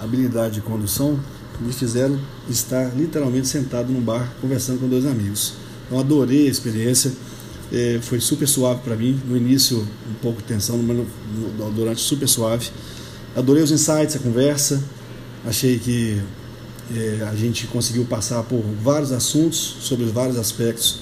habilidade 0.00 0.54
de 0.54 0.60
condução 0.62 1.20
me 1.60 1.72
fizeram 1.74 2.18
estar 2.48 2.94
literalmente 2.96 3.48
sentado 3.48 3.92
num 3.92 4.00
bar 4.00 4.32
conversando 4.40 4.80
com 4.80 4.88
dois 4.88 5.04
amigos. 5.04 5.54
Então 5.86 5.98
adorei 5.98 6.46
a 6.46 6.50
experiência, 6.50 7.12
eh, 7.72 7.98
foi 8.02 8.20
super 8.20 8.46
suave 8.48 8.80
para 8.82 8.96
mim. 8.96 9.20
No 9.26 9.36
início 9.36 9.78
um 10.10 10.14
pouco 10.22 10.38
de 10.42 10.48
tensão, 10.48 10.76
mas 10.78 10.96
no- 10.96 11.06
no- 11.58 11.70
durante 11.72 12.00
super 12.00 12.28
suave. 12.28 12.68
Adorei 13.36 13.62
os 13.62 13.70
insights, 13.70 14.16
a 14.16 14.18
conversa. 14.18 14.82
Achei 15.46 15.78
que 15.78 16.20
eh, 16.94 17.26
a 17.30 17.34
gente 17.34 17.66
conseguiu 17.66 18.04
passar 18.06 18.42
por 18.44 18.62
vários 18.82 19.12
assuntos 19.12 19.76
sobre 19.80 20.06
vários 20.06 20.36
aspectos 20.38 21.00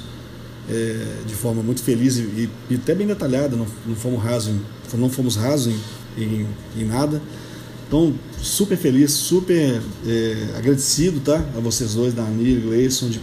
eh, 0.69 1.23
de 1.27 1.35
forma 1.35 1.63
muito 1.63 1.81
feliz 1.83 2.17
e, 2.17 2.51
e- 2.71 2.75
até 2.75 2.95
bem 2.95 3.07
detalhada. 3.07 3.57
Não, 3.57 3.67
não 3.87 3.95
fomos 3.95 4.23
rasos, 4.23 4.49
em, 4.53 4.61
não 4.99 5.09
fomos 5.09 5.37
rasos 5.37 5.73
em, 6.17 6.23
em, 6.23 6.47
em 6.77 6.85
nada. 6.85 7.23
Então, 7.87 8.13
super 8.43 8.77
feliz, 8.77 9.13
super 9.13 9.81
agradecido 10.57 11.21
tá, 11.21 11.37
a 11.57 11.61
vocês 11.61 11.95
dois, 11.95 12.13
Dani 12.13 12.43
e 12.51 12.57
Gleison, 12.61 13.09
de 13.09 13.21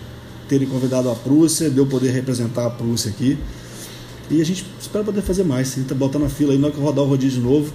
terem 0.48 0.68
convidado 0.68 1.10
a 1.10 1.16
Prússia, 1.16 1.70
de 1.70 1.78
eu 1.78 1.86
poder 1.86 2.12
representar 2.12 2.66
a 2.66 2.70
Prússia 2.70 3.10
aqui. 3.12 3.38
E 4.30 4.42
a 4.42 4.46
gente 4.46 4.66
espera 4.80 5.04
poder 5.04 5.22
fazer 5.22 5.44
mais. 5.44 5.74
A 5.74 5.76
gente 5.76 5.88
tá 5.88 5.96
botando 5.96 6.26
a 6.26 6.30
fila 6.30 6.54
aí, 6.54 6.58
na 6.58 6.68
hora 6.68 6.74
que 6.76 6.80
eu 6.82 6.86
rodar 6.86 7.04
o 7.04 7.08
rodízio 7.08 7.40
de 7.42 7.46
novo, 7.48 7.74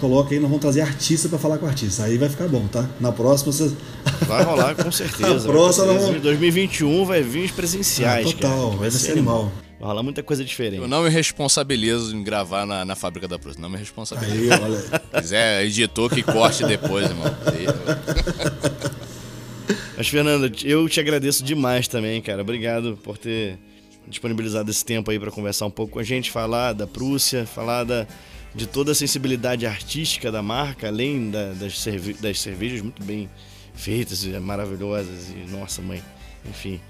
coloca 0.00 0.32
aí, 0.34 0.40
nós 0.40 0.48
vamos 0.48 0.62
trazer 0.62 0.80
artista 0.80 1.28
para 1.28 1.38
falar 1.38 1.58
com 1.58 1.66
artista. 1.66 2.04
Aí 2.04 2.16
vai 2.16 2.28
ficar 2.28 2.48
bom, 2.48 2.66
tá? 2.66 2.88
Na 2.98 3.12
próxima 3.12 3.52
vocês. 3.52 3.72
Vai 4.26 4.42
rolar 4.42 4.74
com 4.82 4.90
certeza. 4.90 5.48
A 5.48 5.52
próxima 5.52 5.86
vai 5.86 5.98
vamos- 5.98 6.22
2021 6.22 7.04
vai 7.04 7.22
vir 7.22 7.44
os 7.44 7.50
presenciais. 7.50 8.26
Ah, 8.26 8.32
total, 8.32 8.66
cara. 8.70 8.80
vai 8.80 8.90
ser 8.90 9.12
animal. 9.12 9.52
Vai 9.78 9.88
rolar 9.88 10.02
muita 10.02 10.22
coisa 10.22 10.44
diferente. 10.44 10.80
Eu 10.82 10.88
não 10.88 11.02
me 11.02 11.08
responsabilizo 11.10 12.14
em 12.16 12.22
gravar 12.22 12.66
na, 12.66 12.84
na 12.84 12.94
fábrica 12.96 13.26
da 13.28 13.38
Prússia. 13.38 13.60
Não 13.62 13.68
me 13.70 13.78
responsabilizo. 13.78 14.52
Aí, 14.54 14.60
olha. 14.62 14.78
Se 14.78 15.20
quiser, 15.20 15.64
editor 15.64 16.10
que 16.10 16.22
corte 16.22 16.64
depois, 16.64 17.08
irmão. 17.08 17.34
Aí, 17.46 17.66
Mas, 19.96 20.08
Fernando, 20.08 20.50
eu 20.64 20.88
te 20.88 21.00
agradeço 21.00 21.42
demais 21.44 21.86
também, 21.88 22.20
cara. 22.20 22.42
Obrigado 22.42 22.98
por 23.02 23.16
ter 23.18 23.58
disponibilizado 24.08 24.70
esse 24.70 24.84
tempo 24.84 25.10
aí 25.10 25.18
para 25.18 25.30
conversar 25.30 25.66
um 25.66 25.70
pouco 25.70 25.92
com 25.94 25.98
a 25.98 26.02
gente, 26.04 26.30
falar 26.30 26.72
da 26.72 26.86
Prússia, 26.86 27.46
falar 27.46 27.84
da, 27.84 28.06
de 28.54 28.66
toda 28.66 28.92
a 28.92 28.94
sensibilidade 28.94 29.66
artística 29.66 30.32
da 30.32 30.42
marca, 30.42 30.88
além 30.88 31.30
da- 31.30 31.52
das, 31.52 31.78
cerve- 31.78 32.14
das 32.14 32.40
cervejas 32.40 32.80
muito 32.82 33.02
bem 33.04 33.28
feitas 33.74 34.24
e 34.24 34.28
maravilhosas. 34.40 35.28
E 35.30 35.50
nossa, 35.50 35.80
mãe, 35.82 36.02
enfim. 36.48 36.80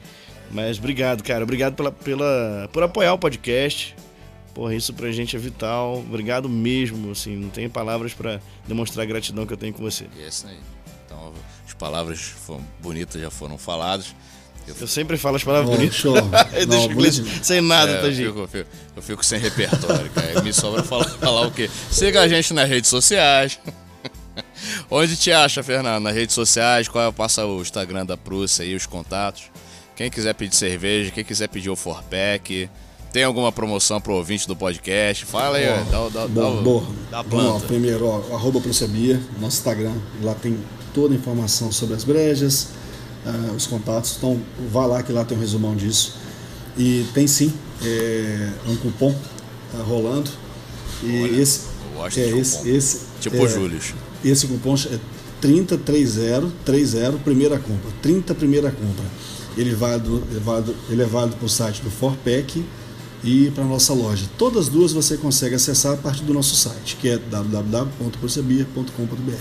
Mas 0.50 0.78
obrigado, 0.78 1.22
cara. 1.22 1.44
Obrigado 1.44 1.74
pela, 1.74 1.92
pela, 1.92 2.68
por 2.72 2.82
apoiar 2.82 3.12
o 3.12 3.18
podcast. 3.18 3.94
Porra, 4.54 4.74
isso 4.74 4.92
pra 4.94 5.12
gente 5.12 5.36
é 5.36 5.38
vital. 5.38 5.98
Obrigado 5.98 6.48
mesmo, 6.48 7.12
assim, 7.12 7.36
não 7.36 7.50
tenho 7.50 7.70
palavras 7.70 8.12
para 8.14 8.40
demonstrar 8.66 9.04
a 9.04 9.06
gratidão 9.06 9.46
que 9.46 9.52
eu 9.52 9.56
tenho 9.56 9.72
com 9.72 9.82
você. 9.82 10.06
é 10.20 10.26
isso 10.26 10.46
aí. 10.48 10.56
Então, 11.06 11.32
palavras 11.80 12.20
foram 12.20 12.60
bonitas 12.82 13.20
já 13.20 13.30
foram 13.30 13.56
faladas. 13.58 14.14
Eu 14.68 14.74
Eu 14.80 14.86
sempre 14.86 15.16
falo 15.16 15.36
as 15.36 15.42
palavras 15.44 15.70
Ó, 15.70 15.74
bonitas. 15.76 15.96
show. 15.96 16.14
Eu 16.52 16.66
Não, 16.66 16.76
deixo 16.76 16.88
o 16.88 16.92
inglês 16.92 17.18
bonito. 17.18 17.44
sem 17.44 17.60
nada, 17.60 17.90
É, 17.92 18.00
tá, 18.02 18.06
eu, 18.06 18.12
gente? 18.12 18.26
fico, 18.26 18.38
eu, 18.40 18.48
fico, 18.48 18.70
eu 18.96 19.02
fico 19.02 19.24
sem 19.24 19.38
repertório, 19.40 20.10
cara. 20.10 20.42
Me 20.42 20.52
sobra 20.52 20.82
falar, 20.84 21.04
falar 21.08 21.46
o 21.46 21.50
quê? 21.50 21.68
Siga 21.90 22.20
a 22.22 22.28
gente 22.28 22.52
nas 22.54 22.68
redes 22.68 22.88
sociais. 22.90 23.58
Onde 24.90 25.16
te 25.16 25.32
acha, 25.32 25.62
Fernando? 25.62 26.02
Nas 26.04 26.14
redes 26.14 26.34
sociais? 26.34 26.88
Qual 26.88 27.08
é, 27.08 27.12
passa 27.12 27.44
o 27.46 27.60
Instagram 27.62 28.04
da 28.06 28.16
Prússia 28.16 28.64
aí, 28.64 28.74
os 28.74 28.86
contatos? 28.86 29.44
Quem 29.96 30.10
quiser 30.10 30.34
pedir 30.34 30.54
cerveja, 30.54 31.10
quem 31.10 31.24
quiser 31.24 31.48
pedir 31.48 31.68
o 31.70 31.76
Forpack, 31.76 32.68
tem 33.12 33.24
alguma 33.24 33.50
promoção 33.52 34.00
pro 34.00 34.14
ouvinte 34.14 34.46
do 34.46 34.54
podcast? 34.56 35.24
Fala 35.26 35.56
aí, 35.58 35.68
ó, 35.68 35.76
dá, 36.08 36.08
dá, 36.08 36.26
Boa, 36.28 36.56
dá, 36.56 36.62
boa. 36.62 36.86
dá 37.10 37.22
Vamos 37.22 37.44
lá, 37.44 37.50
planta. 37.52 37.66
primeiro, 37.66 38.06
ó, 38.06 38.34
arroba 38.34 38.60
Procebia, 38.60 39.20
nosso 39.40 39.58
Instagram. 39.58 39.94
Lá 40.22 40.34
tem 40.34 40.58
toda 40.94 41.14
a 41.14 41.16
informação 41.16 41.72
sobre 41.72 41.94
as 41.94 42.04
brejas, 42.04 42.68
ah, 43.26 43.52
os 43.56 43.66
contatos. 43.66 44.16
Então, 44.16 44.40
vá 44.70 44.86
lá 44.86 45.02
que 45.02 45.12
lá 45.12 45.24
tem 45.24 45.36
um 45.36 45.40
resumão 45.40 45.74
disso. 45.74 46.16
E 46.76 47.04
tem 47.14 47.26
sim 47.26 47.52
é, 47.82 48.50
um 48.66 48.76
cupom 48.76 49.14
ah, 49.74 49.82
rolando. 49.82 50.30
E 51.02 51.22
Olha, 51.22 51.40
esse, 51.40 51.60
é, 52.16 52.38
esse, 52.38 52.68
esse 52.68 53.00
Tipo 53.20 53.44
é, 53.44 53.48
Július. 53.48 53.94
Esse 54.24 54.46
cupom 54.46 54.74
é 54.74 54.98
3030 55.40 56.52
30 56.64 57.12
primeira 57.24 57.58
compra. 57.58 57.90
30 58.02 58.34
primeira 58.34 58.70
compra. 58.70 59.04
Ele, 59.56 59.70
é 59.70 59.74
válido, 59.74 60.22
ele, 60.30 60.38
é 60.38 60.42
ele 60.92 61.02
é 61.02 61.06
válido 61.06 61.36
para 61.36 61.46
o 61.46 61.48
site 61.48 61.82
do 61.82 61.90
Forpack 61.90 62.64
e 63.22 63.50
para 63.50 63.64
nossa 63.64 63.92
loja. 63.92 64.24
Todas 64.38 64.66
as 64.66 64.68
duas 64.68 64.92
você 64.92 65.16
consegue 65.16 65.54
acessar 65.54 65.94
a 65.94 65.96
partir 65.96 66.24
do 66.24 66.32
nosso 66.32 66.56
site, 66.56 66.96
que 66.96 67.08
é 67.08 67.18
www.procebia.com.br. 67.18 69.32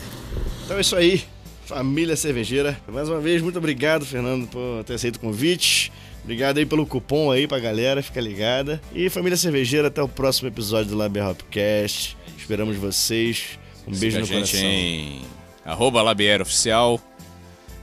Então 0.65 0.77
é 0.77 0.81
isso 0.81 0.95
aí, 0.95 1.23
família 1.69 2.15
cervejeira. 2.15 2.79
Mais 2.87 3.07
uma 3.07 3.19
vez, 3.19 3.43
muito 3.43 3.59
obrigado, 3.59 4.03
Fernando, 4.03 4.47
por 4.47 4.83
ter 4.83 4.95
aceito 4.95 5.17
o 5.17 5.19
convite. 5.19 5.91
Obrigado 6.23 6.57
aí 6.57 6.65
pelo 6.65 6.83
cupom 6.83 7.29
aí 7.31 7.47
pra 7.47 7.59
galera, 7.59 8.01
fica 8.01 8.19
ligada. 8.19 8.81
E 8.93 9.07
família 9.07 9.37
cervejeira, 9.37 9.87
até 9.87 10.01
o 10.01 10.07
próximo 10.07 10.47
episódio 10.47 10.89
do 10.89 10.97
Lab 10.97 11.19
Hopcast. 11.19 12.17
Esperamos 12.35 12.75
vocês. 12.75 13.59
Um 13.87 13.91
beijo 13.91 14.17
Siga 14.17 14.17
no 14.17 14.23
a 14.23 14.45
gente 14.45 14.51
coração. 14.51 14.69
em 14.69 15.21
arroba 15.63 16.01
Labier 16.01 16.41
Oficial. 16.41 16.99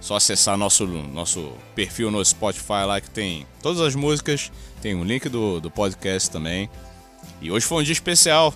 Só 0.01 0.17
acessar 0.17 0.57
nosso, 0.57 0.85
nosso 0.85 1.53
perfil 1.77 2.11
no 2.11 2.25
Spotify 2.25 2.85
lá 2.87 3.01
que 3.01 3.11
tem 3.11 3.47
todas 3.63 3.81
as 3.81 3.95
músicas. 3.95 4.51
Tem 4.83 4.97
um 4.97 5.05
link 5.05 5.29
do, 5.29 5.61
do 5.61 5.71
podcast 5.71 6.29
também. 6.29 6.69
E 7.41 7.53
hoje 7.53 7.65
foi 7.65 7.83
um 7.83 7.85
dia 7.85 7.93
especial. 7.93 8.53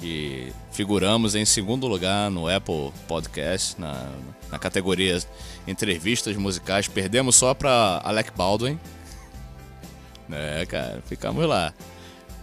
Que 0.00 0.52
figuramos 0.76 1.34
em 1.34 1.46
segundo 1.46 1.86
lugar 1.86 2.30
no 2.30 2.46
Apple 2.46 2.92
Podcast, 3.08 3.80
na, 3.80 4.10
na 4.50 4.58
categoria 4.58 5.18
entrevistas 5.66 6.36
musicais. 6.36 6.86
Perdemos 6.86 7.34
só 7.34 7.54
pra 7.54 8.02
Alec 8.04 8.30
Baldwin. 8.36 8.78
É, 10.30 10.66
cara, 10.66 11.02
ficamos 11.06 11.46
lá. 11.46 11.72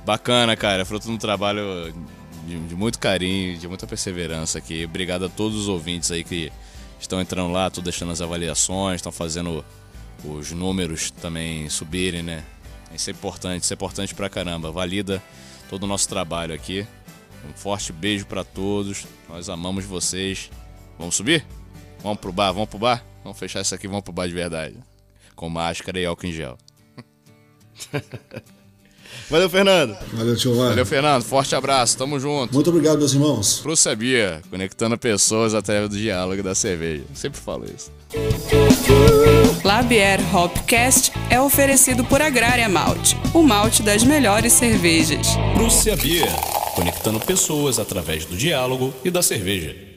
Bacana, 0.03 0.55
cara. 0.55 0.83
Fruto 0.83 1.05
de 1.05 1.11
um 1.11 1.17
trabalho 1.17 1.93
de, 2.47 2.59
de 2.59 2.75
muito 2.75 2.97
carinho, 2.97 3.55
de 3.55 3.67
muita 3.67 3.85
perseverança 3.85 4.57
aqui. 4.57 4.83
Obrigado 4.83 5.25
a 5.25 5.29
todos 5.29 5.55
os 5.55 5.67
ouvintes 5.67 6.09
aí 6.09 6.23
que 6.23 6.51
estão 6.99 7.21
entrando 7.21 7.51
lá, 7.51 7.67
estão 7.67 7.83
deixando 7.83 8.11
as 8.11 8.19
avaliações, 8.19 8.95
estão 8.95 9.11
fazendo 9.11 9.63
os 10.25 10.51
números 10.51 11.11
também 11.11 11.69
subirem, 11.69 12.23
né? 12.23 12.43
Isso 12.95 13.11
é 13.11 13.13
importante, 13.13 13.61
isso 13.61 13.73
é 13.73 13.75
importante 13.75 14.15
pra 14.15 14.27
caramba. 14.27 14.71
Valida 14.71 15.21
todo 15.69 15.83
o 15.83 15.87
nosso 15.87 16.09
trabalho 16.09 16.55
aqui. 16.55 16.87
Um 17.47 17.53
forte 17.53 17.91
beijo 17.91 18.25
pra 18.25 18.43
todos. 18.43 19.05
Nós 19.29 19.49
amamos 19.49 19.85
vocês. 19.85 20.49
Vamos 20.97 21.15
subir? 21.15 21.45
Vamos 22.01 22.19
pro 22.19 22.31
bar, 22.31 22.51
vamos 22.51 22.69
pro 22.69 22.79
bar? 22.79 23.03
Vamos 23.23 23.39
fechar 23.39 23.61
isso 23.61 23.73
aqui, 23.73 23.87
vamos 23.87 24.03
pro 24.03 24.13
bar 24.13 24.27
de 24.27 24.33
verdade. 24.33 24.75
Com 25.35 25.49
máscara 25.49 25.99
e 25.99 26.05
álcool 26.05 26.27
em 26.27 26.33
gel. 26.33 26.57
Valeu, 29.29 29.49
Fernando. 29.49 29.97
Valeu, 30.13 30.35
tio 30.35 30.55
Var. 30.55 30.69
Valeu, 30.69 30.85
Fernando. 30.85 31.23
Forte 31.23 31.55
abraço. 31.55 31.97
Tamo 31.97 32.19
junto. 32.19 32.53
Muito 32.53 32.69
obrigado, 32.69 32.97
meus 32.97 33.13
irmãos. 33.13 33.59
Pro 33.59 33.75
Sabia, 33.75 34.41
conectando 34.49 34.97
pessoas 34.97 35.53
através 35.53 35.89
do 35.89 35.97
diálogo 35.97 36.39
e 36.39 36.43
da 36.43 36.55
cerveja. 36.55 37.03
Sempre 37.13 37.39
falo 37.39 37.65
isso. 37.65 37.91
Labier 39.63 40.19
Hopcast 40.35 41.11
é 41.29 41.39
oferecido 41.39 42.03
por 42.03 42.21
Agrária 42.21 42.69
Malte, 42.69 43.17
o 43.33 43.41
malte 43.41 43.81
das 43.81 44.03
melhores 44.03 44.53
cervejas. 44.53 45.35
Prússia 45.55 45.95
Beer, 45.95 46.29
conectando 46.75 47.19
pessoas 47.19 47.79
através 47.79 48.25
do 48.25 48.35
diálogo 48.35 48.93
e 49.03 49.09
da 49.09 49.23
cerveja. 49.23 49.92